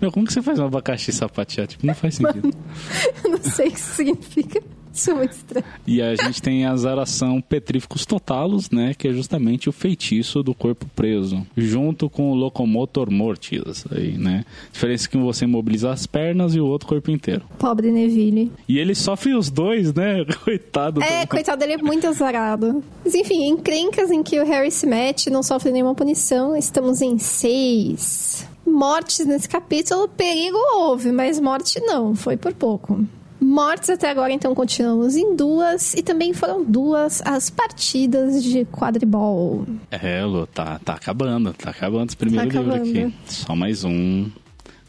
Meu, 0.00 0.12
como 0.12 0.26
que 0.26 0.32
você 0.32 0.42
faz 0.42 0.58
um 0.58 0.66
abacaxi 0.66 1.12
sapatear? 1.12 1.66
Tipo, 1.66 1.86
não 1.86 1.94
faz 1.94 2.16
sentido. 2.16 2.52
Eu 3.24 3.30
não 3.30 3.42
sei 3.42 3.68
o 3.68 3.72
que 3.72 3.80
significa. 3.80 4.62
Isso 5.08 5.12
é 5.12 5.14
muito 5.14 5.32
estranho. 5.32 5.64
E 5.86 6.02
a 6.02 6.14
gente 6.16 6.42
tem 6.42 6.66
a 6.66 6.74
zaração 6.74 7.40
Petríficos 7.40 8.04
Totalos, 8.04 8.68
né? 8.70 8.94
Que 8.94 9.08
é 9.08 9.12
justamente 9.12 9.68
o 9.68 9.72
feitiço 9.72 10.42
do 10.42 10.52
corpo 10.52 10.86
preso. 10.96 11.46
Junto 11.56 12.10
com 12.10 12.32
o 12.32 12.34
Locomotor 12.34 13.08
Mortis, 13.10 13.84
aí, 13.92 14.18
né? 14.18 14.44
Diferença 14.72 15.06
é 15.06 15.10
que 15.10 15.16
você 15.16 15.44
imobiliza 15.44 15.92
as 15.92 16.04
pernas 16.06 16.54
e 16.54 16.60
o 16.60 16.66
outro 16.66 16.88
corpo 16.88 17.10
inteiro. 17.12 17.42
Pobre 17.58 17.92
Neville. 17.92 18.50
E 18.68 18.78
ele 18.78 18.94
sofre 18.94 19.34
os 19.34 19.48
dois, 19.48 19.94
né? 19.94 20.24
Coitado. 20.44 21.00
É, 21.02 21.24
do... 21.24 21.28
coitado, 21.28 21.62
ele 21.62 21.74
é 21.74 21.78
muito 21.78 22.06
azarado. 22.06 22.82
Mas 23.04 23.14
enfim, 23.14 23.46
encrencas 23.46 24.10
em 24.10 24.22
que 24.22 24.40
o 24.40 24.44
Harry 24.44 24.70
se 24.70 24.86
mete, 24.86 25.30
não 25.30 25.44
sofre 25.44 25.70
nenhuma 25.70 25.94
punição, 25.94 26.56
estamos 26.56 27.00
em 27.00 27.18
seis. 27.18 28.46
Mortes 28.66 29.24
nesse 29.24 29.48
capítulo, 29.48 30.08
perigo 30.08 30.58
houve, 30.74 31.12
mas 31.12 31.40
morte 31.40 31.80
não, 31.80 32.14
foi 32.14 32.36
por 32.36 32.52
pouco. 32.52 33.06
Mortes 33.40 33.90
até 33.90 34.10
agora, 34.10 34.32
então, 34.32 34.54
continuamos 34.54 35.16
em 35.16 35.34
duas. 35.34 35.94
E 35.94 36.02
também 36.02 36.32
foram 36.32 36.64
duas 36.64 37.22
as 37.24 37.50
partidas 37.50 38.42
de 38.42 38.64
quadribol. 38.66 39.64
É, 39.90 40.24
Lu, 40.24 40.46
tá, 40.46 40.78
tá 40.84 40.94
acabando, 40.94 41.52
tá 41.52 41.70
acabando 41.70 42.08
esse 42.08 42.16
primeiro 42.16 42.48
Tá 42.50 42.60
livro 42.60 42.74
aqui. 42.74 43.14
Só 43.26 43.54
mais 43.54 43.84
um. 43.84 44.28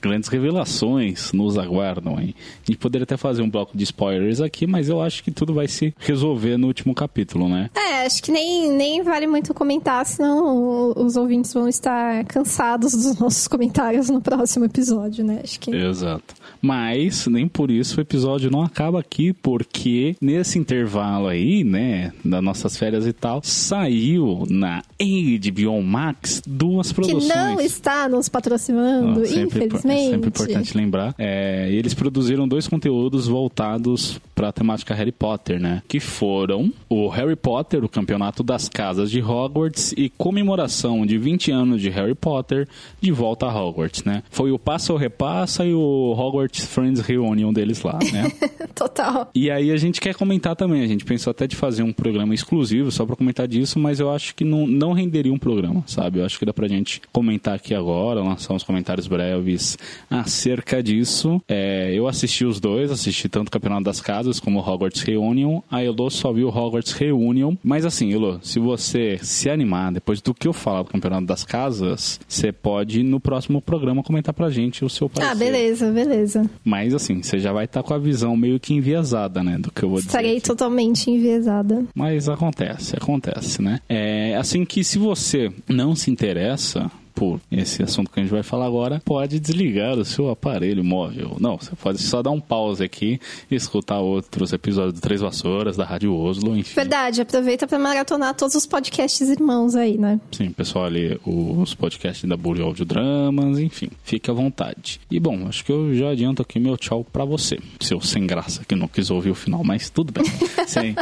Grandes 0.01 0.29
revelações 0.29 1.31
nos 1.33 1.57
aguardam, 1.57 2.19
hein? 2.19 2.33
A 2.63 2.71
gente 2.71 2.77
poderia 2.77 3.03
até 3.03 3.17
fazer 3.17 3.41
um 3.41 3.49
bloco 3.49 3.77
de 3.77 3.83
spoilers 3.83 4.41
aqui, 4.41 4.65
mas 4.67 4.89
eu 4.89 5.01
acho 5.01 5.23
que 5.23 5.31
tudo 5.31 5.53
vai 5.53 5.67
se 5.67 5.93
resolver 5.99 6.57
no 6.57 6.67
último 6.67 6.93
capítulo, 6.93 7.47
né? 7.49 7.69
É, 7.75 8.05
acho 8.05 8.21
que 8.23 8.31
nem, 8.31 8.71
nem 8.71 9.03
vale 9.03 9.27
muito 9.27 9.53
comentar, 9.53 10.05
senão 10.05 10.93
os 10.95 11.15
ouvintes 11.15 11.53
vão 11.53 11.67
estar 11.67 12.23
cansados 12.25 12.93
dos 12.93 13.19
nossos 13.19 13.47
comentários 13.47 14.09
no 14.09 14.21
próximo 14.21 14.65
episódio, 14.65 15.23
né? 15.25 15.41
Acho 15.43 15.59
que. 15.59 15.71
Exato. 15.75 16.35
Mas 16.61 17.25
nem 17.27 17.47
por 17.47 17.71
isso 17.71 17.97
o 17.97 18.01
episódio 18.01 18.51
não 18.51 18.61
acaba 18.61 18.99
aqui, 18.99 19.33
porque 19.33 20.15
nesse 20.21 20.59
intervalo 20.59 21.27
aí, 21.27 21.63
né, 21.63 22.11
das 22.23 22.43
nossas 22.43 22.77
férias 22.77 23.05
e 23.07 23.13
tal, 23.13 23.41
saiu 23.43 24.43
na 24.49 24.81
HBO 24.99 25.81
Max 25.81 26.41
duas 26.45 26.89
Que 26.89 26.95
produções. 26.95 27.27
não 27.27 27.61
está 27.61 28.09
nos 28.09 28.27
patrocinando, 28.29 29.25
sempre, 29.25 29.67
É 29.93 30.09
sempre 30.11 30.29
importante 30.29 30.77
lembrar. 30.77 31.15
É, 31.17 31.67
eles 31.71 31.93
produziram 31.93 32.47
dois 32.47 32.67
conteúdos 32.67 33.27
voltados 33.27 34.19
para 34.35 34.49
a 34.49 34.51
temática 34.51 34.93
Harry 34.93 35.11
Potter, 35.11 35.59
né? 35.59 35.81
Que 35.87 35.99
foram 35.99 36.71
o 36.87 37.07
Harry 37.09 37.35
Potter, 37.35 37.83
o 37.83 37.89
Campeonato 37.89 38.43
das 38.43 38.69
Casas 38.69 39.11
de 39.11 39.21
Hogwarts 39.21 39.93
e 39.97 40.09
comemoração 40.09 41.05
de 41.05 41.17
20 41.17 41.51
anos 41.51 41.81
de 41.81 41.89
Harry 41.89 42.15
Potter 42.15 42.67
de 43.01 43.11
volta 43.11 43.45
a 43.45 43.53
Hogwarts, 43.53 44.03
né? 44.03 44.23
Foi 44.29 44.51
o 44.51 44.59
Passa 44.59 44.93
ou 44.93 44.99
Repassa 44.99 45.65
e 45.65 45.73
o 45.73 46.15
Hogwarts 46.17 46.65
Friends 46.65 47.01
Reunion 47.01 47.51
deles 47.51 47.81
lá, 47.83 47.99
né? 48.11 48.31
Total. 48.73 49.29
E 49.35 49.51
aí 49.51 49.71
a 49.71 49.77
gente 49.77 49.99
quer 49.99 50.15
comentar 50.15 50.55
também. 50.55 50.83
A 50.83 50.87
gente 50.87 51.03
pensou 51.03 51.31
até 51.31 51.45
de 51.47 51.55
fazer 51.55 51.83
um 51.83 51.91
programa 51.91 52.33
exclusivo 52.33 52.91
só 52.91 53.05
pra 53.05 53.15
comentar 53.15 53.47
disso, 53.47 53.77
mas 53.79 53.99
eu 53.99 54.09
acho 54.09 54.33
que 54.35 54.43
não, 54.45 54.65
não 54.65 54.93
renderia 54.93 55.33
um 55.33 55.37
programa, 55.37 55.83
sabe? 55.85 56.19
Eu 56.19 56.25
acho 56.25 56.39
que 56.39 56.45
dá 56.45 56.53
pra 56.53 56.67
gente 56.67 57.01
comentar 57.11 57.55
aqui 57.55 57.75
agora, 57.75 58.21
lançar 58.21 58.53
uns 58.53 58.63
comentários 58.63 59.07
breves 59.07 59.77
acerca 60.09 60.81
disso. 60.81 61.41
É, 61.47 61.91
eu 61.93 62.07
assisti 62.07 62.45
os 62.45 62.59
dois, 62.59 62.91
assisti 62.91 63.29
tanto 63.29 63.49
o 63.49 63.51
Campeonato 63.51 63.83
das 63.83 64.01
Casas 64.01 64.39
como 64.39 64.59
o 64.59 64.61
Hogwarts 64.61 65.01
Reunion. 65.01 65.61
A 65.69 65.83
Elo 65.83 66.09
só 66.09 66.31
viu 66.31 66.47
o 66.47 66.55
Hogwarts 66.55 66.93
Reunion. 66.93 67.55
Mas 67.63 67.85
assim, 67.85 68.13
Elo, 68.13 68.39
se 68.43 68.59
você 68.59 69.19
se 69.21 69.49
animar 69.49 69.91
depois 69.91 70.21
do 70.21 70.33
que 70.33 70.47
eu 70.47 70.53
falar 70.53 70.83
do 70.83 70.89
Campeonato 70.89 71.25
das 71.25 71.43
Casas, 71.43 72.19
você 72.27 72.51
pode 72.51 73.03
no 73.03 73.19
próximo 73.19 73.61
programa 73.61 74.03
comentar 74.03 74.33
pra 74.33 74.49
gente 74.49 74.83
o 74.83 74.89
seu 74.89 75.09
parecer. 75.09 75.31
Ah, 75.31 75.35
beleza, 75.35 75.91
beleza. 75.91 76.49
Mas 76.63 76.93
assim, 76.93 77.21
você 77.21 77.39
já 77.39 77.51
vai 77.51 77.65
estar 77.65 77.83
com 77.83 77.93
a 77.93 77.97
visão 77.97 78.35
meio 78.35 78.59
que 78.59 78.73
enviesada, 78.73 79.43
né? 79.43 79.57
Do 79.57 79.71
que 79.71 79.83
eu 79.83 79.89
vou 79.89 79.97
dizer. 79.99 80.09
Estarei 80.09 80.41
totalmente 80.41 81.09
enviesada. 81.09 81.85
Mas 81.93 82.29
acontece, 82.29 82.95
acontece, 82.95 83.61
né? 83.61 83.79
É 83.87 84.35
assim 84.35 84.65
que 84.65 84.83
se 84.83 84.97
você 84.97 85.51
não 85.67 85.95
se 85.95 86.11
interessa 86.11 86.91
por 87.19 87.41
esse 87.51 87.83
assunto 87.83 88.09
que 88.09 88.17
a 88.17 88.23
gente 88.23 88.31
vai 88.31 88.43
falar 88.43 88.65
agora, 88.65 89.01
pode 89.03 89.41
desligar 89.41 89.99
o 89.99 90.05
seu 90.05 90.29
aparelho 90.29 90.81
móvel. 90.85 91.35
Não, 91.37 91.57
você 91.57 91.75
pode 91.75 92.01
só 92.01 92.23
dar 92.23 92.31
um 92.31 92.39
pause 92.39 92.81
aqui 92.81 93.19
e 93.51 93.55
escutar 93.55 93.99
outros 93.99 94.53
episódios 94.53 94.93
do 94.93 95.01
Três 95.01 95.19
Vassouras, 95.19 95.75
da 95.75 95.83
Rádio 95.83 96.15
Oslo, 96.15 96.55
enfim. 96.55 96.75
Verdade, 96.75 97.19
aproveita 97.19 97.67
pra 97.67 97.77
maratonar 97.77 98.33
todos 98.35 98.55
os 98.55 98.65
podcasts 98.65 99.27
irmãos 99.27 99.75
aí, 99.75 99.97
né? 99.97 100.17
Sim, 100.31 100.49
pessoal 100.51 100.85
ali, 100.85 101.19
os 101.25 101.73
podcasts 101.73 102.23
da 102.23 102.37
Bully 102.37 102.61
Audiodramas, 102.61 103.59
enfim, 103.59 103.89
fique 104.01 104.31
à 104.31 104.33
vontade. 104.33 105.01
E 105.11 105.19
bom, 105.19 105.45
acho 105.45 105.65
que 105.65 105.73
eu 105.73 105.93
já 105.93 106.11
adianto 106.11 106.41
aqui 106.41 106.57
meu 106.57 106.77
tchau 106.77 107.03
pra 107.03 107.25
você, 107.25 107.59
seu 107.81 107.99
sem 107.99 108.25
graça 108.25 108.63
que 108.63 108.75
não 108.75 108.87
quis 108.87 109.11
ouvir 109.11 109.31
o 109.31 109.35
final, 109.35 109.61
mas 109.61 109.89
tudo 109.89 110.13
bem, 110.13 110.23
sem, 110.65 110.95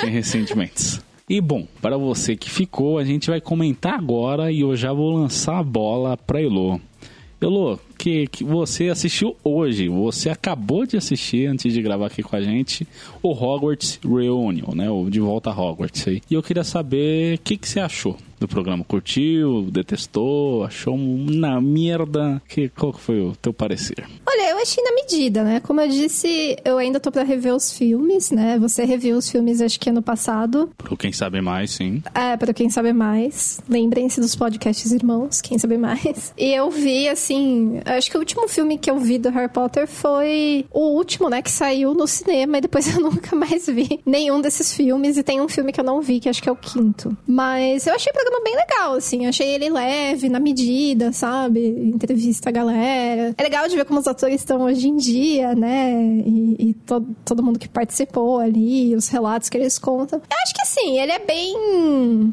sem 0.00 0.10
ressentimentos. 0.10 1.02
E 1.28 1.40
bom, 1.40 1.66
para 1.80 1.96
você 1.96 2.36
que 2.36 2.50
ficou, 2.50 2.98
a 2.98 3.04
gente 3.04 3.30
vai 3.30 3.40
comentar 3.40 3.94
agora 3.94 4.52
e 4.52 4.60
eu 4.60 4.76
já 4.76 4.92
vou 4.92 5.10
lançar 5.10 5.58
a 5.58 5.62
bola 5.62 6.18
pra 6.18 6.42
Elo. 6.42 6.78
Elo, 7.40 7.80
que, 7.96 8.26
que 8.26 8.44
você 8.44 8.90
assistiu 8.90 9.34
hoje, 9.42 9.88
você 9.88 10.28
acabou 10.28 10.84
de 10.84 10.98
assistir 10.98 11.46
antes 11.46 11.72
de 11.72 11.80
gravar 11.80 12.08
aqui 12.08 12.22
com 12.22 12.36
a 12.36 12.42
gente 12.42 12.86
o 13.22 13.30
Hogwarts 13.32 13.98
Reunion, 14.04 14.74
né? 14.74 14.90
O 14.90 15.08
De 15.08 15.18
Volta 15.20 15.48
a 15.48 15.58
Hogwarts 15.58 16.06
aí. 16.06 16.20
E 16.30 16.34
eu 16.34 16.42
queria 16.42 16.64
saber 16.64 17.36
o 17.36 17.38
que, 17.38 17.56
que 17.56 17.66
você 17.66 17.80
achou 17.80 18.18
do 18.44 18.48
programa. 18.48 18.84
Curtiu, 18.84 19.68
detestou, 19.70 20.64
achou 20.64 20.94
uma 20.94 21.60
merda? 21.60 22.40
Que, 22.48 22.68
qual 22.68 22.92
foi 22.92 23.20
o 23.20 23.34
teu 23.36 23.52
parecer? 23.52 24.04
Olha, 24.26 24.50
eu 24.50 24.58
achei 24.58 24.82
na 24.82 24.92
medida, 24.92 25.42
né? 25.42 25.60
Como 25.60 25.80
eu 25.80 25.88
disse, 25.88 26.56
eu 26.64 26.78
ainda 26.78 27.00
tô 27.00 27.10
pra 27.10 27.22
rever 27.22 27.54
os 27.54 27.72
filmes, 27.72 28.30
né? 28.30 28.58
Você 28.58 28.84
reviu 28.84 29.16
os 29.16 29.30
filmes, 29.30 29.60
acho 29.60 29.78
que 29.80 29.90
ano 29.90 30.02
passado. 30.02 30.70
Pro 30.76 30.96
quem 30.96 31.12
sabe 31.12 31.40
mais, 31.40 31.72
sim. 31.72 32.02
É, 32.14 32.36
para 32.36 32.52
quem 32.52 32.68
sabe 32.68 32.92
mais. 32.92 33.60
Lembrem-se 33.68 34.20
dos 34.20 34.36
podcasts 34.36 34.92
irmãos, 34.92 35.40
quem 35.40 35.58
sabe 35.58 35.76
mais. 35.76 36.32
E 36.36 36.52
eu 36.52 36.70
vi, 36.70 37.08
assim, 37.08 37.80
acho 37.84 38.10
que 38.10 38.16
o 38.16 38.20
último 38.20 38.48
filme 38.48 38.76
que 38.76 38.90
eu 38.90 38.98
vi 38.98 39.18
do 39.18 39.30
Harry 39.30 39.50
Potter 39.50 39.86
foi 39.86 40.66
o 40.70 40.96
último, 40.96 41.30
né? 41.30 41.40
Que 41.40 41.50
saiu 41.50 41.94
no 41.94 42.06
cinema 42.06 42.58
e 42.58 42.60
depois 42.60 42.86
eu 42.94 43.00
nunca 43.00 43.34
mais 43.36 43.66
vi 43.66 44.00
nenhum 44.04 44.40
desses 44.40 44.74
filmes. 44.74 45.16
E 45.16 45.22
tem 45.22 45.40
um 45.40 45.48
filme 45.48 45.72
que 45.72 45.80
eu 45.80 45.84
não 45.84 46.00
vi, 46.02 46.20
que 46.20 46.28
acho 46.28 46.42
que 46.42 46.48
é 46.48 46.52
o 46.52 46.56
quinto. 46.56 47.16
Mas 47.26 47.86
eu 47.86 47.94
achei 47.94 48.10
o 48.10 48.14
programa 48.14 48.33
bem 48.42 48.56
legal, 48.56 48.94
assim. 48.94 49.26
Achei 49.26 49.48
ele 49.48 49.70
leve, 49.70 50.28
na 50.28 50.40
medida, 50.40 51.12
sabe? 51.12 51.66
Entrevista 51.66 52.48
a 52.48 52.52
galera. 52.52 53.34
É 53.36 53.42
legal 53.42 53.68
de 53.68 53.76
ver 53.76 53.84
como 53.84 54.00
os 54.00 54.06
atores 54.06 54.40
estão 54.40 54.62
hoje 54.62 54.88
em 54.88 54.96
dia, 54.96 55.54
né? 55.54 55.92
E, 56.26 56.56
e 56.70 56.74
to 56.74 57.04
todo 57.24 57.42
mundo 57.42 57.58
que 57.58 57.68
participou 57.68 58.38
ali, 58.38 58.94
os 58.94 59.08
relatos 59.08 59.48
que 59.48 59.56
eles 59.56 59.78
contam. 59.78 60.18
Eu 60.18 60.36
acho 60.44 60.54
que, 60.54 60.62
assim, 60.62 60.98
ele 60.98 61.12
é 61.12 61.18
bem... 61.18 61.54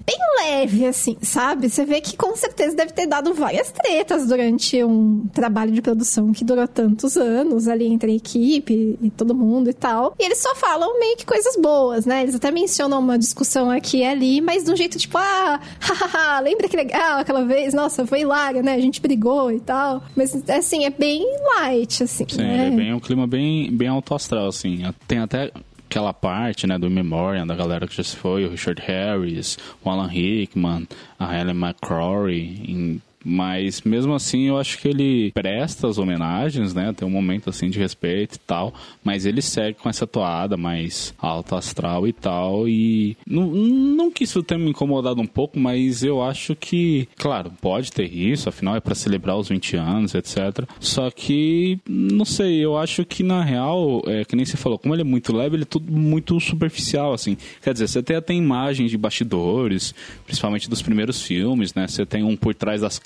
Bem 0.05 0.17
leve, 0.43 0.85
assim, 0.85 1.17
sabe? 1.21 1.69
Você 1.69 1.85
vê 1.85 2.01
que 2.01 2.17
com 2.17 2.35
certeza 2.35 2.75
deve 2.75 2.93
ter 2.93 3.05
dado 3.05 3.33
várias 3.33 3.71
tretas 3.71 4.27
durante 4.27 4.83
um 4.83 5.25
trabalho 5.33 5.71
de 5.71 5.81
produção 5.81 6.31
que 6.31 6.43
durou 6.43 6.67
tantos 6.67 7.17
anos 7.17 7.67
ali 7.67 7.87
entre 7.87 8.11
a 8.11 8.15
equipe 8.15 8.97
e 9.01 9.09
todo 9.09 9.35
mundo 9.35 9.69
e 9.69 9.73
tal. 9.73 10.15
E 10.19 10.25
eles 10.25 10.39
só 10.39 10.55
falam 10.55 10.99
meio 10.99 11.17
que 11.17 11.25
coisas 11.25 11.55
boas, 11.55 12.05
né? 12.05 12.23
Eles 12.23 12.35
até 12.35 12.51
mencionam 12.51 12.99
uma 12.99 13.17
discussão 13.17 13.69
aqui 13.69 14.01
e 14.01 14.05
ali, 14.05 14.41
mas 14.41 14.63
de 14.63 14.71
um 14.71 14.75
jeito 14.75 14.97
tipo, 14.97 15.17
ah, 15.17 15.59
hahaha, 15.81 16.39
lembra 16.39 16.69
que 16.69 16.77
legal 16.77 17.19
aquela 17.19 17.43
vez? 17.43 17.73
Nossa, 17.73 18.05
foi 18.05 18.21
hilário, 18.21 18.63
né? 18.63 18.75
A 18.75 18.79
gente 18.79 19.01
brigou 19.01 19.51
e 19.51 19.59
tal. 19.59 20.03
Mas, 20.15 20.33
assim, 20.49 20.85
é 20.85 20.89
bem 20.89 21.25
light, 21.57 22.03
assim. 22.03 22.25
Sim, 22.29 22.37
né? 22.37 22.67
é 22.67 22.71
bem 22.71 22.93
um 22.93 22.99
clima 22.99 23.27
bem, 23.27 23.71
bem 23.71 23.87
alto 23.87 24.13
astral, 24.13 24.47
assim. 24.47 24.83
Tem 25.07 25.19
até 25.19 25.51
aquela 25.91 26.13
parte, 26.13 26.65
né, 26.65 26.79
do 26.79 26.89
Memorial 26.89 27.45
da 27.45 27.53
galera 27.53 27.85
que 27.85 27.95
já 27.95 28.03
se 28.03 28.15
foi, 28.15 28.45
o 28.45 28.49
Richard 28.49 28.81
Harris, 28.81 29.57
o 29.83 29.89
Alan 29.89 30.07
Rickman, 30.07 30.87
a 31.19 31.37
Helen 31.37 31.57
McCrory, 31.57 32.63
em 32.65 33.01
mas 33.23 33.81
mesmo 33.81 34.13
assim 34.13 34.47
eu 34.47 34.57
acho 34.57 34.77
que 34.77 34.87
ele 34.87 35.31
presta 35.31 35.87
as 35.87 35.97
homenagens, 35.97 36.73
né? 36.73 36.93
Tem 36.93 37.07
um 37.07 37.11
momento 37.11 37.49
assim 37.49 37.69
de 37.69 37.79
respeito 37.79 38.35
e 38.35 38.39
tal, 38.39 38.73
mas 39.03 39.25
ele 39.25 39.41
segue 39.41 39.77
com 39.79 39.89
essa 39.89 40.07
toada 40.07 40.57
mais 40.57 41.13
alto 41.17 41.55
astral 41.55 42.07
e 42.07 42.13
tal. 42.13 42.67
E 42.67 43.17
não, 43.27 43.47
não 43.47 44.11
que 44.11 44.23
isso 44.23 44.43
tenha 44.43 44.59
me 44.59 44.69
incomodado 44.69 45.21
um 45.21 45.27
pouco, 45.27 45.59
mas 45.59 46.03
eu 46.03 46.21
acho 46.21 46.55
que, 46.55 47.07
claro, 47.17 47.51
pode 47.61 47.91
ter 47.91 48.05
isso, 48.05 48.49
afinal 48.49 48.75
é 48.75 48.79
para 48.79 48.95
celebrar 48.95 49.37
os 49.37 49.49
20 49.49 49.75
anos, 49.77 50.15
etc. 50.15 50.67
Só 50.79 51.09
que, 51.11 51.79
não 51.87 52.25
sei, 52.25 52.63
eu 52.63 52.77
acho 52.77 53.05
que 53.05 53.23
na 53.23 53.43
real, 53.43 54.01
é, 54.05 54.25
que 54.25 54.35
nem 54.35 54.45
você 54.45 54.57
falou, 54.57 54.77
como 54.77 54.93
ele 54.93 55.01
é 55.01 55.05
muito 55.05 55.35
leve, 55.35 55.55
ele 55.55 55.63
é 55.63 55.65
tudo 55.65 55.91
muito 55.91 56.39
superficial, 56.39 57.13
assim. 57.13 57.37
Quer 57.61 57.73
dizer, 57.73 57.87
você 57.87 57.99
até 57.99 58.19
tem 58.21 58.37
imagens 58.37 58.91
de 58.91 58.97
bastidores, 58.97 59.93
principalmente 60.25 60.69
dos 60.69 60.81
primeiros 60.81 61.21
filmes, 61.21 61.73
né? 61.73 61.87
Você 61.87 62.05
tem 62.05 62.23
um 62.23 62.35
por 62.35 62.53
trás 62.53 62.81
das 62.81 62.99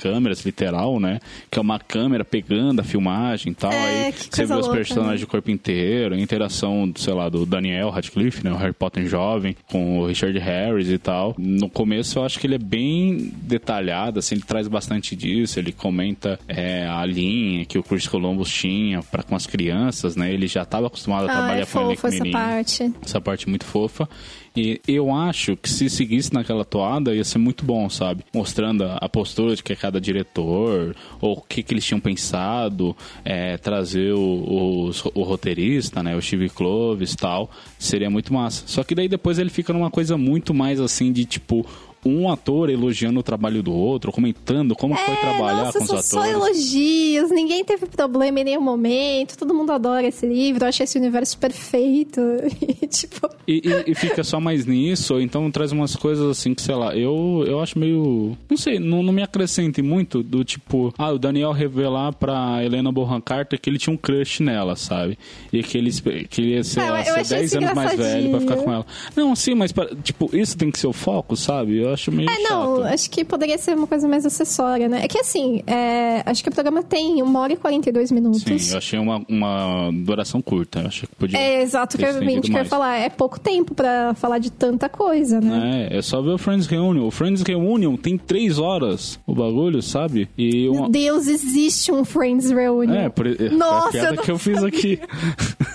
literal, 0.45 0.99
né? 0.99 1.19
Que 1.49 1.59
é 1.59 1.61
uma 1.61 1.79
câmera 1.79 2.23
pegando 2.23 2.79
a 2.79 2.83
filmagem 2.83 3.51
e 3.51 3.55
tal. 3.55 3.71
É, 3.71 4.07
aí 4.07 4.13
você 4.13 4.45
vê 4.45 4.53
os 4.53 4.61
louca, 4.61 4.75
personagens 4.75 5.11
né? 5.13 5.17
de 5.17 5.27
corpo 5.27 5.51
inteiro, 5.51 6.15
a 6.15 6.19
interação, 6.19 6.91
sei 6.95 7.13
lá, 7.13 7.29
do 7.29 7.45
Daniel 7.45 7.89
Radcliffe, 7.89 8.43
né? 8.43 8.51
O 8.51 8.55
Harry 8.55 8.73
Potter 8.73 9.07
jovem, 9.07 9.55
com 9.69 9.99
o 9.99 10.05
Richard 10.07 10.37
Harris 10.39 10.89
e 10.89 10.97
tal. 10.97 11.35
No 11.37 11.69
começo 11.69 12.19
eu 12.19 12.25
acho 12.25 12.39
que 12.39 12.47
ele 12.47 12.55
é 12.55 12.59
bem 12.59 13.31
detalhado, 13.41 14.19
assim, 14.19 14.35
ele 14.35 14.43
traz 14.43 14.67
bastante 14.67 15.15
disso. 15.15 15.59
Ele 15.59 15.71
comenta 15.71 16.39
é, 16.47 16.87
a 16.87 17.05
linha 17.05 17.65
que 17.65 17.77
o 17.77 17.83
Chris 17.83 18.07
Columbus 18.07 18.49
tinha 18.49 19.01
para 19.03 19.23
com 19.23 19.35
as 19.35 19.45
crianças, 19.47 20.15
né? 20.15 20.31
Ele 20.33 20.47
já 20.47 20.63
estava 20.63 20.87
acostumado 20.87 21.27
a 21.27 21.31
Ah, 21.31 21.35
trabalhar 21.35 21.61
é 21.61 21.65
com 21.65 21.79
ele 21.91 21.93
essa 21.93 22.31
parte. 22.31 22.93
essa 23.03 23.21
parte 23.21 23.49
muito 23.49 23.65
fofa. 23.65 24.07
E 24.55 24.79
eu 24.87 25.13
acho 25.13 25.57
que 25.57 25.69
se 25.69 25.89
seguisse 25.89 26.33
naquela 26.33 26.63
toada 26.63 27.13
ia 27.13 27.23
ser 27.23 27.37
muito 27.39 27.65
bom, 27.65 27.89
sabe? 27.89 28.23
Mostrando 28.33 28.85
a 28.85 29.09
postura 29.09 29.55
de 29.55 29.61
que 29.61 29.73
é 29.73 29.75
cada 29.75 29.99
diretor, 29.99 30.95
ou 31.19 31.33
o 31.37 31.41
que, 31.41 31.61
que 31.61 31.73
eles 31.73 31.83
tinham 31.85 31.99
pensado, 31.99 32.95
é, 33.23 33.57
trazer 33.57 34.13
o, 34.13 34.85
os- 34.87 35.03
o 35.13 35.23
roteirista, 35.23 36.01
né? 36.01 36.15
O 36.15 36.21
Steve 36.21 36.49
Clovis 36.49 37.11
e 37.13 37.17
tal. 37.17 37.51
Seria 37.77 38.09
muito 38.09 38.33
massa. 38.33 38.63
Só 38.65 38.83
que 38.83 38.95
daí 38.95 39.07
depois 39.07 39.37
ele 39.39 39.49
fica 39.49 39.73
numa 39.73 39.91
coisa 39.91 40.17
muito 40.17 40.53
mais 40.53 40.79
assim 40.79 41.11
de 41.11 41.25
tipo. 41.25 41.65
Um 42.05 42.29
ator 42.29 42.69
elogiando 42.69 43.19
o 43.19 43.23
trabalho 43.23 43.63
do 43.63 43.73
outro, 43.73 44.11
comentando 44.11 44.75
como 44.75 44.95
foi 44.95 45.15
trabalhar 45.15 45.61
É, 45.61 45.65
nossa, 45.65 45.77
com 45.79 45.83
os 45.85 45.89
são 45.89 46.01
só 46.01 46.19
atores. 46.29 46.35
elogios, 46.35 47.31
ninguém 47.31 47.63
teve 47.65 47.85
problema 47.87 48.39
em 48.41 48.43
nenhum 48.43 48.61
momento, 48.61 49.37
todo 49.37 49.53
mundo 49.53 49.71
adora 49.71 50.05
esse 50.07 50.25
livro, 50.27 50.63
eu 50.63 50.69
acho 50.69 50.83
esse 50.83 50.97
universo 50.97 51.37
perfeito. 51.37 52.21
E, 52.81 52.87
tipo, 52.87 53.29
E, 53.47 53.61
e- 53.67 53.91
e 53.91 53.95
fica 53.95 54.23
só 54.23 54.39
mais 54.39 54.65
nisso, 54.65 55.19
então 55.19 55.49
traz 55.49 55.71
umas 55.71 55.95
coisas 55.95 56.29
assim 56.29 56.53
que, 56.53 56.61
sei 56.61 56.75
lá, 56.75 56.95
eu, 56.95 57.43
eu 57.47 57.59
acho 57.59 57.77
meio. 57.79 58.37
Não 58.49 58.57
sei, 58.57 58.79
não, 58.79 59.01
não 59.01 59.13
me 59.13 59.21
acrescente 59.23 59.81
muito 59.81 60.21
do 60.21 60.43
tipo, 60.43 60.93
ah, 60.97 61.11
o 61.11 61.17
Daniel 61.19 61.51
revelar 61.51 62.13
pra 62.13 62.63
Helena 62.63 62.91
Bonham 62.91 63.19
Carter 63.21 63.59
que 63.59 63.69
ele 63.69 63.77
tinha 63.77 63.93
um 63.93 63.97
crush 63.97 64.41
nela, 64.43 64.75
sabe? 64.75 65.17
E 65.53 65.63
que 65.63 65.77
ele, 65.77 65.91
que 66.29 66.41
ele 66.41 66.51
ia 66.51 66.63
ser, 66.63 66.79
Ah, 66.81 66.85
eu- 66.87 66.91
lá, 66.93 66.99
eu 66.99 67.03
ser 67.05 67.11
achei 67.21 67.37
10 67.37 67.45
isso 67.51 67.57
anos 67.57 67.73
mais 67.73 67.97
velho 67.97 68.29
pra 68.31 68.39
ficar 68.41 68.55
com 68.57 68.71
ela. 68.73 68.85
Não, 69.15 69.35
sim, 69.35 69.55
mas 69.55 69.73
tipo, 70.03 70.29
isso 70.35 70.57
tem 70.57 70.69
que 70.71 70.77
ser 70.79 70.87
o 70.87 70.93
foco, 70.93 71.35
sabe? 71.35 71.77
Eu 71.77 71.93
acho 71.95 72.11
meio 72.11 72.29
É, 72.29 72.39
não, 72.39 72.77
chato. 72.77 72.93
acho 72.93 73.09
que 73.09 73.25
poderia 73.25 73.57
ser 73.57 73.75
uma 73.75 73.87
coisa 73.87 74.07
mais 74.07 74.25
acessória, 74.25 74.87
né? 74.87 75.01
É 75.03 75.07
que 75.07 75.17
assim, 75.17 75.63
é, 75.65 76.21
acho 76.25 76.43
que 76.43 76.49
o 76.49 76.51
programa 76.51 76.83
tem 76.83 77.23
1 77.23 77.35
hora 77.35 77.53
e 77.53 77.57
42 77.57 78.11
minutos. 78.11 78.43
Sim, 78.43 78.71
eu 78.71 78.77
achei 78.77 78.99
uma, 78.99 79.25
uma 79.27 79.91
duração 79.91 80.41
curta. 80.41 80.81
Eu 80.81 80.87
achei 80.87 81.07
que 81.07 81.15
podia. 81.15 81.39
É 81.39 81.61
exato 81.61 81.97
que 81.97 82.05
eu 82.05 82.41
que 82.41 82.51
eu 82.51 82.57
ia 82.57 82.65
falar. 82.65 82.97
É 82.97 83.09
pouco 83.09 83.39
tempo 83.39 83.73
pra 83.73 84.13
falar 84.13 84.37
de 84.37 84.51
tanta 84.51 84.87
coisa, 84.87 85.41
né? 85.41 85.87
É, 85.91 85.97
é 85.97 86.01
só 86.01 86.21
ver 86.21 86.31
o 86.31 86.37
Friends 86.37 86.67
Reunion. 86.67 87.07
O 87.07 87.11
Friends 87.11 87.41
Reunion 87.41 87.95
tem 87.97 88.17
três 88.17 88.59
horas 88.59 89.19
o 89.25 89.33
bagulho, 89.33 89.81
sabe? 89.81 90.29
E 90.37 90.67
uma, 90.69 90.81
Meu 90.81 90.89
Deus, 90.89 91.27
existe 91.27 91.91
um 91.91 92.05
Friends 92.05 92.51
Reunion. 92.51 92.93
É, 92.93 93.09
por, 93.09 93.27
é 93.27 93.49
Nossa, 93.49 93.87
a 93.87 93.91
piada 93.91 94.15
eu 94.15 94.21
que 94.21 94.31
eu 94.31 94.37
fiz 94.37 94.63
aqui. 94.63 94.99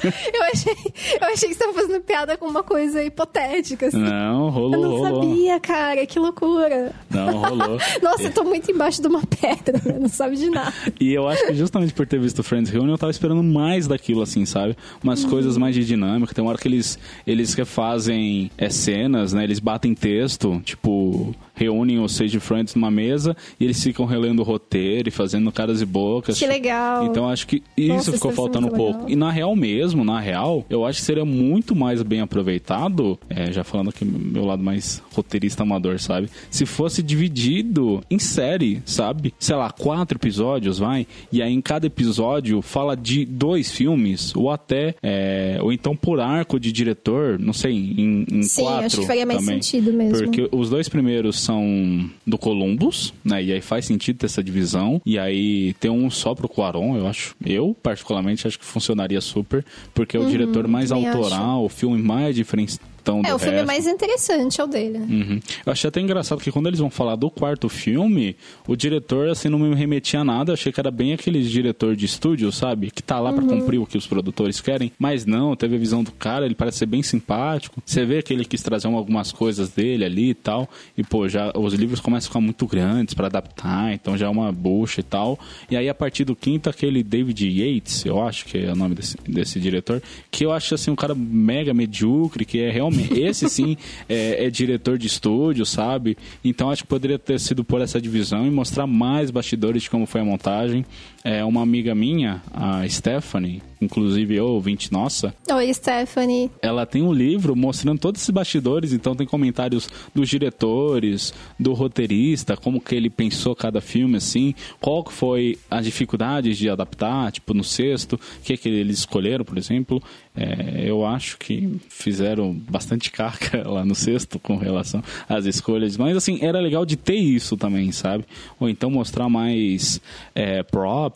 Eu 0.02 0.42
achei, 0.44 0.72
eu 1.20 1.28
achei 1.28 1.48
que 1.48 1.54
você 1.54 1.64
estava 1.64 1.72
fazendo 1.74 2.00
piada 2.00 2.34
com 2.38 2.46
uma 2.46 2.62
coisa 2.62 3.02
hipotética, 3.02 3.86
assim. 3.88 3.98
Não, 3.98 4.48
rolou, 4.48 4.72
eu 4.74 4.80
não 4.80 4.90
rolou. 4.96 5.22
sabia, 5.22 5.60
cara, 5.60 6.06
que 6.10 6.18
loucura. 6.18 6.92
Não, 7.08 7.38
rolou. 7.38 7.78
Nossa, 8.02 8.24
eu 8.24 8.32
tô 8.32 8.44
muito 8.44 8.70
embaixo 8.70 9.00
de 9.00 9.08
uma 9.08 9.22
pedra, 9.24 9.80
né? 9.84 9.98
não 10.00 10.08
sabe 10.08 10.36
de 10.36 10.50
nada. 10.50 10.72
E 11.00 11.12
eu 11.14 11.26
acho 11.28 11.46
que 11.46 11.54
justamente 11.54 11.94
por 11.94 12.06
ter 12.06 12.18
visto 12.20 12.42
Friends 12.42 12.70
Reunion, 12.70 12.92
eu 12.94 12.98
tava 12.98 13.10
esperando 13.10 13.42
mais 13.42 13.86
daquilo, 13.86 14.20
assim, 14.22 14.44
sabe? 14.44 14.76
Umas 15.02 15.22
Uhum. 15.24 15.30
coisas 15.30 15.56
mais 15.56 15.74
de 15.74 15.84
dinâmica. 15.84 16.34
Tem 16.34 16.42
uma 16.42 16.50
hora 16.50 16.58
que 16.58 16.68
eles, 16.68 16.98
eles 17.26 17.54
refazem 17.54 18.50
é, 18.58 18.68
cenas, 18.68 19.32
né? 19.32 19.44
Eles 19.44 19.60
batem 19.60 19.94
texto, 19.94 20.60
tipo, 20.64 21.34
reúnem 21.60 21.98
os 22.00 22.12
seis 22.12 22.30
de 22.30 22.40
Friends 22.40 22.74
numa 22.74 22.90
mesa 22.90 23.36
e 23.60 23.64
eles 23.64 23.82
ficam 23.82 24.06
relendo 24.06 24.40
o 24.40 24.42
roteiro 24.42 25.08
e 25.08 25.12
fazendo 25.12 25.52
caras 25.52 25.82
e 25.82 25.84
bocas. 25.84 26.38
Que 26.38 26.46
legal. 26.46 27.04
Então 27.04 27.28
acho 27.28 27.46
que 27.46 27.62
isso 27.76 27.88
Nossa, 27.94 28.12
ficou 28.12 28.32
faltando 28.32 28.68
um 28.68 28.70
pouco. 28.70 28.92
legal. 28.94 29.10
E 29.10 29.16
na 29.16 29.30
real 29.30 29.54
mesmo, 29.54 30.02
na 30.02 30.18
real, 30.18 30.64
eu 30.70 30.86
acho 30.86 31.00
que 31.00 31.04
seria 31.04 31.24
muito 31.24 31.76
mais 31.76 32.02
bem 32.02 32.20
aproveitado, 32.20 33.18
é, 33.28 33.52
já 33.52 33.62
falando 33.62 33.90
aqui 33.90 34.04
meu 34.04 34.44
lado 34.46 34.62
mais 34.62 35.02
roteirista 35.14 35.62
amador, 35.62 35.98
sabe? 36.00 36.30
Se 36.50 36.64
fosse 36.64 37.02
dividido 37.02 38.00
em 38.10 38.18
série, 38.18 38.82
sabe? 38.86 39.34
Sei 39.38 39.54
lá, 39.54 39.70
quatro 39.70 40.16
episódios, 40.16 40.78
vai. 40.78 41.06
E 41.30 41.42
aí 41.42 41.52
em 41.52 41.60
cada 41.60 41.86
episódio 41.86 42.62
fala 42.62 42.96
de 42.96 43.24
dois 43.26 43.70
filmes, 43.70 44.34
ou 44.34 44.50
até, 44.50 44.94
é, 45.02 45.58
ou 45.60 45.72
então 45.72 45.94
por 45.94 46.20
arco 46.20 46.58
de 46.58 46.72
diretor, 46.72 47.38
não 47.38 47.52
sei, 47.52 47.72
em, 47.72 48.24
em 48.30 48.42
Sim, 48.42 48.62
quatro. 48.62 48.86
acho 48.86 49.00
que 49.00 49.06
faria 49.06 49.26
mais 49.26 49.40
também. 49.40 49.60
sentido 49.62 49.92
mesmo. 49.92 50.16
Porque 50.24 50.48
os 50.50 50.70
dois 50.70 50.88
primeiros 50.88 51.38
são 51.50 52.08
do 52.26 52.38
Columbus, 52.38 53.12
né? 53.24 53.42
E 53.42 53.52
aí 53.52 53.60
faz 53.60 53.84
sentido 53.84 54.18
ter 54.18 54.26
essa 54.26 54.42
divisão. 54.42 55.02
E 55.04 55.18
aí 55.18 55.74
tem 55.74 55.90
um 55.90 56.08
só 56.10 56.34
pro 56.34 56.48
Cuarón, 56.48 56.96
eu 56.96 57.06
acho. 57.06 57.34
Eu, 57.44 57.76
particularmente, 57.82 58.46
acho 58.46 58.58
que 58.58 58.64
funcionaria 58.64 59.20
super, 59.20 59.64
porque 59.92 60.16
é 60.16 60.20
o 60.20 60.24
diretor 60.24 60.68
mais 60.68 60.90
Uhum, 60.90 60.98
autoral, 61.06 61.64
o 61.64 61.68
filme 61.68 62.00
mais 62.00 62.36
diferentão 62.36 62.78
É, 63.24 63.34
o 63.34 63.38
filme 63.38 63.56
resto. 63.56 63.66
mais 63.66 63.86
interessante 63.86 64.60
é 64.60 64.64
o 64.64 64.66
dele? 64.66 64.98
Uhum. 64.98 65.40
Eu 65.64 65.72
achei 65.72 65.88
até 65.88 66.00
engraçado 66.00 66.40
que 66.40 66.52
quando 66.52 66.66
eles 66.66 66.80
vão 66.80 66.90
falar 66.90 67.16
do 67.16 67.30
quarto 67.30 67.68
filme, 67.68 68.36
o 68.66 68.76
diretor, 68.76 69.28
assim, 69.28 69.48
não 69.48 69.58
me 69.58 69.74
remetia 69.74 70.20
a 70.20 70.24
nada. 70.24 70.50
Eu 70.50 70.54
achei 70.54 70.72
que 70.72 70.80
era 70.80 70.90
bem 70.90 71.12
aquele 71.12 71.42
diretor 71.42 71.96
de 71.96 72.06
estúdio, 72.06 72.50
sabe? 72.52 72.90
Que 72.90 73.02
tá 73.02 73.18
lá 73.18 73.32
pra 73.32 73.42
cumprir 73.44 73.78
o 73.78 73.86
que 73.86 73.98
os 73.98 74.06
produtores 74.06 74.60
querem. 74.60 74.92
Mas 74.98 75.26
não, 75.26 75.56
teve 75.56 75.76
a 75.76 75.78
visão 75.78 76.02
do 76.02 76.12
cara, 76.12 76.44
ele 76.44 76.54
parece 76.54 76.78
ser 76.78 76.86
bem 76.86 77.02
simpático. 77.02 77.82
Você 77.84 78.04
vê 78.04 78.22
que 78.22 78.32
ele 78.32 78.44
quis 78.44 78.62
trazer 78.62 78.88
algumas 78.88 79.32
coisas 79.32 79.70
dele 79.70 80.04
ali 80.04 80.30
e 80.30 80.34
tal. 80.34 80.68
E, 80.96 81.02
pô, 81.02 81.28
já 81.28 81.52
os 81.54 81.74
livros 81.74 82.00
começam 82.00 82.28
a 82.28 82.30
ficar 82.30 82.40
muito 82.40 82.66
grandes 82.66 83.14
pra 83.14 83.26
adaptar, 83.26 83.92
então 83.92 84.16
já 84.16 84.26
é 84.26 84.28
uma 84.28 84.52
bucha 84.52 85.00
e 85.00 85.04
tal. 85.04 85.38
E 85.70 85.76
aí, 85.76 85.88
a 85.88 85.94
partir 85.94 86.24
do 86.24 86.36
quinto, 86.36 86.68
aquele 86.68 87.02
David 87.02 87.46
Yates, 87.46 88.04
eu 88.04 88.22
acho 88.22 88.44
que 88.44 88.58
é 88.58 88.72
o 88.72 88.76
nome 88.76 88.94
desse, 88.94 89.16
desse 89.26 89.60
diretor, 89.60 90.02
que 90.30 90.44
eu 90.44 90.52
acho, 90.52 90.74
assim, 90.74 90.90
um 90.90 90.96
cara 90.96 91.14
mega 91.14 91.72
medíocre, 91.72 92.44
que 92.44 92.60
é 92.60 92.70
realmente 92.70 92.89
filme. 92.92 93.22
Esse 93.22 93.48
sim 93.48 93.76
é, 94.08 94.46
é, 94.46 94.50
diretor 94.50 94.98
de 94.98 95.06
estúdio, 95.06 95.64
sabe? 95.64 96.16
Então 96.44 96.70
acho 96.70 96.82
que 96.82 96.88
poderia 96.88 97.18
ter 97.18 97.38
sido 97.40 97.64
por 97.64 97.80
essa 97.80 98.00
divisão 98.00 98.46
e 98.46 98.50
mostrar 98.50 98.86
mais 98.86 99.30
bastidores 99.30 99.82
de 99.82 99.90
como 99.90 100.06
foi 100.06 100.20
a 100.20 100.24
montagem. 100.24 100.84
É 101.22 101.44
uma 101.44 101.60
amiga 101.60 101.94
minha, 101.94 102.42
a 102.52 102.88
Stephanie, 102.88 103.62
inclusive 103.80 104.40
ouvinte 104.40 104.90
nossa. 104.90 105.34
Oi, 105.52 105.74
Stephanie. 105.74 106.50
Ela 106.62 106.86
tem 106.86 107.02
um 107.02 107.12
livro 107.12 107.54
mostrando 107.54 107.98
todos 107.98 108.22
esses 108.22 108.30
bastidores, 108.30 108.92
então 108.92 109.14
tem 109.14 109.26
comentários 109.26 109.88
dos 110.14 110.28
diretores, 110.28 111.34
do 111.58 111.74
roteirista, 111.74 112.56
como 112.56 112.80
que 112.80 112.94
ele 112.94 113.10
pensou 113.10 113.54
cada 113.54 113.82
filme, 113.82 114.16
assim, 114.16 114.54
qual 114.80 115.04
foi 115.10 115.58
as 115.70 115.84
dificuldades 115.84 116.56
de 116.56 116.70
adaptar, 116.70 117.30
tipo, 117.32 117.52
no 117.52 117.64
sexto, 117.64 118.14
o 118.14 118.42
que, 118.42 118.56
que 118.56 118.68
eles 118.68 119.00
escolheram, 119.00 119.44
por 119.44 119.58
exemplo. 119.58 120.02
É, 120.34 120.88
eu 120.88 121.04
acho 121.04 121.36
que 121.38 121.80
fizeram 121.88 122.54
bastante 122.54 123.10
carga 123.10 123.66
lá 123.68 123.84
no 123.84 123.94
sexto 123.94 124.38
com 124.38 124.56
relação 124.56 125.02
às 125.28 125.44
escolhas, 125.44 125.96
mas 125.96 126.16
assim, 126.16 126.38
era 126.40 126.60
legal 126.60 126.86
de 126.86 126.96
ter 126.96 127.16
isso 127.16 127.56
também, 127.56 127.90
sabe? 127.90 128.24
Ou 128.58 128.68
então 128.68 128.90
mostrar 128.90 129.28
mais 129.28 130.00
é, 130.34 130.62
props, 130.62 131.09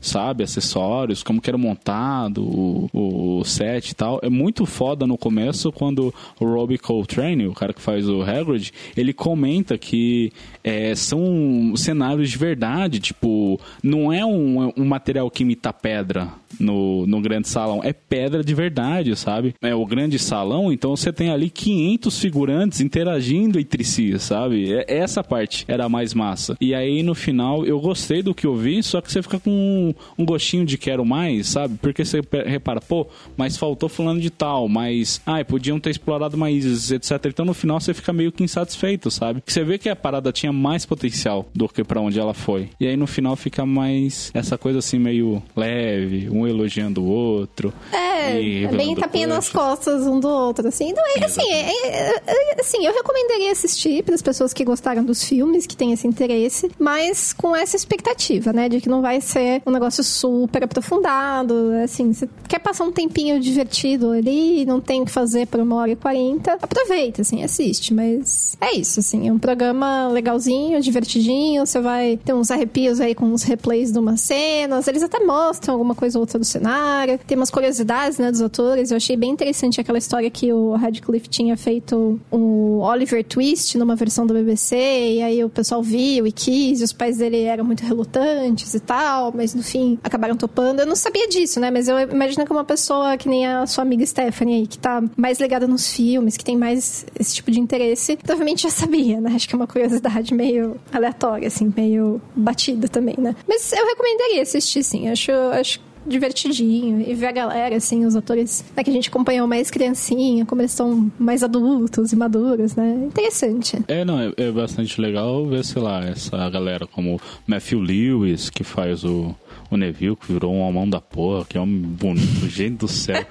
sabe? 0.00 0.42
Acessórios, 0.42 1.22
como 1.22 1.40
que 1.40 1.50
era 1.50 1.58
montado 1.58 2.42
o, 2.42 3.38
o 3.40 3.44
set 3.44 3.90
e 3.90 3.94
tal. 3.94 4.20
É 4.22 4.28
muito 4.28 4.66
foda 4.66 5.06
no 5.06 5.16
começo 5.18 5.70
quando 5.72 6.12
o 6.40 6.44
Robbie 6.44 6.78
Coltrane, 6.78 7.46
o 7.46 7.54
cara 7.54 7.72
que 7.72 7.80
faz 7.80 8.08
o 8.08 8.22
Hagrid, 8.22 8.72
ele 8.96 9.12
comenta 9.12 9.76
que 9.78 10.32
é, 10.62 10.94
são 10.94 11.74
cenários 11.76 12.30
de 12.30 12.38
verdade, 12.38 13.00
tipo, 13.00 13.60
não 13.82 14.12
é 14.12 14.24
um, 14.24 14.72
um 14.76 14.84
material 14.84 15.30
que 15.30 15.42
imita 15.42 15.72
pedra 15.72 16.32
no, 16.58 17.06
no 17.06 17.20
grande 17.20 17.48
salão, 17.48 17.80
é 17.82 17.92
pedra 17.92 18.42
de 18.42 18.54
verdade, 18.54 19.14
sabe? 19.16 19.54
É 19.60 19.74
o 19.74 19.84
grande 19.84 20.18
salão, 20.18 20.72
então 20.72 20.96
você 20.96 21.12
tem 21.12 21.30
ali 21.30 21.50
500 21.50 22.18
figurantes 22.18 22.80
interagindo 22.80 23.58
entre 23.58 23.84
si, 23.84 24.18
sabe? 24.18 24.72
É, 24.72 24.84
essa 24.88 25.22
parte 25.22 25.64
era 25.68 25.84
a 25.84 25.88
mais 25.88 26.14
massa. 26.14 26.56
E 26.60 26.74
aí 26.74 27.02
no 27.02 27.14
final 27.14 27.64
eu 27.64 27.80
gostei 27.80 28.22
do 28.22 28.34
que 28.34 28.46
eu 28.46 28.54
vi, 28.54 28.82
só 28.82 29.00
que 29.00 29.10
você 29.10 29.22
fica 29.22 29.33
com 29.38 29.94
um, 30.18 30.24
gostinho 30.24 30.64
de 30.64 30.78
quero 30.78 31.04
mais, 31.04 31.48
sabe? 31.48 31.78
Porque 31.80 32.04
você 32.04 32.20
repara, 32.46 32.80
pô, 32.80 33.06
mas 33.36 33.56
faltou 33.56 33.88
fulano 33.88 34.20
de 34.20 34.30
tal, 34.30 34.68
mas 34.68 35.20
ai, 35.26 35.44
podiam 35.44 35.78
ter 35.78 35.90
explorado 35.90 36.36
mais, 36.36 36.90
etc. 36.90 37.12
Então 37.26 37.44
no 37.44 37.54
final 37.54 37.80
você 37.80 37.94
fica 37.94 38.12
meio 38.12 38.32
que 38.32 38.42
insatisfeito, 38.42 39.10
sabe? 39.10 39.42
Você 39.46 39.64
vê 39.64 39.78
que 39.78 39.88
a 39.88 39.96
parada 39.96 40.32
tinha 40.32 40.52
mais 40.52 40.86
potencial 40.86 41.46
do 41.54 41.68
que 41.68 41.84
para 41.84 42.00
onde 42.00 42.18
ela 42.18 42.34
foi. 42.34 42.70
E 42.80 42.86
aí 42.86 42.96
no 42.96 43.06
final 43.06 43.36
fica 43.36 43.64
mais 43.66 44.30
essa 44.34 44.56
coisa 44.58 44.78
assim 44.78 44.98
meio 44.98 45.42
leve, 45.56 46.28
um 46.30 46.46
elogiando 46.46 47.02
o 47.02 47.06
outro. 47.06 47.72
É, 47.92 48.64
é 48.64 48.68
bem 48.68 48.94
tapinha 48.94 49.26
nas 49.26 49.48
costas 49.48 50.06
um 50.06 50.18
do 50.18 50.28
outro, 50.28 50.68
assim. 50.68 50.90
Então, 50.90 51.04
é, 51.16 51.24
assim, 51.24 51.52
é, 51.52 51.86
é, 51.86 52.22
é, 52.26 52.60
assim, 52.60 52.84
eu 52.84 52.92
recomendaria 52.92 53.52
assistir 53.52 54.02
para 54.02 54.14
as 54.14 54.22
pessoas 54.22 54.52
que 54.52 54.64
gostaram 54.64 55.04
dos 55.04 55.24
filmes, 55.24 55.66
que 55.66 55.76
têm 55.76 55.92
esse 55.92 56.06
interesse, 56.06 56.70
mas 56.78 57.32
com 57.32 57.54
essa 57.54 57.76
expectativa, 57.76 58.52
né, 58.52 58.68
de 58.68 58.80
que 58.80 58.88
não 58.88 59.02
vai 59.02 59.20
ser 59.24 59.62
um 59.66 59.70
negócio 59.70 60.02
super 60.04 60.64
aprofundado, 60.64 61.70
assim, 61.82 62.12
você 62.12 62.28
quer 62.48 62.58
passar 62.58 62.84
um 62.84 62.92
tempinho 62.92 63.40
divertido 63.40 64.10
ali, 64.10 64.64
não 64.64 64.80
tem 64.80 65.02
o 65.02 65.04
que 65.04 65.10
fazer 65.10 65.46
por 65.46 65.60
uma 65.60 65.76
hora 65.76 65.90
e 65.90 65.96
quarenta, 65.96 66.58
aproveita, 66.60 67.22
assim, 67.22 67.42
assiste, 67.42 67.92
mas 67.92 68.56
é 68.60 68.76
isso, 68.76 69.00
assim, 69.00 69.28
é 69.28 69.32
um 69.32 69.38
programa 69.38 70.08
legalzinho, 70.08 70.80
divertidinho, 70.80 71.64
você 71.66 71.80
vai 71.80 72.18
ter 72.24 72.32
uns 72.32 72.50
arrepios 72.50 73.00
aí 73.00 73.14
com 73.14 73.26
uns 73.26 73.42
replays 73.42 73.92
de 73.92 73.98
umas 73.98 74.20
cenas, 74.20 74.86
eles 74.88 75.02
até 75.02 75.20
mostram 75.20 75.74
alguma 75.74 75.94
coisa 75.94 76.18
ou 76.18 76.22
outra 76.22 76.38
do 76.38 76.44
cenário, 76.44 77.18
tem 77.26 77.36
umas 77.36 77.50
curiosidades, 77.50 78.18
né, 78.18 78.30
dos 78.30 78.42
atores, 78.42 78.90
eu 78.90 78.96
achei 78.96 79.16
bem 79.16 79.30
interessante 79.30 79.80
aquela 79.80 79.98
história 79.98 80.30
que 80.30 80.52
o 80.52 80.72
Radcliffe 80.74 81.28
tinha 81.28 81.56
feito 81.56 82.20
o 82.30 82.80
Oliver 82.80 83.24
Twist 83.24 83.76
numa 83.78 83.96
versão 83.96 84.26
do 84.26 84.34
BBC, 84.34 84.76
e 84.76 85.22
aí 85.22 85.44
o 85.44 85.48
pessoal 85.48 85.82
viu 85.82 86.26
e 86.26 86.32
quis, 86.32 86.80
e 86.80 86.84
os 86.84 86.92
pais 86.92 87.18
dele 87.18 87.42
eram 87.42 87.64
muito 87.64 87.84
relutantes 87.84 88.74
e 88.74 88.80
tal, 88.80 89.13
mas 89.34 89.54
no 89.54 89.62
fim 89.62 89.98
acabaram 90.02 90.36
topando. 90.36 90.80
Eu 90.80 90.86
não 90.86 90.96
sabia 90.96 91.28
disso, 91.28 91.60
né, 91.60 91.70
mas 91.70 91.88
eu 91.88 91.98
imagino 91.98 92.44
que 92.44 92.52
uma 92.52 92.64
pessoa 92.64 93.16
que 93.16 93.28
nem 93.28 93.46
a 93.46 93.66
sua 93.66 93.82
amiga 93.82 94.04
Stephanie 94.04 94.60
aí, 94.60 94.66
que 94.66 94.78
tá 94.78 95.02
mais 95.16 95.38
ligada 95.40 95.66
nos 95.66 95.92
filmes, 95.92 96.36
que 96.36 96.44
tem 96.44 96.56
mais 96.56 97.06
esse 97.18 97.34
tipo 97.34 97.50
de 97.50 97.60
interesse, 97.60 98.16
provavelmente 98.16 98.62
já 98.62 98.70
sabia, 98.70 99.20
né? 99.20 99.32
Acho 99.34 99.48
que 99.48 99.54
é 99.54 99.56
uma 99.56 99.66
curiosidade 99.66 100.32
meio 100.34 100.80
aleatória, 100.92 101.48
assim, 101.48 101.72
meio 101.76 102.20
batida 102.34 102.88
também, 102.88 103.16
né? 103.18 103.34
Mas 103.48 103.72
eu 103.72 103.86
recomendaria 103.86 104.42
assistir, 104.42 104.82
sim. 104.82 105.08
Acho, 105.08 105.32
acho 105.52 105.80
divertidinho 106.06 107.00
e 107.00 107.14
ver 107.14 107.26
a 107.26 107.32
galera, 107.32 107.76
assim, 107.76 108.04
os 108.04 108.16
atores 108.16 108.64
né, 108.76 108.82
que 108.82 108.90
a 108.90 108.92
gente 108.92 109.08
acompanhou 109.08 109.46
mais 109.46 109.70
criancinha, 109.70 110.44
como 110.44 110.60
eles 110.60 110.72
são 110.72 111.10
mais 111.18 111.42
adultos 111.42 112.12
e 112.12 112.16
maduros, 112.16 112.74
né? 112.74 113.04
Interessante. 113.06 113.78
É, 113.88 114.04
não, 114.04 114.20
é, 114.20 114.32
é 114.36 114.50
bastante 114.50 115.00
legal 115.00 115.46
ver, 115.46 115.64
sei 115.64 115.82
lá, 115.82 116.04
essa 116.04 116.48
galera 116.50 116.86
como 116.86 117.20
Matthew 117.46 117.80
Lewis, 117.80 118.50
que 118.50 118.64
faz 118.64 119.04
o 119.04 119.34
o 119.70 119.76
Neville, 119.76 120.16
que 120.16 120.32
virou 120.32 120.54
uma 120.54 120.70
mão 120.70 120.88
da 120.88 121.00
porra, 121.00 121.44
que 121.44 121.58
é 121.58 121.60
um 121.60 121.66
bonito, 121.66 122.48
gente 122.48 122.76
do 122.76 122.88
céu. 122.88 123.24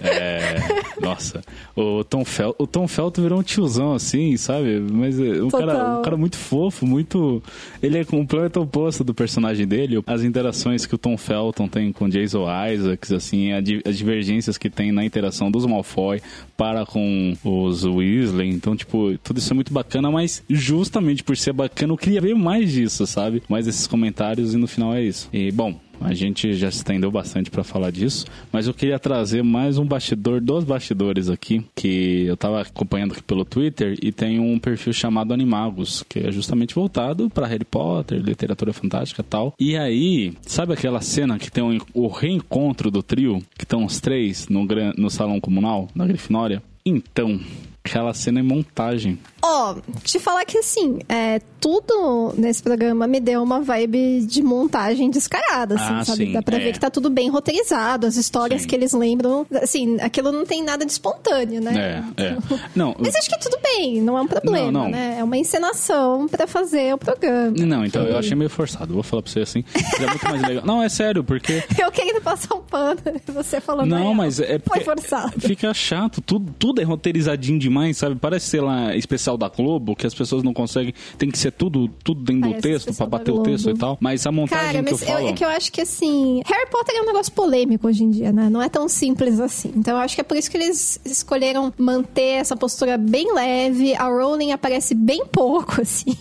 É, 0.00 0.56
nossa, 1.00 1.42
o 1.76 2.02
Tom, 2.04 2.24
Fel, 2.24 2.54
o 2.58 2.66
Tom 2.66 2.88
Felton 2.88 3.22
virou 3.22 3.40
um 3.40 3.42
tiozão 3.42 3.94
assim, 3.94 4.36
sabe? 4.36 4.80
Mas 4.80 5.18
é 5.18 5.42
um 5.42 5.48
cara, 5.48 5.98
um 5.98 6.02
cara 6.02 6.16
muito 6.16 6.36
fofo, 6.36 6.86
muito. 6.86 7.42
Ele 7.82 7.98
é 7.98 8.04
completo 8.04 8.60
oposto 8.60 9.04
do 9.04 9.14
personagem 9.14 9.66
dele. 9.66 10.02
As 10.06 10.22
interações 10.22 10.86
que 10.86 10.94
o 10.94 10.98
Tom 10.98 11.16
Felton 11.16 11.68
tem 11.68 11.92
com 11.92 12.08
Jason 12.08 12.46
Isaacs, 12.72 13.12
assim, 13.12 13.52
as 13.52 13.96
divergências 13.96 14.58
que 14.58 14.68
tem 14.68 14.92
na 14.92 15.04
interação 15.04 15.50
dos 15.50 15.66
Malfoy 15.66 16.20
para 16.56 16.84
com 16.84 17.36
os 17.44 17.84
Weasley. 17.84 18.50
Então, 18.50 18.74
tipo, 18.76 19.16
tudo 19.18 19.38
isso 19.38 19.52
é 19.52 19.54
muito 19.54 19.72
bacana, 19.72 20.10
mas 20.10 20.42
justamente 20.48 21.22
por 21.22 21.36
ser 21.36 21.52
bacana, 21.52 21.92
eu 21.92 21.96
queria 21.96 22.20
ver 22.20 22.34
mais 22.34 22.72
disso, 22.72 23.06
sabe? 23.06 23.42
Mais 23.48 23.66
esses 23.66 23.86
comentários 23.86 24.54
e 24.54 24.56
no 24.56 24.66
final 24.66 24.94
é 24.94 25.02
isso. 25.02 25.28
E, 25.32 25.52
bom, 25.52 25.78
a 26.00 26.14
gente 26.14 26.54
já 26.54 26.70
se 26.70 26.78
estendeu 26.78 27.10
bastante 27.10 27.50
para 27.50 27.64
falar 27.64 27.90
disso, 27.90 28.26
mas 28.52 28.66
eu 28.66 28.74
queria 28.74 28.98
trazer 28.98 29.42
mais 29.42 29.78
um 29.78 29.84
bastidor, 29.84 30.40
dois 30.40 30.64
bastidores 30.64 31.28
aqui, 31.28 31.64
que 31.74 32.24
eu 32.26 32.34
estava 32.34 32.62
acompanhando 32.62 33.12
aqui 33.12 33.22
pelo 33.22 33.44
Twitter 33.44 33.96
e 34.02 34.12
tem 34.12 34.38
um 34.38 34.58
perfil 34.58 34.92
chamado 34.92 35.32
Animagos, 35.32 36.04
que 36.08 36.20
é 36.20 36.32
justamente 36.32 36.74
voltado 36.74 37.28
para 37.30 37.46
Harry 37.46 37.64
Potter, 37.64 38.20
literatura 38.20 38.72
fantástica 38.72 39.22
e 39.22 39.24
tal. 39.24 39.54
E 39.58 39.76
aí, 39.76 40.32
sabe 40.42 40.72
aquela 40.72 41.00
cena 41.00 41.38
que 41.38 41.50
tem 41.50 41.64
um, 41.64 41.78
o 41.94 42.08
reencontro 42.08 42.90
do 42.90 43.02
trio, 43.02 43.42
que 43.56 43.64
estão 43.64 43.84
os 43.84 44.00
três 44.00 44.48
no, 44.48 44.66
no 44.96 45.10
salão 45.10 45.40
comunal, 45.40 45.88
na 45.94 46.06
Grifinória? 46.06 46.62
Então, 46.84 47.40
aquela 47.84 48.14
cena 48.14 48.40
é 48.40 48.42
montagem. 48.42 49.18
Ó, 49.40 49.74
oh, 49.74 50.00
te 50.02 50.18
falar 50.18 50.44
que 50.44 50.58
assim, 50.58 50.98
é, 51.08 51.40
tudo 51.60 52.34
nesse 52.36 52.62
programa 52.62 53.06
me 53.06 53.20
deu 53.20 53.42
uma 53.42 53.60
vibe 53.60 54.22
de 54.22 54.42
montagem 54.42 55.10
descarada, 55.10 55.76
assim, 55.76 55.92
ah, 55.92 56.04
sabe? 56.04 56.26
Sim, 56.26 56.32
Dá 56.32 56.42
pra 56.42 56.56
é. 56.56 56.60
ver 56.60 56.72
que 56.72 56.80
tá 56.80 56.90
tudo 56.90 57.08
bem 57.08 57.28
roteirizado, 57.28 58.06
as 58.06 58.16
histórias 58.16 58.62
sim. 58.62 58.68
que 58.68 58.74
eles 58.74 58.92
lembram, 58.92 59.46
assim, 59.62 60.00
aquilo 60.00 60.32
não 60.32 60.44
tem 60.44 60.62
nada 60.62 60.84
de 60.84 60.92
espontâneo, 60.92 61.60
né? 61.60 62.04
É, 62.16 62.22
é. 62.24 62.36
Não, 62.74 62.94
Mas 62.98 63.14
acho 63.14 63.28
que 63.28 63.38
tudo 63.38 63.58
bem, 63.62 64.00
não 64.00 64.18
é 64.18 64.22
um 64.22 64.26
problema, 64.26 64.72
não, 64.72 64.84
não. 64.84 64.90
né? 64.90 65.16
É 65.18 65.24
uma 65.24 65.36
encenação 65.36 66.26
para 66.28 66.46
fazer 66.46 66.94
o 66.94 66.98
programa. 66.98 67.56
Não, 67.58 67.84
então 67.84 68.02
eu 68.04 68.18
achei 68.18 68.34
meio 68.34 68.50
forçado, 68.50 68.94
vou 68.94 69.02
falar 69.02 69.22
pra 69.22 69.32
você 69.32 69.40
assim. 69.40 69.64
É 70.00 70.06
muito 70.06 70.24
mais 70.24 70.42
legal. 70.42 70.64
Não, 70.64 70.82
é 70.82 70.88
sério, 70.88 71.22
porque. 71.22 71.62
eu 71.78 71.90
querendo 71.90 72.20
passar 72.22 72.54
um 72.54 72.60
pano, 72.60 73.00
você 73.26 73.60
falando. 73.60 73.88
Não, 73.88 74.14
mas 74.14 74.40
é 74.40 74.58
porque. 74.58 74.84
Foi 74.84 74.96
forçado. 74.96 75.40
Fica 75.40 75.72
chato, 75.74 76.20
tudo, 76.20 76.52
tudo 76.58 76.80
é 76.80 76.84
roteirizadinho 76.84 77.58
demais, 77.58 77.96
sabe? 77.96 78.16
Parece, 78.16 78.46
sei 78.46 78.60
lá, 78.60 78.94
especial 78.96 79.27
da 79.36 79.48
Globo, 79.48 79.94
que 79.94 80.06
as 80.06 80.14
pessoas 80.14 80.42
não 80.42 80.54
conseguem. 80.54 80.94
Tem 81.16 81.30
que 81.30 81.38
ser 81.38 81.52
tudo, 81.52 81.88
tudo 82.02 82.22
dentro 82.22 82.52
do 82.52 82.60
texto 82.60 82.94
para 82.94 83.06
bater 83.06 83.32
o 83.32 83.42
texto 83.42 83.70
e 83.70 83.74
tal. 83.74 83.98
Mas 84.00 84.26
a 84.26 84.32
montagem 84.32 84.66
Cara, 84.66 84.84
que 84.84 84.92
eu 84.92 84.98
falo... 84.98 85.28
é 85.28 85.32
que 85.32 85.44
eu 85.44 85.48
acho 85.48 85.72
que 85.72 85.80
assim, 85.80 86.42
Harry 86.46 86.70
Potter 86.70 86.96
é 86.96 87.02
um 87.02 87.06
negócio 87.06 87.32
polêmico 87.32 87.86
hoje 87.86 88.04
em 88.04 88.10
dia, 88.10 88.32
né? 88.32 88.48
Não 88.48 88.62
é 88.62 88.68
tão 88.68 88.88
simples 88.88 89.40
assim. 89.40 89.72
Então 89.76 89.96
eu 89.96 90.00
acho 90.00 90.14
que 90.14 90.20
é 90.20 90.24
por 90.24 90.36
isso 90.36 90.50
que 90.50 90.56
eles 90.56 91.00
escolheram 91.04 91.72
manter 91.76 92.38
essa 92.40 92.56
postura 92.56 92.96
bem 92.96 93.32
leve. 93.32 93.94
A 93.94 94.04
Rowling 94.04 94.52
aparece 94.52 94.94
bem 94.94 95.26
pouco, 95.26 95.80
assim. 95.82 96.16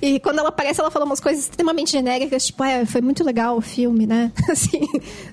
E 0.00 0.18
quando 0.20 0.38
ela 0.38 0.48
aparece, 0.48 0.80
ela 0.80 0.90
fala 0.90 1.04
umas 1.04 1.20
coisas 1.20 1.44
extremamente 1.44 1.92
genéricas, 1.92 2.46
tipo, 2.46 2.62
é, 2.64 2.84
foi 2.84 3.00
muito 3.00 3.24
legal 3.24 3.56
o 3.56 3.60
filme, 3.60 4.06
né? 4.06 4.32
Assim, 4.50 4.80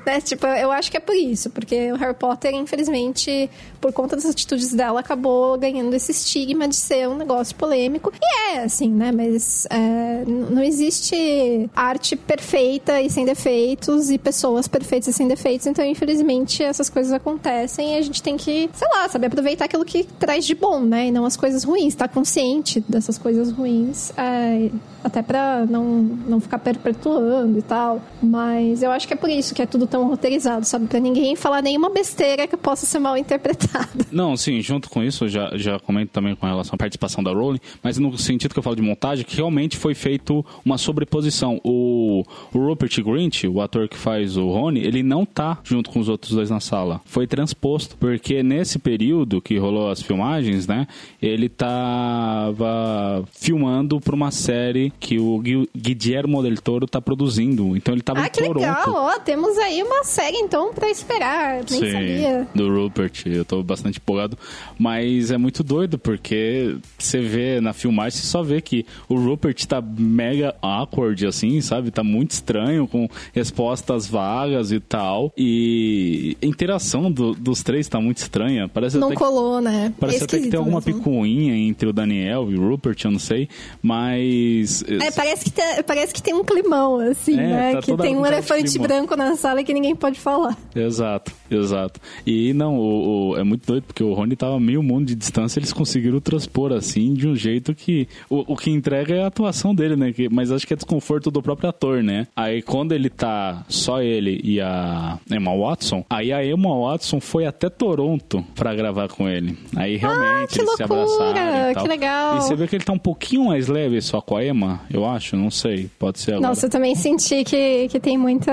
né? 0.06 0.22
Tipo, 0.22 0.46
eu 0.48 0.72
acho 0.72 0.92
que 0.92 0.98
é 0.98 1.00
por 1.00 1.16
isso, 1.16 1.50
porque 1.50 1.92
o 1.92 1.96
Harry 1.96 2.14
Potter, 2.14 2.54
infelizmente, 2.54 3.50
por 3.88 3.94
conta 3.94 4.16
das 4.18 4.26
atitudes 4.26 4.74
dela, 4.74 5.00
acabou 5.00 5.58
ganhando 5.58 5.94
esse 5.94 6.12
estigma 6.12 6.68
de 6.68 6.76
ser 6.76 7.08
um 7.08 7.16
negócio 7.16 7.56
polêmico. 7.56 8.12
E 8.22 8.58
é, 8.58 8.64
assim, 8.64 8.90
né? 8.90 9.12
Mas 9.14 9.66
é, 9.70 10.26
não 10.26 10.62
existe 10.62 11.70
arte 11.76 12.16
perfeita 12.16 13.02
e 13.02 13.10
sem 13.10 13.26
defeitos 13.26 14.10
e 14.10 14.18
pessoas 14.18 14.68
perfeitas 14.68 15.08
e 15.08 15.14
sem 15.14 15.28
defeitos. 15.28 15.68
Então, 15.68 15.86
infelizmente, 15.86 16.62
essas 16.64 16.90
coisas 16.90 17.14
acontecem 17.14 17.94
e 17.94 17.98
a 17.98 18.02
gente 18.02 18.22
tem 18.22 18.36
que, 18.36 18.70
sei 18.74 18.88
lá, 18.90 19.08
saber 19.08 19.28
aproveitar 19.28 19.66
aquilo 19.66 19.86
que 19.86 20.04
traz 20.04 20.46
de 20.46 20.54
bom, 20.54 20.82
né? 20.82 21.08
E 21.08 21.12
não 21.12 21.26
as 21.26 21.38
coisas 21.38 21.64
ruins. 21.64 21.94
Estar 21.94 22.10
tá 22.10 22.14
consciente 22.14 22.84
dessas 22.90 23.18
coisas 23.18 23.52
ruins. 23.52 24.12
É, 24.18 24.70
até 25.02 25.22
pra 25.22 25.66
não, 25.66 25.84
não 25.84 26.40
ficar 26.40 26.60
perpetuando 26.60 27.58
e 27.58 27.62
tal. 27.62 28.02
Mas 28.22 28.84
eu 28.84 28.92
acho 28.92 29.08
que 29.08 29.14
é 29.14 29.18
por 29.18 29.30
isso 29.30 29.56
que 29.56 29.62
é 29.62 29.66
tudo 29.66 29.88
tão 29.88 30.08
roteirizado, 30.08 30.66
sabe? 30.66 30.88
Pra 30.88 31.00
ninguém 31.00 31.36
falar 31.36 31.62
nenhuma 31.62 31.90
besteira 31.90 32.48
que 32.48 32.58
possa 32.58 32.86
ser 32.86 33.00
mal 33.00 33.18
interpretada. 33.18 33.77
Nada. 33.78 33.90
Não, 34.12 34.36
sim, 34.36 34.62
junto 34.62 34.90
com 34.90 35.04
isso, 35.04 35.28
já, 35.28 35.52
já 35.56 35.80
comento 35.80 36.12
também 36.12 36.36
com 36.36 36.46
relação 36.46 36.76
à 36.76 36.78
participação 36.78 37.24
da 37.24 37.32
Rowling, 37.32 37.60
mas 37.84 37.98
no 37.98 38.18
sentido 38.18 38.54
que 38.54 38.60
eu 38.60 38.64
falo 38.64 38.76
de 38.76 38.82
montagem, 38.82 39.26
que 39.26 39.36
realmente 39.36 39.78
foi 39.78 39.94
feito 39.94 40.46
uma 40.64 40.78
sobreposição. 40.78 41.60
O, 41.64 42.24
o 42.54 42.60
Rupert 42.60 43.04
Grint, 43.04 43.44
o 43.46 43.62
ator 43.62 43.88
que 43.88 43.98
faz 43.98 44.38
o 44.38 44.50
Rony, 44.50 44.82
ele 44.82 45.04
não 45.04 45.26
tá 45.26 45.60
junto 45.64 45.90
com 45.90 46.00
os 46.00 46.10
outros 46.10 46.34
dois 46.34 46.50
na 46.50 46.60
sala. 46.60 47.02
Foi 47.06 47.28
transposto, 47.28 47.96
porque 47.98 48.44
nesse 48.44 48.80
período 48.80 49.42
que 49.42 49.58
rolou 49.58 49.90
as 49.90 50.02
filmagens, 50.02 50.68
né, 50.68 50.88
ele 51.22 51.50
tava 51.50 53.24
filmando 53.34 54.00
para 54.00 54.16
uma 54.16 54.32
série 54.32 54.92
que 55.00 55.20
o 55.20 55.42
Guillermo 55.76 56.42
del 56.42 56.58
Toro 56.62 56.88
tá 56.88 57.02
produzindo. 57.02 57.76
Então 57.76 57.94
ele 57.94 58.02
tava 58.02 58.22
ah, 58.22 58.28
em 58.28 58.30
que 58.30 58.40
Toronto. 58.40 58.60
legal! 58.60 58.84
Ó, 58.88 59.20
temos 59.20 59.58
aí 59.58 59.82
uma 59.84 60.04
série 60.04 60.38
então 60.38 60.74
para 60.74 60.90
esperar. 60.90 61.64
Nem 61.70 61.80
Sim, 61.80 61.92
sabia. 61.92 62.48
do 62.54 62.74
Rupert. 62.74 63.24
Eu 63.26 63.46
tô 63.46 63.57
bastante 63.64 64.00
empolgado. 64.00 64.38
Mas 64.78 65.32
é 65.32 65.38
muito 65.38 65.64
doido, 65.64 65.98
porque 65.98 66.78
você 66.98 67.20
vê 67.20 67.60
na 67.62 67.74
filmagem, 67.74 68.20
você 68.20 68.28
só 68.28 68.44
vê 68.44 68.62
que 68.62 68.86
o 69.08 69.16
Rupert 69.16 69.66
tá 69.66 69.82
mega 69.82 70.56
awkward, 70.62 71.26
assim, 71.26 71.60
sabe? 71.62 71.92
Tá 71.92 72.04
muito 72.04 72.32
estranho, 72.32 72.88
com 72.88 73.08
respostas 73.34 74.08
vagas 74.08 74.72
e 74.72 74.80
tal. 74.80 75.32
E 75.38 76.38
a 76.42 76.46
interação 76.46 77.12
do, 77.12 77.34
dos 77.34 77.64
três 77.64 77.88
tá 77.88 78.00
muito 78.00 78.18
estranha. 78.18 78.68
Parece 78.68 78.98
não 78.98 79.08
até 79.08 79.16
colou, 79.16 79.58
que, 79.58 79.64
né? 79.66 79.94
Parece 80.00 80.22
é 80.22 80.24
até 80.24 80.40
que 80.40 80.50
tem 80.50 80.58
alguma 80.58 80.82
mesmo. 80.84 81.02
picuinha 81.02 81.56
entre 81.56 81.90
o 81.90 81.94
Daniel 81.94 82.52
e 82.52 82.56
o 82.56 82.70
Rupert, 82.70 82.98
eu 83.04 83.12
não 83.12 83.20
sei. 83.20 83.50
Mas. 83.82 84.84
É, 84.88 85.12
parece 85.12 85.46
que, 85.46 85.52
tem, 85.52 85.84
parece 85.84 86.14
que 86.14 86.22
tem 86.22 86.34
um 86.34 86.44
climão, 86.44 87.00
assim, 87.00 87.34
é, 87.34 87.48
né? 87.48 87.72
Tá 87.74 87.82
que 87.82 87.98
tem 87.98 88.16
um 88.16 88.26
elefante 88.26 88.78
branco 88.80 89.16
na 89.16 89.36
sala 89.36 89.64
que 89.64 89.74
ninguém 89.74 89.96
pode 89.96 90.20
falar. 90.20 90.58
Exato, 90.76 91.32
exato. 91.50 92.00
E 92.26 92.54
não, 92.54 92.78
o, 92.78 93.32
o, 93.32 93.38
é 93.38 93.44
muito 93.48 93.66
doido, 93.66 93.84
porque 93.84 94.04
o 94.04 94.14
Rony 94.14 94.36
tava 94.36 94.60
meio 94.60 94.84
mundo 94.84 95.08
de 95.08 95.16
distância, 95.16 95.60
eles 95.60 95.74
conseguiram 95.74 96.20
transpor 96.20 96.72
assim 96.74 97.14
de 97.14 97.28
um 97.28 97.36
jeito 97.36 97.74
que. 97.74 98.08
O, 98.30 98.54
o 98.54 98.56
que 98.56 98.70
entrega 98.70 99.16
é 99.16 99.24
a 99.24 99.28
atuação 99.28 99.74
dele, 99.74 99.96
né? 99.96 100.12
Que, 100.12 100.30
mas 100.30 100.52
acho 100.52 100.68
que 100.68 100.74
é 100.74 100.76
desconforto 100.76 101.32
do 101.32 101.42
próprio 101.42 101.70
ator, 101.70 102.04
né? 102.04 102.28
Aí 102.36 102.62
quando 102.62 102.92
ele 102.92 103.10
tá 103.10 103.66
só 103.68 104.02
ele 104.02 104.40
e 104.44 104.60
a 104.62 105.20
Emma 105.32 105.56
Watson, 105.56 106.06
aí 106.10 106.32
a 106.34 106.46
Emma 106.46 106.78
Watson 106.80 107.20
foi 107.20 107.46
até 107.46 107.70
Toronto 107.70 108.44
pra 108.56 108.76
gravar 108.76 109.08
com 109.08 109.28
ele. 109.28 109.58
Aí 109.76 109.96
ah, 109.96 110.00
realmente 110.00 110.60
ah, 110.60 110.64
eles 110.64 110.68
loucura, 110.68 110.76
se 110.76 110.84
abraçaram. 110.84 111.72
E 111.72 111.74
tal. 111.74 111.84
Que 111.84 111.90
legal. 111.90 112.38
E 112.38 112.42
você 112.42 112.56
vê 112.56 112.68
que 112.68 112.76
ele 112.76 112.84
tá 112.84 112.94
um 112.94 113.00
pouquinho 113.00 113.46
mais 113.46 113.68
leve 113.68 114.02
só 114.02 114.22
com 114.22 114.36
a 114.36 114.46
Emma, 114.46 114.82
eu 114.92 115.06
acho, 115.06 115.36
não 115.36 115.50
sei. 115.50 115.90
Pode 115.98 116.20
ser 116.20 116.34
agora. 116.34 116.50
Nossa, 116.50 116.66
eu 116.66 116.70
também 116.70 116.96
senti 116.96 117.44
que, 117.44 117.88
que 117.88 118.00
tem 118.00 118.18
muita. 118.18 118.52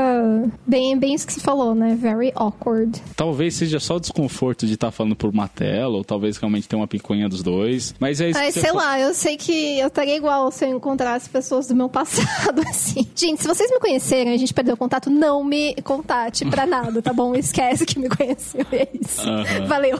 Bem, 0.66 0.98
bem 0.98 1.14
isso 1.14 1.26
que 1.26 1.32
você 1.32 1.40
falou, 1.40 1.74
né? 1.74 1.96
Very 2.00 2.32
awkward. 2.34 3.00
Talvez 3.16 3.54
seja 3.54 3.80
só 3.80 3.96
o 3.96 4.00
desconforto 4.00 4.66
de 4.66 4.76
tá 4.86 4.90
falando 4.90 5.16
por 5.16 5.30
uma 5.30 5.48
tela, 5.48 5.96
ou 5.96 6.04
talvez 6.04 6.36
realmente 6.36 6.68
tenha 6.68 6.80
uma 6.80 6.86
picuinha 6.86 7.28
dos 7.28 7.42
dois. 7.42 7.94
Mas 7.98 8.20
é 8.20 8.30
isso 8.30 8.38
Ai, 8.38 8.52
sei 8.52 8.72
lá, 8.72 8.98
eu 8.98 9.14
sei 9.14 9.36
que 9.36 9.78
eu 9.78 9.88
estaria 9.88 10.16
igual 10.16 10.50
se 10.50 10.64
eu 10.64 10.76
encontrasse 10.76 11.28
pessoas 11.28 11.66
do 11.66 11.74
meu 11.74 11.88
passado, 11.90 12.60
assim. 12.68 13.06
Gente, 13.14 13.42
se 13.42 13.48
vocês 13.48 13.70
me 13.70 13.78
conhecerem 13.78 14.32
a 14.32 14.36
gente 14.36 14.52
perdeu 14.52 14.76
contato, 14.76 15.10
não 15.10 15.42
me 15.42 15.74
contate 15.82 16.44
pra 16.44 16.66
nada, 16.66 17.00
tá 17.00 17.12
bom? 17.12 17.34
Esquece 17.34 17.86
que 17.86 17.98
me 17.98 18.08
conheceu, 18.08 18.66
é 18.72 18.88
isso. 19.00 19.22
Valeu. 19.66 19.98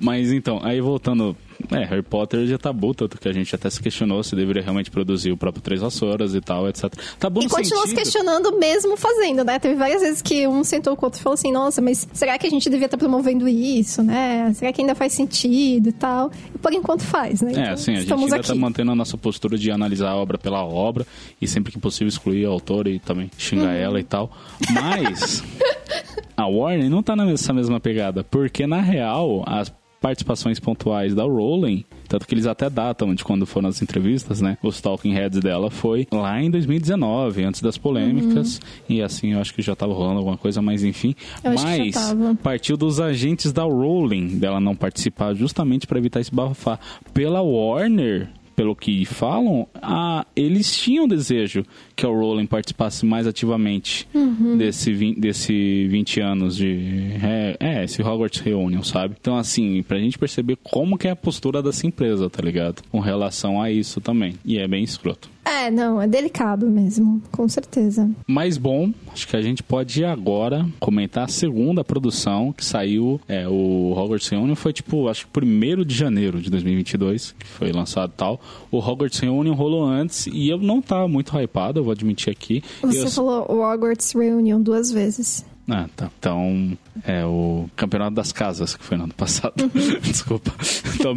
Mas 0.00 0.32
então, 0.32 0.60
aí 0.62 0.80
voltando 0.80 1.36
é, 1.70 1.84
Harry 1.84 2.02
Potter 2.02 2.46
já 2.46 2.58
tá 2.58 2.72
bom, 2.72 2.92
tanto 2.92 3.18
que 3.18 3.28
a 3.28 3.32
gente 3.32 3.54
até 3.54 3.68
se 3.70 3.80
questionou 3.80 4.22
se 4.22 4.34
deveria 4.34 4.62
realmente 4.62 4.90
produzir 4.90 5.32
o 5.32 5.36
próprio 5.36 5.62
Três 5.62 5.80
Vassouras 5.80 6.34
e 6.34 6.40
tal, 6.40 6.68
etc. 6.68 6.92
Tá 7.18 7.28
bom 7.28 7.40
E 7.42 7.48
continua 7.48 7.86
se 7.86 7.94
questionando 7.94 8.58
mesmo 8.58 8.96
fazendo, 8.96 9.44
né? 9.44 9.58
Teve 9.58 9.74
várias 9.74 10.02
vezes 10.02 10.22
que 10.22 10.46
um 10.46 10.64
sentou 10.64 10.96
com 10.96 11.04
o 11.04 11.06
outro 11.06 11.20
e 11.20 11.22
falou 11.22 11.34
assim, 11.34 11.52
nossa, 11.52 11.80
mas 11.80 12.08
será 12.12 12.38
que 12.38 12.46
a 12.46 12.50
gente 12.50 12.68
devia 12.68 12.86
estar 12.86 12.96
tá 12.96 13.00
promovendo 13.00 13.48
isso, 13.48 14.02
né? 14.02 14.52
Será 14.54 14.72
que 14.72 14.80
ainda 14.80 14.94
faz 14.94 15.12
sentido 15.12 15.88
e 15.88 15.92
tal? 15.92 16.30
E 16.54 16.58
por 16.58 16.72
enquanto 16.72 17.02
faz, 17.02 17.40
né? 17.42 17.52
É, 17.54 17.62
então, 17.62 17.76
sim, 17.76 17.92
a 17.92 18.00
gente 18.00 18.12
ainda 18.12 18.36
aqui. 18.36 18.48
tá 18.48 18.54
mantendo 18.54 18.92
a 18.92 18.94
nossa 18.94 19.16
postura 19.16 19.56
de 19.56 19.70
analisar 19.70 20.10
a 20.10 20.16
obra 20.16 20.38
pela 20.38 20.64
obra 20.64 21.06
e 21.40 21.46
sempre 21.46 21.72
que 21.72 21.78
possível 21.78 22.08
excluir 22.08 22.46
a 22.46 22.48
autora 22.48 22.90
e 22.90 22.98
também 22.98 23.30
xingar 23.36 23.68
uhum. 23.68 23.72
ela 23.72 24.00
e 24.00 24.04
tal. 24.04 24.30
Mas... 24.70 25.42
a 26.36 26.46
Warner 26.46 26.90
não 26.90 27.02
tá 27.02 27.14
nessa 27.14 27.52
mesma 27.52 27.78
pegada, 27.78 28.24
porque 28.24 28.66
na 28.66 28.80
real, 28.80 29.44
as 29.46 29.72
participações 30.02 30.58
pontuais 30.58 31.14
da 31.14 31.22
Rowling, 31.22 31.84
tanto 32.08 32.26
que 32.26 32.34
eles 32.34 32.46
até 32.46 32.68
datam 32.68 33.14
de 33.14 33.22
quando 33.22 33.46
foram 33.46 33.68
as 33.68 33.80
entrevistas, 33.80 34.40
né? 34.40 34.58
Os 34.60 34.80
talking 34.80 35.12
heads 35.12 35.38
dela 35.40 35.70
foi 35.70 36.08
lá 36.10 36.42
em 36.42 36.50
2019, 36.50 37.44
antes 37.44 37.62
das 37.62 37.78
polêmicas, 37.78 38.56
uhum. 38.56 38.96
e 38.96 39.02
assim 39.02 39.32
eu 39.32 39.40
acho 39.40 39.54
que 39.54 39.62
já 39.62 39.76
tava 39.76 39.94
rolando 39.94 40.18
alguma 40.18 40.36
coisa, 40.36 40.60
mas 40.60 40.82
enfim. 40.82 41.14
Eu 41.44 41.54
mas 41.54 41.94
partiu 42.42 42.76
dos 42.76 43.00
agentes 43.00 43.52
da 43.52 43.62
Rowling 43.62 44.38
dela 44.38 44.60
não 44.60 44.74
participar 44.74 45.34
justamente 45.34 45.86
para 45.86 45.98
evitar 45.98 46.20
esse 46.20 46.34
bafafá. 46.34 46.78
Pela 47.14 47.40
Warner, 47.40 48.28
pelo 48.56 48.74
que 48.74 49.04
falam, 49.04 49.66
a, 49.80 50.26
eles 50.34 50.76
tinham 50.76 51.06
desejo 51.06 51.64
que 51.94 52.06
o 52.06 52.12
Rowling 52.12 52.46
participasse 52.46 53.04
mais 53.04 53.26
ativamente 53.26 54.08
uhum. 54.14 54.56
desse, 54.56 55.14
desse 55.14 55.86
20 55.88 56.20
anos 56.20 56.56
de. 56.56 57.16
É, 57.22 57.56
é, 57.60 57.84
esse 57.84 58.02
Hogwarts 58.02 58.40
Reunion, 58.40 58.82
sabe? 58.82 59.16
Então, 59.20 59.36
assim, 59.36 59.82
pra 59.82 59.98
gente 59.98 60.18
perceber 60.18 60.56
como 60.62 60.98
que 60.98 61.08
é 61.08 61.10
a 61.10 61.16
postura 61.16 61.62
dessa 61.62 61.86
empresa, 61.86 62.28
tá 62.28 62.42
ligado? 62.42 62.82
Com 62.90 63.00
relação 63.00 63.60
a 63.60 63.70
isso 63.70 64.00
também. 64.00 64.34
E 64.44 64.58
é 64.58 64.66
bem 64.66 64.82
escroto. 64.82 65.30
É, 65.44 65.70
não, 65.70 66.00
é 66.00 66.06
delicado 66.06 66.66
mesmo, 66.66 67.20
com 67.32 67.48
certeza. 67.48 68.08
Mais 68.26 68.56
bom, 68.56 68.92
acho 69.12 69.26
que 69.26 69.36
a 69.36 69.42
gente 69.42 69.62
pode 69.62 70.04
agora 70.04 70.66
comentar 70.78 71.24
a 71.24 71.28
segunda 71.28 71.82
produção 71.82 72.52
que 72.52 72.64
saiu, 72.64 73.20
é, 73.28 73.48
o 73.48 73.92
Hogwarts 73.96 74.28
Reunion 74.28 74.54
foi 74.54 74.72
tipo, 74.72 75.08
acho 75.08 75.26
que 75.26 75.32
primeiro 75.32 75.84
de 75.84 75.94
janeiro 75.94 76.40
de 76.40 76.48
2022, 76.48 77.34
que 77.36 77.46
foi 77.46 77.72
lançado 77.72 78.12
tal. 78.16 78.40
O 78.70 78.78
Hogwarts 78.78 79.18
Reunion 79.18 79.54
rolou 79.54 79.84
antes 79.84 80.28
e 80.28 80.48
eu 80.48 80.58
não 80.58 80.80
tava 80.80 81.08
muito 81.08 81.36
hypado, 81.36 81.80
eu 81.80 81.84
vou 81.84 81.91
admitir 81.92 82.30
aqui. 82.30 82.62
Você 82.82 83.04
eu... 83.04 83.10
falou 83.10 83.46
o 83.50 83.62
Hogwarts 83.62 84.12
Reunion 84.12 84.60
duas 84.60 84.90
vezes. 84.90 85.44
Ah, 85.68 85.88
tá. 85.94 86.10
Então, 86.18 86.76
é 87.04 87.24
o 87.24 87.68
Campeonato 87.76 88.14
das 88.14 88.32
Casas, 88.32 88.76
que 88.76 88.84
foi 88.84 88.96
no 88.96 89.04
ano 89.04 89.14
passado. 89.14 89.54
Uhum. 89.62 90.00
Desculpa. 90.02 90.52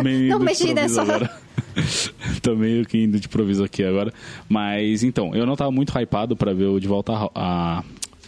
Meio 0.03 0.29
Não, 0.29 0.41
imagina, 0.41 0.87
só... 0.87 1.01
agora. 1.01 1.29
Tô 2.41 2.55
meio 2.55 2.85
que 2.85 3.03
indo 3.03 3.19
de 3.19 3.27
improviso 3.27 3.63
aqui 3.63 3.83
agora. 3.83 4.13
Mas, 4.47 5.03
então, 5.03 5.33
eu 5.33 5.45
não 5.45 5.55
tava 5.55 5.71
muito 5.71 5.97
hypado 5.97 6.35
para 6.35 6.53
ver 6.53 6.65
o 6.65 6.79
De 6.79 6.87
Volta 6.87 7.13
a... 7.33 7.83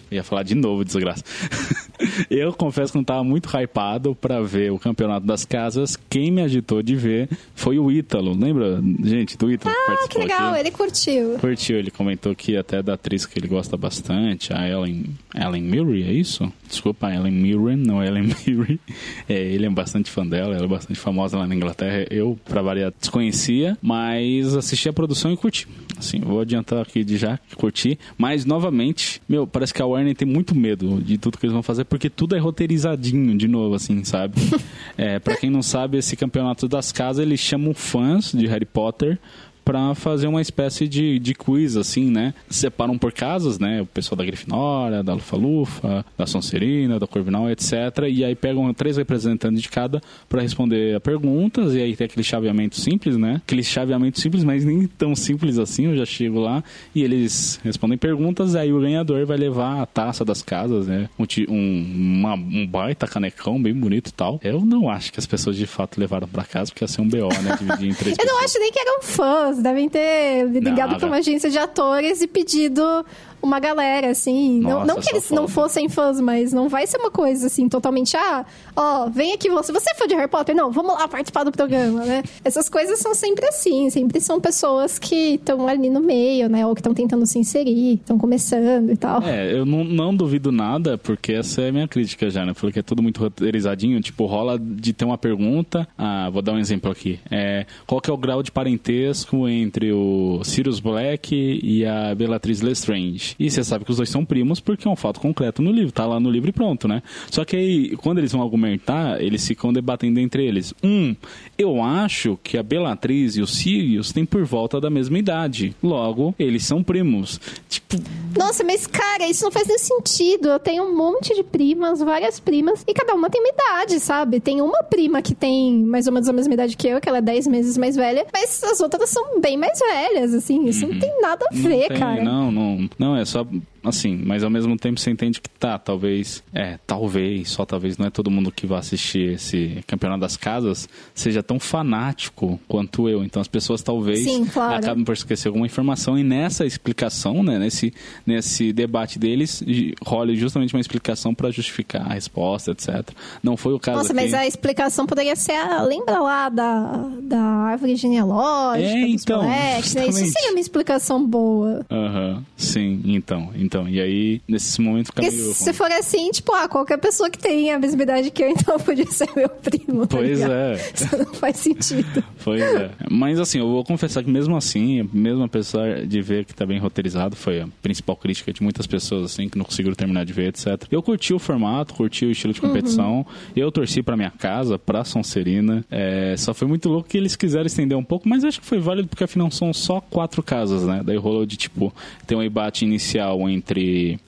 Ia 0.09 0.23
falar 0.23 0.43
de 0.43 0.55
novo, 0.55 0.85
desgraça. 0.85 1.23
eu 2.29 2.53
confesso 2.53 2.91
que 2.91 2.97
não 2.97 3.01
estava 3.01 3.23
muito 3.23 3.49
hypado 3.49 4.15
para 4.15 4.41
ver 4.41 4.71
o 4.71 4.79
Campeonato 4.79 5.25
das 5.25 5.45
Casas. 5.45 5.97
Quem 6.09 6.31
me 6.31 6.41
agitou 6.41 6.81
de 6.81 6.95
ver 6.95 7.29
foi 7.55 7.79
o 7.79 7.91
Ítalo. 7.91 8.37
Lembra, 8.37 8.81
gente, 9.03 9.37
do 9.37 9.51
Ítalo? 9.51 9.75
Ah, 9.89 10.07
que 10.07 10.17
legal, 10.17 10.51
aqui? 10.51 10.59
ele 10.59 10.71
curtiu. 10.71 11.37
Curtiu, 11.39 11.77
ele 11.77 11.91
comentou 11.91 12.33
que 12.35 12.55
até 12.55 12.81
da 12.81 12.93
atriz 12.93 13.25
que 13.25 13.37
ele 13.39 13.47
gosta 13.47 13.77
bastante, 13.77 14.53
a 14.53 14.67
Ellen, 14.67 15.05
Ellen 15.35 15.63
Mirren, 15.63 16.07
é 16.07 16.13
isso? 16.13 16.51
Desculpa, 16.67 17.13
Ellen 17.13 17.31
Mirren, 17.31 17.77
não 17.77 18.01
é 18.01 18.07
Ellen 18.07 18.23
Mirren. 18.45 18.79
É, 19.27 19.33
ele 19.33 19.65
é 19.65 19.69
bastante 19.69 20.09
fã 20.09 20.25
dela, 20.25 20.55
ela 20.55 20.65
é 20.65 20.67
bastante 20.67 20.99
famosa 20.99 21.37
lá 21.37 21.47
na 21.47 21.55
Inglaterra. 21.55 22.05
Eu, 22.09 22.37
pra 22.45 22.61
variar, 22.61 22.93
desconhecia, 22.99 23.77
mas 23.81 24.55
assisti 24.55 24.89
a 24.89 24.93
produção 24.93 25.31
e 25.31 25.37
curti. 25.37 25.67
Assim, 25.97 26.19
vou 26.19 26.39
adiantar 26.41 26.81
aqui 26.81 27.03
de 27.03 27.17
já 27.17 27.37
que 27.37 27.55
curti. 27.55 27.97
Mas, 28.17 28.45
novamente, 28.45 29.21
meu, 29.27 29.47
parece 29.47 29.73
que 29.73 29.81
a 29.81 29.85
Warner 29.85 30.15
tem 30.15 30.27
muito 30.27 30.53
medo 30.53 31.01
de 31.01 31.17
tudo 31.17 31.37
que 31.37 31.45
eles 31.45 31.53
vão 31.53 31.63
fazer, 31.63 31.85
porque 31.89 32.09
tudo 32.09 32.35
é 32.35 32.39
roteirizadinho, 32.39 33.37
de 33.37 33.47
novo, 33.47 33.75
assim, 33.75 34.03
sabe? 34.03 34.35
é, 34.97 35.19
pra 35.19 35.35
quem 35.35 35.49
não 35.49 35.61
sabe, 35.61 35.97
esse 35.97 36.15
campeonato 36.15 36.67
das 36.67 36.91
casas, 36.91 37.25
eles 37.25 37.39
chamam 37.39 37.73
fãs 37.73 38.31
de 38.31 38.45
Harry 38.47 38.65
Potter 38.65 39.19
para 39.67 39.93
fazer 39.93 40.27
uma 40.27 40.41
espécie 40.41 40.87
de, 40.87 41.19
de 41.19 41.35
quiz, 41.35 41.75
assim, 41.75 42.09
né? 42.09 42.33
Separam 42.49 42.97
por 42.97 43.11
casas, 43.11 43.59
né? 43.59 43.81
O 43.81 43.85
pessoal 43.85 44.15
da 44.15 44.23
Grifinória, 44.23 45.03
da 45.03 45.13
Lufa-Lufa, 45.13 46.05
da 46.17 46.25
Sonserina, 46.25 46.97
da 46.97 47.05
Corvinal, 47.05 47.49
etc. 47.49 47.73
E 48.09 48.23
aí 48.23 48.33
pegam 48.33 48.73
três 48.73 48.95
representantes 48.95 49.61
de 49.61 49.67
cada 49.67 50.01
para 50.29 50.41
responder 50.41 50.95
a 50.95 51.01
perguntas. 51.01 51.73
E 51.73 51.81
aí 51.81 51.97
tem 51.97 52.05
aquele 52.05 52.23
chaveamento 52.23 52.79
simples, 52.79 53.17
né? 53.17 53.41
Aquele 53.45 53.61
chaveamento 53.61 54.21
simples, 54.21 54.45
mas 54.45 54.63
nem 54.63 54.87
tão 54.87 55.13
simples 55.13 55.59
assim. 55.59 55.87
Eu 55.87 55.97
já 55.97 56.05
chego 56.05 56.39
lá 56.39 56.63
e 56.95 57.03
eles 57.03 57.59
respondem 57.61 57.97
perguntas. 57.97 58.55
Aí 58.55 58.71
o 58.71 58.79
ganhador 58.79 59.25
vai 59.25 59.35
levar 59.35 59.81
a 59.81 59.85
taça 59.85 60.23
das 60.23 60.41
casas, 60.41 60.87
né? 60.87 61.09
Um, 61.19 61.25
um, 61.49 61.93
uma, 62.21 62.35
um 62.35 62.65
baita 62.65 63.05
canecão 63.05 63.61
bem 63.61 63.73
bonito 63.73 64.11
e 64.11 64.13
tal. 64.13 64.39
Eu 64.41 64.61
não 64.61 64.89
acho 64.89 65.11
que 65.11 65.19
as 65.19 65.25
pessoas 65.25 65.57
de 65.57 65.67
fato 65.67 65.99
levaram 65.99 66.25
para 66.25 66.45
casa, 66.45 66.71
porque 66.71 66.85
ia 66.85 66.87
ser 66.87 67.01
um 67.01 67.09
BO, 67.09 67.27
né? 67.43 67.57
Dividir 67.59 67.89
em 67.89 67.93
três 67.93 68.17
Eu 68.17 68.23
pessoas. 68.23 68.31
não 68.33 68.45
acho 68.45 68.59
nem 68.59 68.71
que 68.71 68.79
eram 68.79 69.01
fãs 69.01 69.56
devem 69.61 69.89
ter 69.89 70.45
ligado 70.45 70.97
para 70.97 71.07
uma 71.07 71.17
agência 71.17 71.49
de 71.49 71.57
atores 71.57 72.21
e 72.21 72.27
pedido 72.27 73.05
uma 73.41 73.59
galera, 73.59 74.09
assim. 74.09 74.59
Nossa, 74.59 74.85
não, 74.85 74.95
não 74.95 75.01
que 75.01 75.09
eles 75.09 75.29
não 75.31 75.47
fossem 75.47 75.87
fãs, 75.89 76.19
mas 76.19 76.51
não 76.53 76.67
vai 76.69 76.85
ser 76.87 76.97
uma 76.97 77.11
coisa 77.11 77.47
assim, 77.47 77.69
totalmente, 77.69 78.15
ah, 78.17 78.45
ó, 78.75 79.09
vem 79.09 79.33
aqui 79.33 79.49
você. 79.49 79.71
Você 79.71 79.91
é 79.91 79.95
fã 79.95 80.07
de 80.07 80.15
Harry 80.15 80.29
Potter? 80.29 80.55
Não, 80.55 80.71
vamos 80.71 80.93
lá 80.93 81.07
participar 81.07 81.43
do 81.43 81.51
programa, 81.51 82.03
né? 82.05 82.23
Essas 82.43 82.69
coisas 82.69 82.99
são 82.99 83.13
sempre 83.13 83.45
assim, 83.47 83.89
sempre 83.89 84.19
são 84.19 84.39
pessoas 84.39 84.97
que 84.99 85.35
estão 85.35 85.67
ali 85.67 85.89
no 85.89 85.99
meio, 85.99 86.49
né? 86.49 86.65
Ou 86.65 86.73
que 86.73 86.81
estão 86.81 86.93
tentando 86.93 87.25
se 87.25 87.39
inserir, 87.39 87.95
estão 87.95 88.17
começando 88.17 88.91
e 88.91 88.97
tal. 88.97 89.21
É, 89.23 89.53
eu 89.53 89.65
não, 89.65 89.83
não 89.83 90.15
duvido 90.15 90.51
nada, 90.51 90.97
porque 90.97 91.33
essa 91.33 91.61
é 91.61 91.69
a 91.69 91.71
minha 91.71 91.87
crítica 91.87 92.29
já, 92.29 92.45
né? 92.45 92.53
Falei 92.53 92.73
que 92.73 92.79
é 92.79 92.83
tudo 92.83 93.01
muito 93.01 93.19
roteirizadinho. 93.19 93.99
Tipo, 94.01 94.25
rola 94.25 94.57
de 94.59 94.93
ter 94.93 95.05
uma 95.05 95.17
pergunta. 95.17 95.87
Ah, 95.97 96.29
vou 96.29 96.41
dar 96.41 96.53
um 96.53 96.59
exemplo 96.59 96.91
aqui. 96.91 97.19
É, 97.29 97.65
qual 97.85 98.01
que 98.01 98.09
é 98.09 98.13
o 98.13 98.17
grau 98.17 98.41
de 98.41 98.51
parentesco 98.51 99.47
entre 99.47 99.91
o 99.91 100.41
Sirius 100.43 100.79
Black 100.79 101.35
e 101.35 101.85
a 101.85 102.13
Bellatrix 102.15 102.61
Lestrange? 102.61 103.26
E 103.39 103.49
você 103.49 103.63
sabe 103.63 103.85
que 103.85 103.91
os 103.91 103.97
dois 103.97 104.09
são 104.09 104.23
primos 104.25 104.59
porque 104.59 104.87
é 104.87 104.91
um 104.91 104.95
fato 104.95 105.19
concreto 105.19 105.61
no 105.61 105.71
livro. 105.71 105.91
Tá 105.91 106.05
lá 106.05 106.19
no 106.19 106.29
livro 106.29 106.49
e 106.49 106.53
pronto, 106.53 106.87
né? 106.87 107.01
Só 107.31 107.43
que 107.45 107.55
aí, 107.55 107.89
quando 107.97 108.17
eles 108.19 108.31
vão 108.31 108.41
argumentar, 108.41 109.21
eles 109.21 109.45
ficam 109.47 109.71
debatendo 109.73 110.19
entre 110.19 110.45
eles. 110.45 110.73
Um, 110.83 111.15
eu 111.57 111.81
acho 111.81 112.37
que 112.43 112.57
a 112.57 112.63
Bellatrix 112.63 113.37
e 113.37 113.41
o 113.41 113.47
Sirius 113.47 114.11
têm 114.11 114.25
por 114.25 114.43
volta 114.45 114.79
da 114.79 114.89
mesma 114.89 115.17
idade. 115.17 115.75
Logo, 115.81 116.33
eles 116.37 116.65
são 116.65 116.83
primos. 116.83 117.39
Tipo, 117.69 117.95
Nossa, 118.37 118.63
mas 118.63 118.85
cara, 118.87 119.27
isso 119.27 119.43
não 119.43 119.51
faz 119.51 119.67
nem 119.67 119.77
sentido. 119.77 120.49
Eu 120.49 120.59
tenho 120.59 120.83
um 120.83 120.95
monte 120.95 121.33
de 121.35 121.43
primas, 121.43 121.99
várias 121.99 122.39
primas, 122.39 122.83
e 122.87 122.93
cada 122.93 123.13
uma 123.15 123.29
tem 123.29 123.41
uma 123.41 123.49
idade, 123.49 123.99
sabe? 123.99 124.39
Tem 124.39 124.61
uma 124.61 124.83
prima 124.83 125.21
que 125.21 125.33
tem 125.33 125.73
mais 125.83 126.07
ou 126.07 126.13
menos 126.13 126.27
a 126.29 126.33
mesma 126.33 126.53
idade 126.53 126.75
que 126.77 126.87
eu, 126.87 126.99
que 127.01 127.07
ela 127.09 127.17
é 127.19 127.21
10 127.21 127.47
meses 127.47 127.77
mais 127.77 127.95
velha, 127.95 128.25
mas 128.33 128.63
as 128.63 128.79
outras 128.81 129.09
são 129.09 129.39
bem 129.39 129.57
mais 129.57 129.79
velhas, 129.79 130.33
assim. 130.33 130.65
Isso 130.65 130.87
não 130.87 130.99
tem 130.99 131.21
nada 131.21 131.45
a 131.51 131.55
ver, 131.55 131.67
Uhum. 131.83 131.87
tem, 131.87 131.97
cara. 131.99 132.23
Não, 132.23 132.51
não, 132.51 132.89
não, 132.97 133.16
é 133.19 133.25
só 133.25 133.45
assim, 133.89 134.21
mas 134.23 134.43
ao 134.43 134.49
mesmo 134.49 134.77
tempo 134.77 134.99
você 134.99 135.09
entende 135.09 135.41
que 135.41 135.49
tá, 135.49 135.77
talvez, 135.77 136.43
é, 136.53 136.77
talvez, 136.85 137.49
só 137.49 137.65
talvez, 137.65 137.97
não 137.97 138.07
é 138.07 138.09
todo 138.09 138.29
mundo 138.29 138.51
que 138.51 138.65
vai 138.65 138.79
assistir 138.79 139.33
esse 139.33 139.83
campeonato 139.87 140.21
das 140.21 140.37
casas 140.37 140.87
seja 141.13 141.41
tão 141.43 141.59
fanático 141.59 142.59
quanto 142.67 143.09
eu. 143.09 143.23
Então 143.23 143.41
as 143.41 143.47
pessoas 143.47 143.81
talvez 143.81 144.23
Sim, 144.23 144.45
claro. 144.45 144.75
acabem 144.75 145.03
por 145.03 145.13
esquecer 145.13 145.47
alguma 145.47 145.65
informação 145.65 146.17
e 146.17 146.23
nessa 146.23 146.65
explicação, 146.65 147.43
né, 147.43 147.59
nesse, 147.59 147.93
nesse 148.25 148.71
debate 148.73 149.19
deles, 149.19 149.63
role 150.03 150.35
justamente 150.35 150.73
uma 150.73 150.81
explicação 150.81 151.33
para 151.33 151.51
justificar 151.51 152.09
a 152.09 152.13
resposta, 152.13 152.71
etc. 152.71 153.09
Não 153.41 153.57
foi 153.57 153.73
o 153.73 153.79
caso 153.79 153.97
Nossa, 153.97 154.13
aqui. 154.13 154.21
mas 154.21 154.33
a 154.33 154.45
explicação 154.45 155.05
poderia 155.05 155.35
ser 155.35 155.53
a. 155.53 155.81
Lembra 155.81 156.19
lá 156.19 156.49
da, 156.49 157.09
da 157.21 157.39
árvore 157.39 157.95
genealógica? 157.95 158.87
É, 158.87 159.05
dos 159.05 159.23
então, 159.23 159.43
moleques, 159.43 159.95
né? 159.95 160.07
Isso 160.07 160.25
seria 160.25 160.51
uma 160.51 160.59
explicação 160.59 161.25
boa. 161.25 161.85
Aham, 161.89 162.43
sim, 162.55 163.01
então, 163.05 163.51
então. 163.55 163.76
E 163.87 163.99
aí, 163.99 164.41
nesse 164.47 164.79
momento 164.79 165.07
fica 165.07 165.21
Porque 165.21 165.35
meio. 165.35 165.53
se 165.53 165.73
for 165.73 165.91
assim, 165.91 166.31
tipo, 166.31 166.53
ah, 166.53 166.69
qualquer 166.69 166.97
pessoa 166.97 167.29
que 167.29 167.37
tem 167.37 167.71
a 167.71 167.79
mesma 167.79 168.01
idade 168.03 168.31
que 168.31 168.41
eu, 168.43 168.49
então 168.55 168.79
podia 168.79 169.05
ser 169.07 169.27
meu 169.35 169.49
primo. 169.49 170.07
tá 170.07 170.15
Pois 170.17 170.39
ligado? 170.39 170.51
é. 170.53 170.73
Isso 170.95 171.17
não 171.17 171.33
faz 171.33 171.57
sentido. 171.57 172.23
Pois 172.43 172.61
é. 172.61 172.91
Mas 173.11 173.39
assim, 173.39 173.59
eu 173.59 173.67
vou 173.67 173.83
confessar 173.83 174.23
que 174.23 174.29
mesmo 174.29 174.55
assim, 174.55 175.07
mesmo 175.11 175.43
apesar 175.43 176.05
de 176.05 176.21
ver 176.21 176.45
que 176.45 176.53
tá 176.53 176.65
bem 176.65 176.79
roteirizado, 176.79 177.35
foi 177.35 177.59
a 177.61 177.67
principal 177.81 178.15
crítica 178.15 178.53
de 178.53 178.63
muitas 178.63 178.87
pessoas, 178.87 179.25
assim, 179.25 179.49
que 179.49 179.57
não 179.57 179.65
conseguiram 179.65 179.95
terminar 179.95 180.23
de 180.25 180.31
ver, 180.31 180.49
etc. 180.49 180.83
Eu 180.89 181.01
curti 181.03 181.33
o 181.33 181.39
formato, 181.39 181.93
curti 181.93 182.25
o 182.25 182.31
estilo 182.31 182.53
de 182.53 182.61
competição. 182.61 183.25
Eu 183.55 183.71
torci 183.71 184.01
pra 184.01 184.15
minha 184.15 184.31
casa, 184.31 184.77
pra 184.79 185.03
Sonserina. 185.03 185.83
É, 185.91 186.35
só 186.37 186.53
foi 186.53 186.67
muito 186.67 186.87
louco 186.87 187.09
que 187.09 187.17
eles 187.17 187.35
quiseram 187.35 187.65
estender 187.65 187.97
um 187.97 188.03
pouco, 188.03 188.29
mas 188.29 188.43
acho 188.43 188.59
que 188.61 188.65
foi 188.65 188.79
válido 188.79 189.07
porque 189.07 189.23
afinal 189.23 189.49
são 189.51 189.73
só 189.73 189.99
quatro 189.99 190.41
casas, 190.43 190.83
né? 190.83 191.01
Daí 191.03 191.17
rolou 191.17 191.45
de 191.45 191.57
tipo, 191.57 191.93
ter 192.25 192.35
um 192.35 192.43
embate 192.43 192.85
inicial 192.85 193.49
entre 193.49 193.66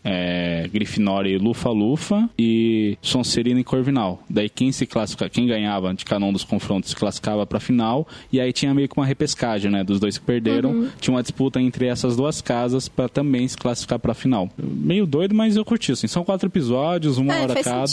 é, 0.04 0.68
Grifinória 0.74 1.30
e 1.30 1.38
Lufa-Lufa 1.38 2.30
e 2.38 2.98
Sonserina 3.02 3.60
e 3.60 3.64
Corvinal. 3.64 4.24
Daí 4.30 4.50
quem 4.50 4.72
se 4.72 4.86
classifica, 4.86 5.30
quem 5.30 5.48
ganhava 5.48 5.94
de 5.94 6.06
cada 6.06 6.26
um 6.26 6.34
dos 6.34 6.44
confrontos 6.44 6.90
se 6.90 6.96
classificava 6.96 7.46
pra 7.46 7.60
final 7.60 8.08
e 8.32 8.40
aí 8.40 8.52
tinha 8.52 8.74
meio 8.74 8.88
que 8.90 8.98
uma 8.98 9.06
repescagem, 9.06 9.72
né, 9.72 9.84
dos 9.84 10.00
dois 10.00 10.18
que 10.18 10.26
perderam. 10.26 10.88
Tinha 11.00 11.14
uma 11.16 11.22
disputa 11.22 11.62
entre 11.62 11.86
essas 11.88 12.16
duas 12.16 12.42
casas 12.42 12.88
pra 12.88 13.08
também 13.08 13.48
se 13.48 13.58
classificar 13.58 14.00
pra 14.00 14.14
final. 14.14 14.50
Meio 14.58 15.06
doido, 15.06 15.36
mas 15.36 15.56
eu 15.56 15.64
curti 15.66 15.92
assim. 15.92 16.08
São 16.08 16.24
quatro 16.24 16.48
episódios, 16.48 17.18
uma 17.18 17.36
É, 17.36 17.42
hora 17.44 17.64
cada. 17.64 17.88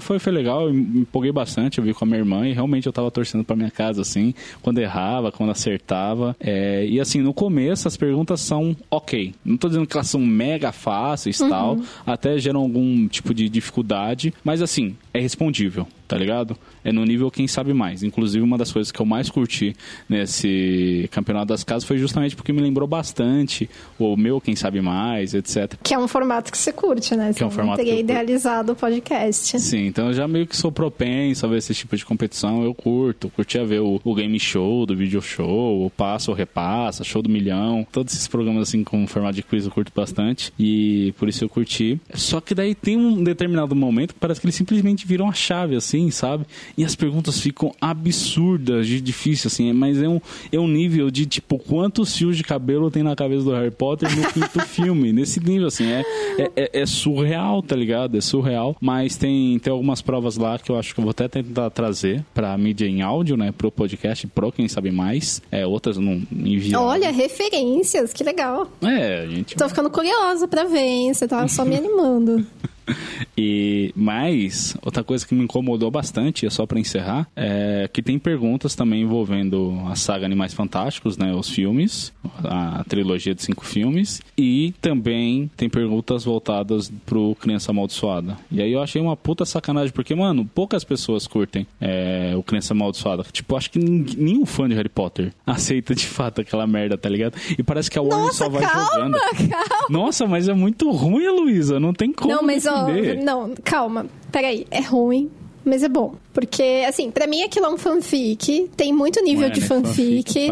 Foi, 0.00 0.18
foi 0.18 0.32
legal, 0.32 0.66
eu 0.68 0.74
me 0.74 1.00
empolguei 1.00 1.32
bastante, 1.32 1.78
eu 1.78 1.84
vi 1.84 1.92
com 1.94 2.04
a 2.04 2.06
minha 2.06 2.18
irmã 2.18 2.46
e 2.46 2.52
realmente 2.52 2.86
eu 2.86 2.92
tava 2.92 3.10
torcendo 3.10 3.44
pra 3.44 3.56
minha 3.56 3.70
casa, 3.70 4.02
assim, 4.02 4.34
quando 4.62 4.78
errava, 4.78 5.32
quando 5.32 5.50
acertava. 5.50 6.36
É, 6.40 6.86
e 6.86 7.00
assim, 7.00 7.20
no 7.20 7.32
começo 7.32 7.88
as 7.88 7.96
perguntas 7.96 8.40
são 8.40 8.76
ok. 8.90 9.34
Não 9.44 9.56
tô 9.56 9.68
dizendo 9.68 9.86
que 9.86 9.96
elas 9.96 10.08
são 10.08 10.20
mega 10.20 10.59
fáceis 10.72 11.40
e 11.40 11.48
tal, 11.48 11.78
até 12.06 12.38
geram 12.38 12.60
algum 12.60 13.08
tipo 13.08 13.32
de 13.32 13.48
dificuldade, 13.48 14.32
mas 14.44 14.60
assim, 14.62 14.96
é 15.12 15.20
respondível, 15.20 15.86
tá 16.06 16.16
ligado? 16.16 16.56
É 16.84 16.92
no 16.92 17.04
nível 17.04 17.30
quem 17.30 17.46
sabe 17.48 17.74
mais. 17.74 18.02
Inclusive, 18.02 18.42
uma 18.42 18.56
das 18.56 18.72
coisas 18.72 18.92
que 18.92 19.00
eu 19.00 19.06
mais 19.06 19.28
curti 19.28 19.74
nesse 20.08 21.08
campeonato 21.10 21.46
das 21.46 21.64
casas 21.64 21.84
foi 21.84 21.98
justamente 21.98 22.36
porque 22.36 22.52
me 22.52 22.60
lembrou 22.60 22.86
bastante 22.86 23.68
o 23.98 24.16
meu 24.16 24.40
quem 24.40 24.54
sabe 24.54 24.80
mais, 24.80 25.34
etc. 25.34 25.74
Que 25.82 25.94
é 25.94 25.98
um 25.98 26.08
formato 26.08 26.50
que 26.50 26.58
você 26.58 26.72
curte, 26.72 27.16
né? 27.16 27.32
Que 27.32 27.42
é 27.42 27.46
um 27.46 27.50
Você 27.50 27.56
formato 27.56 27.78
teria 27.78 27.94
que 27.94 28.00
idealizado 28.00 28.72
o 28.72 28.76
podcast. 28.76 29.58
Sim, 29.60 29.86
então 29.86 30.08
eu 30.08 30.14
já 30.14 30.28
meio 30.28 30.46
que 30.46 30.56
sou 30.56 30.70
propenso 30.70 31.44
a 31.44 31.48
ver 31.48 31.58
esse 31.58 31.74
tipo 31.74 31.96
de 31.96 32.04
competição. 32.04 32.62
Eu 32.62 32.74
curto, 32.74 33.28
curtia 33.30 33.64
ver 33.64 33.80
o, 33.80 34.00
o 34.02 34.14
game 34.14 34.38
show 34.38 34.86
do 34.86 34.96
video 34.96 35.20
show, 35.20 35.84
o 35.84 35.90
passa 35.90 36.30
ou 36.30 36.36
repassa, 36.36 37.04
show 37.04 37.20
do 37.20 37.28
milhão, 37.28 37.86
todos 37.90 38.14
esses 38.14 38.28
programas 38.28 38.68
assim 38.68 38.84
com 38.84 39.06
formato 39.06 39.34
de 39.34 39.42
quiz 39.42 39.64
eu 39.64 39.70
curto 39.70 39.92
bastante 39.94 40.52
e 40.58 41.12
por 41.18 41.28
isso 41.28 41.44
eu 41.44 41.48
curti. 41.48 42.00
Só 42.14 42.40
que 42.40 42.54
daí 42.54 42.74
tem 42.74 42.96
um 42.96 43.22
determinado 43.22 43.74
momento 43.74 44.14
que 44.14 44.20
parece 44.20 44.40
que 44.40 44.46
eles 44.46 44.54
simplesmente 44.54 44.99
viram 45.06 45.28
a 45.28 45.32
chave 45.32 45.76
assim, 45.76 46.10
sabe? 46.10 46.44
E 46.76 46.84
as 46.84 46.94
perguntas 46.94 47.40
ficam 47.40 47.72
absurdas 47.80 48.86
de 48.86 49.00
difícil 49.00 49.48
assim, 49.48 49.72
mas 49.72 50.00
é 50.02 50.08
um, 50.08 50.20
é 50.52 50.58
um 50.58 50.68
nível 50.68 51.10
de 51.10 51.26
tipo 51.26 51.58
quantos 51.58 52.16
fios 52.16 52.36
de 52.36 52.42
cabelo 52.42 52.90
tem 52.90 53.02
na 53.02 53.14
cabeça 53.16 53.44
do 53.44 53.52
Harry 53.52 53.70
Potter 53.70 54.08
no 54.16 54.22
quinto 54.32 54.60
filme, 54.66 55.12
nesse 55.12 55.40
nível 55.40 55.66
assim, 55.68 55.86
é, 55.90 56.02
é, 56.38 56.50
é- 56.56 56.80
é 56.82 56.86
surreal, 56.86 57.62
tá 57.62 57.74
ligado? 57.76 58.16
É 58.16 58.20
surreal, 58.20 58.76
mas 58.80 59.16
tem, 59.16 59.58
tem 59.58 59.72
algumas 59.72 60.00
provas 60.02 60.36
lá 60.36 60.58
que 60.58 60.70
eu 60.70 60.78
acho 60.78 60.94
que 60.94 61.00
eu 61.00 61.04
vou 61.04 61.10
até 61.10 61.28
tentar 61.28 61.70
trazer 61.70 62.24
pra 62.34 62.56
mídia 62.58 62.86
em 62.86 63.02
áudio, 63.02 63.36
né, 63.36 63.52
pro 63.52 63.70
podcast, 63.70 64.26
pro 64.26 64.50
quem 64.52 64.68
sabe 64.68 64.90
mais, 64.90 65.40
é, 65.50 65.66
outras 65.66 65.96
não 65.96 66.22
enviaram. 66.32 66.84
Olha, 66.86 67.10
referências, 67.10 68.12
que 68.12 68.24
legal. 68.24 68.70
É, 68.82 69.26
gente 69.28 69.56
Tô 69.56 69.68
ficando 69.68 69.90
curiosa 69.90 70.46
pra 70.48 70.64
ver, 70.64 70.78
hein? 70.80 71.14
Você 71.14 71.26
tava 71.28 71.46
só 71.48 71.64
me 71.64 71.76
animando. 71.76 72.46
E 73.36 73.92
mais, 73.96 74.76
outra 74.82 75.02
coisa 75.02 75.26
que 75.26 75.34
me 75.34 75.44
incomodou 75.44 75.90
bastante, 75.90 76.46
é 76.46 76.50
só 76.50 76.66
pra 76.66 76.78
encerrar, 76.78 77.28
é 77.36 77.88
que 77.92 78.02
tem 78.02 78.18
perguntas 78.18 78.74
também 78.74 79.02
envolvendo 79.02 79.80
a 79.88 79.94
saga 79.94 80.26
Animais 80.26 80.54
Fantásticos, 80.54 81.16
né, 81.16 81.32
os 81.34 81.48
filmes, 81.48 82.12
a 82.44 82.84
trilogia 82.88 83.34
de 83.34 83.42
cinco 83.42 83.64
filmes, 83.64 84.20
e 84.36 84.74
também 84.80 85.50
tem 85.56 85.68
perguntas 85.68 86.24
voltadas 86.24 86.92
pro 87.06 87.36
Criança 87.40 87.70
Amaldiçoada. 87.70 88.36
E 88.50 88.60
aí 88.60 88.72
eu 88.72 88.82
achei 88.82 89.00
uma 89.00 89.16
puta 89.16 89.44
sacanagem, 89.44 89.92
porque, 89.92 90.14
mano, 90.14 90.48
poucas 90.54 90.84
pessoas 90.84 91.26
curtem 91.26 91.66
é, 91.80 92.34
o 92.36 92.42
Criança 92.42 92.74
Amaldiçoada. 92.74 93.24
Tipo, 93.32 93.56
acho 93.56 93.70
que 93.70 93.78
nenhum 93.78 94.44
fã 94.46 94.68
de 94.68 94.74
Harry 94.74 94.88
Potter 94.88 95.32
aceita 95.46 95.94
de 95.94 96.06
fato 96.06 96.40
aquela 96.40 96.66
merda, 96.66 96.96
tá 96.96 97.08
ligado? 97.08 97.36
E 97.58 97.62
parece 97.62 97.90
que 97.90 97.98
a 97.98 98.02
Warner 98.02 98.26
Nossa, 98.26 98.44
só 98.44 98.48
vai 98.48 98.62
calma, 98.62 98.84
jogando. 98.92 99.18
calma. 99.50 99.86
Nossa, 99.88 100.26
mas 100.26 100.48
é 100.48 100.54
muito 100.54 100.90
ruim, 100.90 101.26
Luísa. 101.28 101.80
Não 101.80 101.92
tem 101.92 102.12
como 102.12 102.32
Não, 102.32 102.42
mas 102.42 102.66
ó. 102.66 102.86
Não, 103.20 103.54
calma. 103.62 104.06
Peraí, 104.32 104.66
é 104.70 104.80
ruim, 104.80 105.30
mas 105.64 105.82
é 105.82 105.88
bom. 105.88 106.14
Porque, 106.32 106.84
assim, 106.88 107.10
pra 107.10 107.26
mim 107.26 107.42
aquilo 107.42 107.66
é 107.66 107.68
um 107.70 107.76
fanfic, 107.76 108.70
tem 108.76 108.92
muito 108.92 109.22
nível 109.22 109.48
Mano, 109.48 109.54
de 109.54 109.60
é 109.60 109.66
fanfic. 109.66 110.50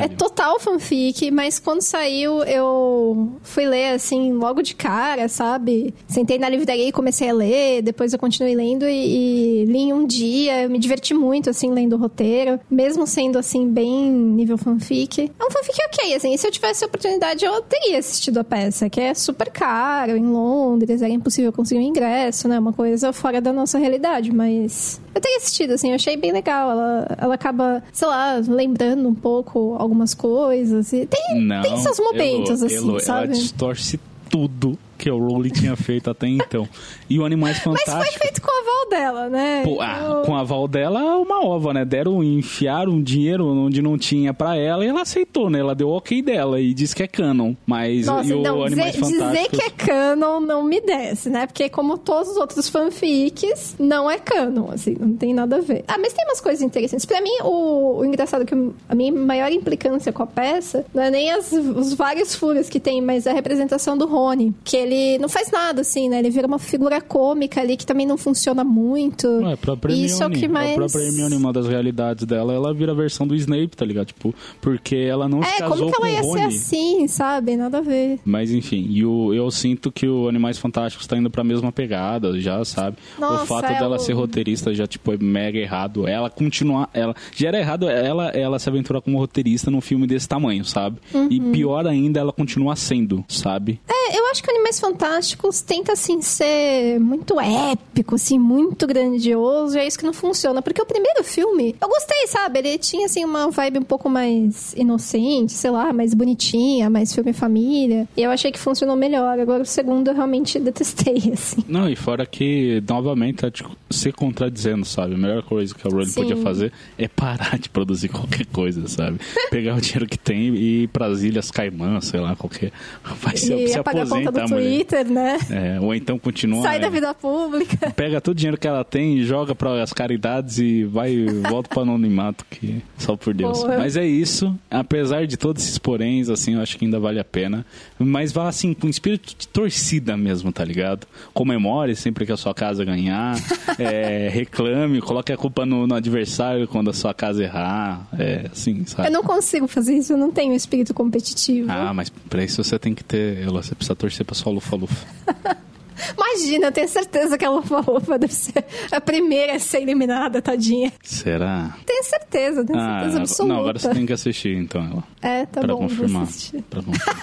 É 0.00 0.08
total 0.08 0.60
fanfic, 0.60 1.30
mas 1.30 1.58
quando 1.58 1.80
saiu 1.80 2.42
eu 2.44 3.32
fui 3.42 3.66
ler 3.66 3.94
assim 3.94 4.32
logo 4.32 4.62
de 4.62 4.74
cara, 4.74 5.28
sabe? 5.28 5.94
Sentei 6.06 6.38
na 6.38 6.48
livraria 6.48 6.88
e 6.88 6.92
comecei 6.92 7.30
a 7.30 7.32
ler, 7.32 7.82
depois 7.82 8.12
eu 8.12 8.18
continuei 8.18 8.54
lendo 8.54 8.86
e, 8.86 9.62
e 9.62 9.64
li 9.64 9.78
em 9.78 9.92
um 9.92 10.06
dia. 10.06 10.64
Eu 10.64 10.70
me 10.70 10.78
diverti 10.78 11.14
muito 11.14 11.50
assim 11.50 11.70
lendo 11.70 11.94
o 11.94 11.98
roteiro, 11.98 12.60
mesmo 12.70 13.06
sendo 13.06 13.38
assim 13.38 13.68
bem 13.68 14.10
nível 14.10 14.58
fanfic. 14.58 15.30
É 15.38 15.44
um 15.44 15.50
fanfic 15.50 15.78
ok, 15.86 16.14
assim. 16.14 16.34
E 16.34 16.38
se 16.38 16.46
eu 16.46 16.50
tivesse 16.50 16.84
a 16.84 16.86
oportunidade 16.86 17.44
eu 17.44 17.60
teria 17.62 17.98
assistido 17.98 18.38
a 18.38 18.44
peça, 18.44 18.90
que 18.90 19.00
é 19.00 19.14
super 19.14 19.50
caro 19.50 20.16
em 20.16 20.26
Londres, 20.26 21.02
era 21.02 21.12
impossível 21.12 21.52
conseguir 21.52 21.80
um 21.80 21.84
ingresso, 21.84 22.46
né? 22.48 22.58
Uma 22.58 22.72
coisa 22.72 23.12
fora 23.12 23.40
da 23.40 23.52
nossa 23.52 23.78
realidade, 23.78 24.32
mas 24.32 24.97
eu 25.14 25.20
teria 25.20 25.38
assistido, 25.38 25.72
assim, 25.72 25.88
eu 25.88 25.94
achei 25.94 26.16
bem 26.16 26.32
legal. 26.32 26.70
Ela, 26.70 27.16
ela 27.18 27.34
acaba, 27.34 27.82
sei 27.92 28.08
lá, 28.08 28.40
lembrando 28.46 29.08
um 29.08 29.14
pouco 29.14 29.76
algumas 29.78 30.14
coisas. 30.14 30.92
E 30.92 31.06
tem, 31.06 31.40
Não, 31.42 31.62
tem 31.62 31.76
seus 31.78 31.98
momentos, 31.98 32.62
Elo, 32.62 32.66
assim, 32.66 32.76
Elo, 32.76 33.00
sabe? 33.00 33.24
Ela 33.24 33.32
distorce 33.34 34.00
tudo 34.30 34.78
que 34.98 35.10
o 35.10 35.18
Rowling 35.18 35.50
tinha 35.50 35.76
feito 35.76 36.10
até 36.10 36.26
então. 36.26 36.68
E 37.08 37.18
o 37.18 37.24
Animais 37.24 37.58
Fantásticos... 37.58 37.94
Mas 37.94 38.08
foi 38.08 38.18
feito 38.18 38.42
com 38.42 38.50
a 38.50 38.60
aval 38.60 38.88
dela, 38.90 39.28
né? 39.28 39.62
Pô, 39.64 39.80
ah, 39.80 40.22
com 40.26 40.36
a 40.36 40.40
aval 40.40 40.68
dela, 40.68 41.16
uma 41.16 41.44
ova, 41.46 41.72
né? 41.72 41.84
Deram, 41.84 42.22
enfiaram 42.22 43.00
dinheiro 43.02 43.46
onde 43.46 43.80
não 43.80 43.96
tinha 43.96 44.34
pra 44.34 44.56
ela 44.56 44.84
e 44.84 44.88
ela 44.88 45.02
aceitou, 45.02 45.48
né? 45.48 45.60
Ela 45.60 45.74
deu 45.74 45.88
o 45.88 45.96
ok 45.96 46.20
dela 46.20 46.60
e 46.60 46.74
disse 46.74 46.94
que 46.94 47.02
é 47.02 47.06
canon. 47.06 47.54
Mas 47.64 48.06
Nossa, 48.06 48.34
o 48.34 48.42
não, 48.42 48.64
Animais 48.64 48.94
dizer, 48.94 49.04
Fantásticos... 49.04 49.32
dizer 49.32 49.48
que 49.50 49.62
é 49.62 49.70
canon 49.70 50.40
não 50.40 50.64
me 50.64 50.80
desce, 50.80 51.30
né? 51.30 51.46
Porque 51.46 51.68
como 51.68 51.96
todos 51.96 52.32
os 52.32 52.36
outros 52.36 52.68
fanfics, 52.68 53.76
não 53.78 54.10
é 54.10 54.18
canon, 54.18 54.70
assim, 54.72 54.96
não 54.98 55.14
tem 55.14 55.32
nada 55.32 55.56
a 55.56 55.60
ver. 55.60 55.84
Ah, 55.86 55.96
mas 55.98 56.12
tem 56.12 56.24
umas 56.24 56.40
coisas 56.40 56.62
interessantes. 56.62 57.06
Pra 57.06 57.20
mim, 57.20 57.38
o, 57.42 57.98
o 57.98 58.04
engraçado 58.04 58.42
é 58.42 58.44
que 58.44 58.54
a 58.88 58.94
minha 58.94 59.12
maior 59.12 59.52
implicância 59.52 60.12
com 60.12 60.22
a 60.22 60.26
peça 60.26 60.84
não 60.92 61.02
é 61.02 61.10
nem 61.10 61.30
as, 61.30 61.52
os 61.52 61.94
vários 61.94 62.34
furos 62.34 62.68
que 62.68 62.80
tem, 62.80 63.00
mas 63.00 63.26
a 63.26 63.32
representação 63.32 63.96
do 63.96 64.06
Rony. 64.06 64.54
Que 64.64 64.76
ele 64.76 64.87
não 65.20 65.28
faz 65.28 65.50
nada, 65.50 65.80
assim, 65.80 66.08
né? 66.08 66.18
Ele 66.18 66.30
vira 66.30 66.46
uma 66.46 66.58
figura 66.58 67.00
cômica 67.00 67.60
ali 67.60 67.76
que 67.76 67.84
também 67.86 68.06
não 68.06 68.16
funciona 68.16 68.62
muito. 68.64 69.26
Ué, 69.28 69.52
a 69.52 69.56
própria 69.56 69.92
E 69.94 70.04
Isso 70.04 70.22
é 70.22 70.26
o 70.26 70.28
Hermione, 70.28 70.40
que 70.40 70.48
mais... 70.52 70.70
a 70.70 70.74
própria 70.74 71.02
Hermione, 71.02 71.36
uma 71.36 71.52
das 71.52 71.66
realidades 71.66 72.24
dela, 72.26 72.52
ela 72.52 72.72
vira 72.74 72.92
a 72.92 72.94
versão 72.94 73.26
do 73.26 73.34
Snape, 73.34 73.76
tá 73.76 73.84
ligado? 73.84 74.06
Tipo, 74.08 74.34
porque 74.60 74.96
ela 74.96 75.28
não 75.28 75.42
se 75.42 75.48
É, 75.48 75.58
casou 75.58 75.90
como 75.90 75.90
que 75.90 75.96
ela 75.96 76.06
com 76.06 76.14
ia 76.14 76.20
o 76.20 76.32
ser 76.32 76.42
Rony. 76.44 76.54
assim, 76.54 77.08
sabe? 77.08 77.56
Nada 77.56 77.78
a 77.78 77.80
ver. 77.80 78.18
Mas 78.24 78.50
enfim, 78.50 78.86
e 78.90 79.04
o, 79.04 79.32
eu 79.34 79.50
sinto 79.50 79.90
que 79.92 80.08
o 80.08 80.28
Animais 80.28 80.58
Fantásticos 80.58 81.06
tá 81.06 81.16
indo 81.16 81.30
pra 81.30 81.42
mesma 81.44 81.70
pegada, 81.72 82.38
já 82.40 82.64
sabe. 82.64 82.96
Nossa, 83.18 83.42
o 83.44 83.46
fato 83.46 83.66
é 83.72 83.78
dela 83.78 83.96
o- 83.96 83.98
ser 83.98 84.12
roteirista 84.12 84.74
já, 84.74 84.86
tipo, 84.86 85.12
é 85.12 85.16
mega 85.18 85.58
errado. 85.58 86.06
Ela 86.06 86.30
continuar. 86.30 86.88
Ela, 86.94 87.14
já 87.36 87.48
era 87.48 87.58
errado 87.58 87.88
ela, 87.88 88.28
ela 88.28 88.58
se 88.58 88.68
aventurar 88.68 89.00
como 89.00 89.18
roteirista 89.18 89.70
num 89.70 89.80
filme 89.80 90.06
desse 90.06 90.28
tamanho, 90.28 90.64
sabe? 90.64 90.98
E 91.30 91.38
Uhum. 91.40 91.52
pior 91.52 91.86
ainda, 91.86 92.20
ela 92.20 92.32
continua 92.32 92.76
sendo, 92.76 93.24
sabe? 93.28 93.80
É, 93.88 94.18
eu 94.18 94.26
acho 94.30 94.42
que 94.42 94.50
Animais 94.50 94.77
Fantásticos 94.78 95.60
tenta, 95.60 95.92
assim, 95.92 96.20
ser 96.22 96.98
muito 97.00 97.38
épico, 97.40 98.14
assim, 98.14 98.38
muito 98.38 98.86
grandioso, 98.86 99.76
e 99.76 99.80
é 99.80 99.86
isso 99.86 99.98
que 99.98 100.04
não 100.04 100.12
funciona. 100.12 100.62
Porque 100.62 100.80
o 100.80 100.86
primeiro 100.86 101.22
filme, 101.24 101.74
eu 101.80 101.88
gostei, 101.88 102.26
sabe? 102.26 102.58
Ele 102.58 102.78
tinha, 102.78 103.06
assim, 103.06 103.24
uma 103.24 103.50
vibe 103.50 103.78
um 103.78 103.82
pouco 103.82 104.08
mais 104.08 104.72
inocente, 104.74 105.52
sei 105.52 105.70
lá, 105.70 105.92
mais 105.92 106.14
bonitinha, 106.14 106.90
mais 106.90 107.14
filme 107.14 107.32
família. 107.32 108.08
E 108.16 108.22
eu 108.22 108.30
achei 108.30 108.50
que 108.50 108.58
funcionou 108.58 108.96
melhor. 108.96 109.38
Agora, 109.38 109.62
o 109.62 109.66
segundo 109.66 110.08
eu 110.08 110.14
realmente 110.14 110.58
detestei, 110.60 111.32
assim. 111.32 111.64
Não, 111.68 111.88
e 111.88 111.96
fora 111.96 112.26
que, 112.26 112.82
novamente, 112.88 113.38
tá 113.38 113.50
tipo, 113.50 113.76
se 113.90 114.12
contradizendo, 114.12 114.84
sabe? 114.84 115.14
A 115.14 115.18
melhor 115.18 115.42
coisa 115.42 115.74
que 115.74 115.86
a 115.86 115.90
Rowling 115.90 116.12
podia 116.12 116.36
fazer 116.36 116.72
é 116.96 117.08
parar 117.08 117.58
de 117.58 117.68
produzir 117.68 118.08
qualquer 118.10 118.46
coisa, 118.46 118.86
sabe? 118.88 119.18
Pegar 119.50 119.76
o 119.76 119.80
dinheiro 119.80 120.06
que 120.06 120.18
tem 120.18 120.54
e 120.54 120.82
ir 120.84 120.88
pras 120.88 121.22
Ilhas 121.22 121.50
Caimã, 121.50 122.00
sei 122.00 122.20
lá, 122.20 122.36
qualquer. 122.36 122.72
Vai 123.20 123.36
se, 123.36 123.52
E 123.52 123.68
se 123.68 123.78
apagar 123.78 124.06
a 124.06 124.08
mulher. 124.48 124.67
Twitter, 124.76 125.10
né? 125.10 125.38
É, 125.50 125.80
ou 125.80 125.94
então 125.94 126.18
continua. 126.18 126.62
Sai 126.62 126.78
da 126.78 126.86
é, 126.86 126.90
vida 126.90 127.14
pública. 127.14 127.90
Pega 127.96 128.20
todo 128.20 128.32
o 128.32 128.36
dinheiro 128.36 128.58
que 128.58 128.66
ela 128.66 128.84
tem 128.84 129.18
e 129.18 129.24
joga 129.24 129.54
para 129.54 129.82
as 129.82 129.92
caridades 129.92 130.58
e 130.58 130.84
vai 130.84 131.26
volta 131.48 131.68
para 131.68 131.82
anonimato 131.82 132.44
que 132.50 132.82
só 132.96 133.16
por 133.16 133.34
Deus. 133.34 133.60
Porra. 133.60 133.78
Mas 133.78 133.96
é 133.96 134.06
isso, 134.06 134.56
apesar 134.70 135.26
de 135.26 135.36
todos 135.36 135.62
esses 135.62 135.78
poréns, 135.78 136.28
assim, 136.28 136.54
eu 136.54 136.60
acho 136.60 136.76
que 136.76 136.84
ainda 136.84 136.98
vale 136.98 137.18
a 137.18 137.24
pena. 137.24 137.64
Mas 137.98 138.32
vá 138.32 138.48
assim 138.48 138.74
com 138.74 138.88
espírito 138.88 139.34
de 139.36 139.48
torcida 139.48 140.16
mesmo, 140.16 140.52
tá 140.52 140.64
ligado? 140.64 141.06
Comemore 141.32 141.94
sempre 141.96 142.26
que 142.26 142.32
a 142.32 142.36
sua 142.36 142.54
casa 142.54 142.84
ganhar, 142.84 143.36
é, 143.78 144.28
reclame, 144.32 145.00
coloque 145.00 145.32
a 145.32 145.36
culpa 145.36 145.64
no, 145.64 145.86
no 145.86 145.94
adversário 145.94 146.66
quando 146.68 146.90
a 146.90 146.92
sua 146.92 147.14
casa 147.14 147.42
errar, 147.42 148.08
é 148.18 148.46
assim, 148.50 148.84
sabe? 148.84 149.08
Eu 149.08 149.12
não 149.12 149.22
consigo 149.22 149.66
fazer 149.66 149.96
isso, 149.96 150.12
eu 150.12 150.16
não 150.16 150.30
tenho 150.30 150.54
espírito 150.54 150.92
competitivo. 150.94 151.70
Ah, 151.70 151.92
mas 151.92 152.10
pra 152.10 152.42
isso 152.44 152.62
você 152.62 152.78
tem 152.78 152.94
que 152.94 153.04
ter, 153.04 153.46
você 153.46 153.74
precisa 153.74 153.94
torcer 153.94 154.24
pra 154.24 154.34
sua 154.34 154.52
lufa-lufa. 154.58 155.06
Imagina, 156.16 156.66
eu 156.68 156.72
tenho 156.72 156.86
certeza 156.88 157.36
que 157.36 157.44
a 157.44 157.50
Lufa 157.50 157.80
Lufa 157.80 158.16
deve 158.16 158.32
ser 158.32 158.64
a 158.92 159.00
primeira 159.00 159.56
a 159.56 159.58
ser 159.58 159.82
eliminada, 159.82 160.40
tadinha. 160.40 160.92
Será? 161.02 161.76
Tenho 161.84 162.04
certeza, 162.04 162.64
tenho 162.64 162.78
Ah, 162.78 163.00
certeza 163.00 163.18
absoluta. 163.20 163.52
não, 163.54 163.60
agora 163.60 163.78
você 163.80 163.88
tem 163.90 164.06
que 164.06 164.12
assistir 164.12 164.56
então, 164.56 164.84
Elô. 164.84 165.02
É, 165.20 165.44
tá 165.46 165.60
pra 165.60 165.74
bom, 165.74 165.80
confirmar. 165.80 166.22
assistir. 166.22 166.62
Pra 166.70 166.82
confirmar. 166.84 167.16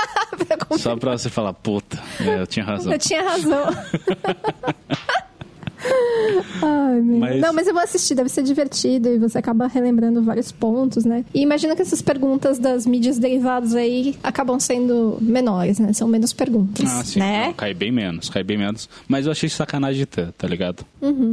Pra 0.45 0.57
confirmar. 0.57 0.79
Só 0.79 0.95
pra 0.97 1.17
você 1.17 1.29
falar, 1.29 1.53
puta, 1.53 1.97
é, 2.19 2.41
eu 2.41 2.45
tinha 2.47 2.65
razão. 2.65 2.91
Eu 2.91 2.99
tinha 2.99 3.23
razão. 3.23 3.63
Ai, 6.61 7.01
meu. 7.01 7.19
Mas- 7.19 7.41
Não, 7.41 7.53
mas 7.53 7.67
eu 7.67 7.73
vou 7.73 7.83
assistir, 7.83 8.15
deve 8.15 8.29
ser 8.29 8.43
divertido 8.43 9.09
e 9.09 9.17
você 9.19 9.37
acaba 9.37 9.67
relembrando 9.67 10.21
vários 10.23 10.51
pontos, 10.51 11.05
né? 11.05 11.23
E 11.33 11.41
imagina 11.41 11.75
que 11.75 11.81
essas 11.81 12.01
perguntas 12.01 12.57
das 12.59 12.85
mídias 12.85 13.17
derivadas 13.19 13.75
aí 13.75 14.15
acabam 14.23 14.59
sendo 14.59 15.17
menores, 15.21 15.79
né? 15.79 15.93
São 15.93 16.07
menos 16.07 16.33
perguntas, 16.33 16.85
Ah, 16.89 17.03
sim. 17.03 17.19
né? 17.19 17.47
Não, 17.47 17.53
cai 17.53 17.73
bem 17.73 17.91
menos, 17.91 18.29
cai 18.29 18.43
bem 18.43 18.57
menos. 18.57 18.89
Mas 19.07 19.25
eu 19.25 19.31
achei 19.31 19.49
sacanagem 19.49 19.99
de 19.99 20.05
ter, 20.05 20.31
tá 20.33 20.47
ligado? 20.47 20.85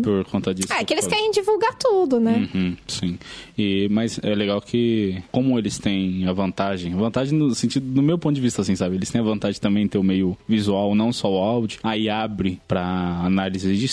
Por 0.03 0.25
conta 0.27 0.55
disso. 0.55 0.69
Ah, 0.71 0.81
é 0.81 0.85
que 0.85 0.93
eles 0.93 1.07
querem 1.07 1.31
divulgar 1.31 1.75
tudo, 1.79 2.21
né? 2.21 2.49
Uhum, 2.55 2.77
sim. 2.87 3.19
E, 3.57 3.89
mas 3.91 4.19
é 4.23 4.35
legal 4.35 4.61
que, 4.61 5.23
como 5.33 5.59
eles 5.59 5.79
têm 5.79 6.27
a 6.29 6.33
vantagem, 6.33 6.95
vantagem 6.95 7.39
no 7.39 7.55
sentido, 7.55 7.87
do 7.87 8.03
meu 8.03 8.19
ponto 8.19 8.35
de 8.35 8.41
vista, 8.41 8.61
assim, 8.63 8.77
sabe? 8.77 8.97
Eles 8.97 9.11
têm 9.11 9.21
a 9.21 9.25
vantagem 9.25 9.61
também 9.61 9.85
de 9.85 9.91
ter 9.91 9.99
o 9.99 10.03
meio 10.05 10.37
visual, 10.47 10.95
não 10.95 11.13
só 11.13 11.31
o 11.33 11.39
áudio. 11.39 11.81
Aí 11.83 12.09
abre 12.11 12.61
pra 12.69 12.83
análise 13.25 13.75
de 13.75 13.89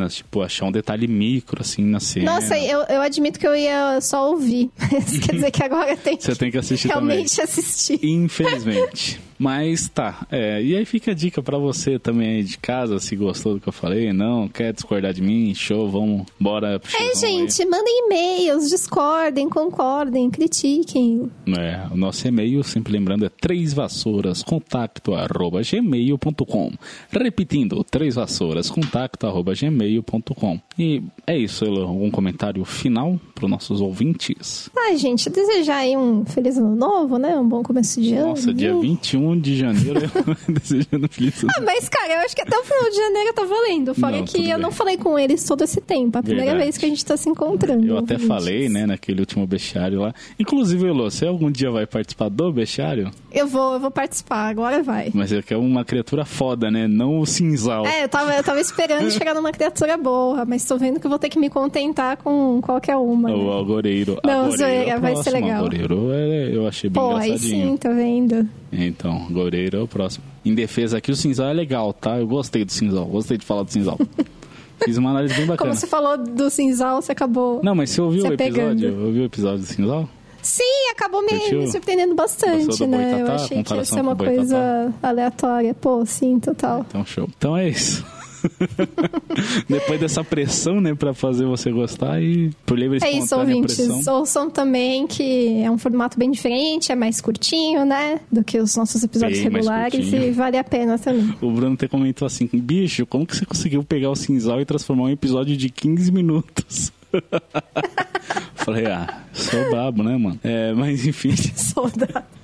cenas, 0.00 0.14
tipo, 0.14 0.42
achar 0.42 0.66
um 0.66 0.72
detalhe 0.72 1.06
micro, 1.06 1.60
assim, 1.60 1.84
na 1.84 2.00
cena. 2.00 2.32
Nossa, 2.32 2.58
eu, 2.58 2.80
eu 2.82 3.02
admito 3.02 3.38
que 3.38 3.46
eu 3.46 3.54
ia 3.54 4.00
só 4.00 4.30
ouvir. 4.30 4.70
Isso 4.98 5.20
quer 5.20 5.34
dizer 5.34 5.50
que 5.50 5.62
agora 5.62 5.96
tem 5.96 6.16
que 6.16 6.24
Você 6.24 6.34
tem 6.34 6.50
que 6.50 6.58
assistir 6.58 6.88
realmente 6.88 7.40
assistir. 7.40 8.00
Infelizmente. 8.02 9.20
Mas 9.40 9.88
tá. 9.88 10.26
É, 10.30 10.62
e 10.62 10.76
aí 10.76 10.84
fica 10.84 11.12
a 11.12 11.14
dica 11.14 11.42
pra 11.42 11.56
você 11.56 11.98
também 11.98 12.28
aí 12.28 12.42
de 12.42 12.58
casa, 12.58 12.98
se 12.98 13.16
gostou 13.16 13.54
do 13.54 13.60
que 13.60 13.68
eu 13.70 13.72
falei, 13.72 14.12
não, 14.12 14.46
quer 14.46 14.70
discordar 14.70 15.14
de 15.14 15.22
mim, 15.22 15.54
show, 15.54 15.88
vamos, 15.90 16.26
bora 16.38 16.78
pro 16.78 16.90
É, 16.94 17.08
aí. 17.08 17.14
gente, 17.14 17.64
mandem 17.64 18.04
e-mails, 18.06 18.68
discordem, 18.68 19.48
concordem, 19.48 20.28
critiquem. 20.28 21.30
É, 21.58 21.86
o 21.90 21.96
nosso 21.96 22.28
e-mail, 22.28 22.62
sempre 22.62 22.92
lembrando, 22.92 23.24
é 23.24 23.30
trêsvassouras, 23.30 24.42
contato 24.42 25.14
arroba 25.14 25.62
gmail.com. 25.62 26.72
Repetindo, 27.10 27.82
trêsvassouras, 27.82 28.68
contato 28.68 29.26
arroba 29.26 29.54
gmail.com. 29.54 30.60
E 30.78 31.02
é 31.26 31.38
isso, 31.38 31.64
Elô. 31.64 31.82
Algum 31.86 32.10
comentário 32.10 32.62
final 32.64 33.18
para 33.34 33.44
os 33.46 33.50
nossos 33.50 33.80
ouvintes? 33.80 34.68
Ai, 34.76 34.96
gente, 34.98 35.30
desejar 35.30 35.78
aí 35.78 35.96
um 35.96 36.24
feliz 36.26 36.58
ano 36.58 36.76
novo, 36.76 37.16
né? 37.18 37.36
Um 37.38 37.48
bom 37.48 37.62
começo 37.62 38.00
de 38.02 38.14
ano. 38.14 38.28
Nossa, 38.28 38.52
dia 38.52 38.70
viu? 38.70 38.80
21 38.80 39.29
de 39.36 39.56
janeiro, 39.56 40.00
eu 40.00 40.36
desejando 40.54 41.08
feliz. 41.08 41.44
Ah, 41.44 41.60
mas, 41.64 41.88
cara, 41.88 42.14
eu 42.14 42.18
acho 42.20 42.34
que 42.34 42.42
até 42.42 42.58
o 42.58 42.62
final 42.64 42.90
de 42.90 42.96
janeiro 42.96 43.32
tá 43.32 43.44
valendo. 43.44 43.94
Fora 43.94 44.16
Não, 44.18 44.24
que 44.24 44.38
eu 44.38 44.54
bem. 44.54 44.58
não 44.58 44.70
falei 44.72 44.96
com 44.96 45.18
eles 45.18 45.44
todo 45.44 45.62
esse 45.62 45.80
tempo. 45.80 46.18
A 46.18 46.22
primeira 46.22 46.50
Verdade. 46.52 46.64
vez 46.64 46.78
que 46.78 46.86
a 46.86 46.88
gente 46.88 47.04
tá 47.04 47.16
se 47.16 47.28
encontrando. 47.28 47.86
Eu 47.86 47.98
até 47.98 48.18
falei, 48.18 48.68
né, 48.68 48.86
naquele 48.86 49.20
último 49.20 49.46
bestiário 49.46 50.00
lá. 50.00 50.14
Inclusive, 50.38 50.86
Elô, 50.86 51.10
você 51.10 51.26
algum 51.26 51.50
dia 51.50 51.70
vai 51.70 51.86
participar 51.86 52.28
do 52.28 52.52
bestiário? 52.52 53.10
Eu 53.32 53.46
vou, 53.46 53.74
eu 53.74 53.80
vou 53.80 53.90
participar, 53.90 54.48
agora 54.48 54.82
vai. 54.82 55.10
Mas 55.14 55.32
é 55.32 55.40
que 55.42 55.54
é 55.54 55.56
uma 55.56 55.84
criatura 55.84 56.24
foda, 56.24 56.70
né? 56.70 56.86
Não 56.88 57.18
o 57.20 57.26
cinzal. 57.26 57.86
É, 57.86 58.04
eu 58.04 58.08
tava, 58.08 58.32
eu 58.34 58.42
tava 58.42 58.60
esperando 58.60 59.10
chegar 59.12 59.34
numa 59.34 59.52
criatura 59.52 59.96
boa, 59.96 60.44
mas 60.44 60.64
tô 60.64 60.76
vendo 60.76 60.98
que 60.98 61.06
eu 61.06 61.10
vou 61.10 61.18
ter 61.18 61.28
que 61.28 61.38
me 61.38 61.48
contentar 61.50 62.16
com 62.16 62.60
qualquer 62.60 62.96
uma. 62.96 63.30
O 63.30 63.44
né? 63.46 63.52
Algoreiro. 63.52 64.18
Não, 64.24 64.46
Algoreiro 64.46 64.58
zoeira, 64.58 64.90
é 64.90 64.96
o 64.96 65.00
vai 65.00 65.16
ser 65.16 65.30
legal. 65.30 65.58
Algoreiro 65.58 66.10
é, 66.12 66.50
eu 66.56 66.66
achei 66.66 66.90
bem 66.90 67.02
Pô, 67.02 67.14
aí 67.16 67.28
engraçadinho. 67.30 67.70
sim, 67.70 67.76
tá 67.76 67.90
vendo? 67.90 68.48
Então, 68.72 69.12
Algoreiro 69.12 69.78
é 69.78 69.82
o 69.82 69.88
próximo. 69.88 70.24
Em 70.44 70.54
defesa 70.54 70.98
aqui, 70.98 71.10
o 71.10 71.16
cinzal 71.16 71.48
é 71.48 71.52
legal, 71.52 71.92
tá? 71.92 72.18
Eu 72.18 72.26
gostei 72.26 72.64
do 72.64 72.72
cinzal, 72.72 73.04
gostei 73.06 73.36
de 73.36 73.44
falar 73.44 73.64
do 73.64 73.70
cinzal. 73.72 73.98
Fiz 74.84 74.96
uma 74.96 75.10
análise 75.10 75.34
bem 75.34 75.44
bacana. 75.46 75.70
Como 75.70 75.74
você 75.74 75.86
falou 75.86 76.16
do 76.16 76.48
cinzal, 76.48 77.02
você 77.02 77.12
acabou. 77.12 77.60
Não, 77.62 77.74
mas 77.74 77.90
você 77.90 78.00
ouviu 78.00 78.24
o 78.24 78.32
episódio? 78.32 79.06
Ouviu 79.06 79.22
o 79.22 79.26
episódio 79.26 79.58
do 79.58 79.66
cinzal? 79.66 80.08
Sim, 80.42 80.90
acabou 80.90 81.20
me, 81.22 81.28
Curtiu? 81.38 81.66
surpreendendo 81.66 82.14
bastante, 82.14 82.86
né? 82.86 83.12
Eu 83.12 83.26
Boitatá? 83.26 83.34
achei 83.34 83.48
que 83.48 83.54
ia 83.56 83.62
Comparação 83.64 83.98
ser 83.98 84.02
uma 84.02 84.16
coisa 84.16 84.94
aleatória. 85.02 85.74
Pô, 85.74 86.06
sim, 86.06 86.38
total. 86.40 86.86
Então, 86.88 87.04
show. 87.04 87.28
Então 87.36 87.56
é 87.56 87.68
isso. 87.68 88.06
Depois 89.68 90.00
dessa 90.00 90.24
pressão, 90.24 90.80
né, 90.80 90.94
pra 90.94 91.14
fazer 91.14 91.46
você 91.46 91.70
gostar 91.70 92.22
e 92.22 92.50
por 92.66 92.78
livre 92.78 92.98
É 93.02 93.10
isso, 93.10 93.36
ouvintes. 93.36 94.06
Ouçam 94.06 94.50
também 94.50 95.06
que 95.06 95.62
é 95.62 95.70
um 95.70 95.78
formato 95.78 96.18
bem 96.18 96.30
diferente, 96.30 96.92
é 96.92 96.94
mais 96.94 97.20
curtinho, 97.20 97.84
né? 97.84 98.20
Do 98.30 98.42
que 98.42 98.58
os 98.58 98.76
nossos 98.76 99.02
episódios 99.02 99.40
Bem 99.40 99.50
regulares 99.50 100.12
e 100.12 100.30
vale 100.30 100.56
a 100.56 100.64
pena 100.64 100.98
também. 100.98 101.34
O 101.40 101.50
Bruno 101.50 101.74
até 101.74 101.88
comentou 101.88 102.26
assim, 102.26 102.48
bicho, 102.52 103.06
como 103.06 103.26
que 103.26 103.36
você 103.36 103.46
conseguiu 103.46 103.82
pegar 103.84 104.10
o 104.10 104.16
cinzal 104.16 104.60
e 104.60 104.64
transformar 104.64 105.04
um 105.04 105.10
episódio 105.10 105.56
de 105.56 105.70
15 105.70 106.12
minutos? 106.12 106.92
Falei, 108.54 108.86
ah, 108.86 109.24
sou 109.32 109.70
brabo, 109.70 110.02
né, 110.02 110.16
mano? 110.16 110.38
É, 110.44 110.72
mas 110.72 111.06
enfim, 111.06 111.34
Soldado. 111.56 112.39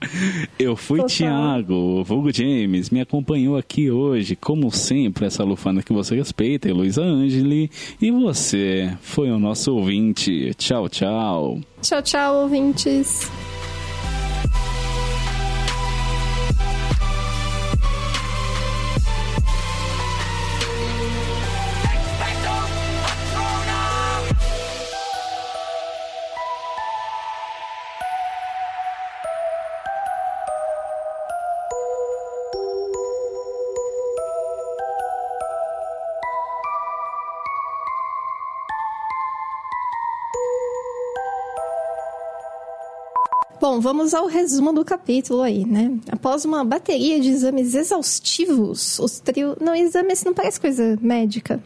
eu 0.58 0.76
fui 0.76 1.00
Total. 1.00 1.16
Thiago, 1.16 1.74
o 1.74 2.04
vulgo 2.04 2.32
James, 2.32 2.90
me 2.90 3.00
acompanhou 3.00 3.56
aqui 3.56 3.90
hoje, 3.90 4.36
como 4.36 4.70
sempre, 4.70 5.26
essa 5.26 5.44
lufana 5.44 5.82
que 5.82 5.92
você 5.92 6.14
respeita, 6.14 6.72
Luísa 6.72 7.02
Angeli, 7.02 7.70
e 8.00 8.10
você 8.10 8.96
foi 9.00 9.30
o 9.30 9.38
nosso 9.38 9.74
ouvinte. 9.74 10.54
Tchau, 10.56 10.88
tchau. 10.88 11.60
Tchau, 11.82 12.02
tchau, 12.02 12.42
ouvintes. 12.42 13.30
Bom, 43.78 43.80
vamos 43.80 44.12
ao 44.12 44.26
resumo 44.26 44.72
do 44.72 44.84
capítulo 44.84 45.40
aí, 45.40 45.64
né? 45.64 45.98
Após 46.10 46.44
uma 46.44 46.64
bateria 46.64 47.20
de 47.20 47.28
exames 47.28 47.76
exaustivos, 47.76 48.98
os 48.98 49.20
trio... 49.20 49.56
Não, 49.60 49.72
exame 49.72 50.12
esse 50.12 50.26
não 50.26 50.34
parece 50.34 50.60
coisa 50.60 50.98
médica. 51.00 51.62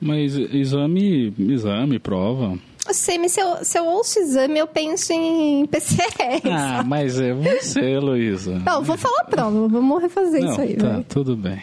Mas 0.00 0.34
exame, 0.36 1.32
exame, 1.38 2.00
prova. 2.00 2.58
Eu 2.86 2.94
sei, 2.94 3.16
mas 3.16 3.30
se 3.30 3.40
eu, 3.40 3.64
se 3.64 3.78
eu 3.78 3.86
ouço 3.86 4.18
exame, 4.18 4.58
eu 4.58 4.66
penso 4.66 5.12
em 5.12 5.66
PCR. 5.66 6.42
Ah, 6.50 6.82
mas 6.84 7.20
é 7.20 7.32
você, 7.32 7.98
Luísa. 8.00 8.58
Não, 8.66 8.82
vou 8.82 8.96
falar 8.98 9.22
prova, 9.24 9.68
vamos 9.68 10.02
refazer 10.02 10.42
Não, 10.42 10.50
isso 10.50 10.60
aí. 10.60 10.76
tá, 10.76 10.88
vai. 10.94 11.04
tudo 11.04 11.36
bem. 11.36 11.62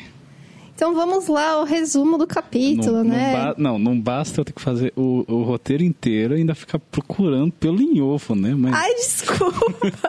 Então 0.76 0.94
vamos 0.94 1.28
lá 1.28 1.52
ao 1.52 1.64
resumo 1.64 2.18
do 2.18 2.28
capítulo, 2.28 2.98
não, 2.98 3.04
né? 3.06 3.54
Não, 3.58 3.74
não, 3.74 3.80
não 3.80 4.00
basta 4.00 4.42
eu 4.42 4.46
ter 4.46 4.52
que 4.52 4.62
fazer 4.62 4.92
o, 4.96 5.24
o 5.26 5.44
roteiro 5.44 5.84
inteiro 5.84 6.36
e 6.36 6.40
ainda 6.40 6.54
ficar 6.54 6.80
procurando 6.80 7.54
pelo 7.54 7.78
linhofo, 7.78 8.36
né? 8.36 8.54
Mas... 8.54 8.74
Ai, 8.74 8.94
desculpa. 8.96 10.04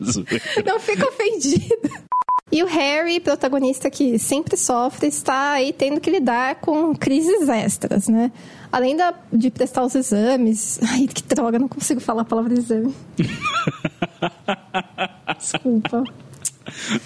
Não 0.64 0.80
fica 0.80 1.08
ofendido. 1.08 2.08
E 2.50 2.62
o 2.62 2.66
Harry, 2.66 3.20
protagonista 3.20 3.90
que 3.90 4.18
sempre 4.18 4.56
sofre, 4.56 5.06
está 5.06 5.52
aí 5.52 5.72
tendo 5.72 6.00
que 6.00 6.10
lidar 6.10 6.56
com 6.56 6.94
crises 6.94 7.48
extras, 7.48 8.08
né? 8.08 8.32
Além 8.72 8.96
da, 8.96 9.14
de 9.32 9.50
prestar 9.50 9.84
os 9.84 9.94
exames. 9.94 10.80
Ai, 10.82 11.06
que 11.06 11.22
droga, 11.22 11.58
não 11.58 11.68
consigo 11.68 12.00
falar 12.00 12.22
a 12.22 12.24
palavra 12.24 12.54
exame. 12.54 12.94
Desculpa. 15.38 16.04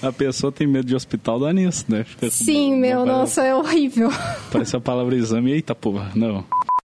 A 0.03 0.13
pessoa 0.13 0.51
tem 0.53 0.67
medo 0.67 0.87
de 0.87 0.95
hospital 0.95 1.41
dá 1.41 1.53
nisso, 1.53 1.85
né? 1.89 2.05
Fica- 2.05 2.31
Sim, 2.31 2.77
meu, 2.77 3.05
nossa, 3.07 3.43
é 3.43 3.55
horrível. 3.55 4.11
Parece 4.51 4.77
a 4.77 4.81
palavra 4.81 5.15
exame. 5.17 5.53
Eita, 5.53 5.75
porra, 5.75 6.11
não. 6.15 6.45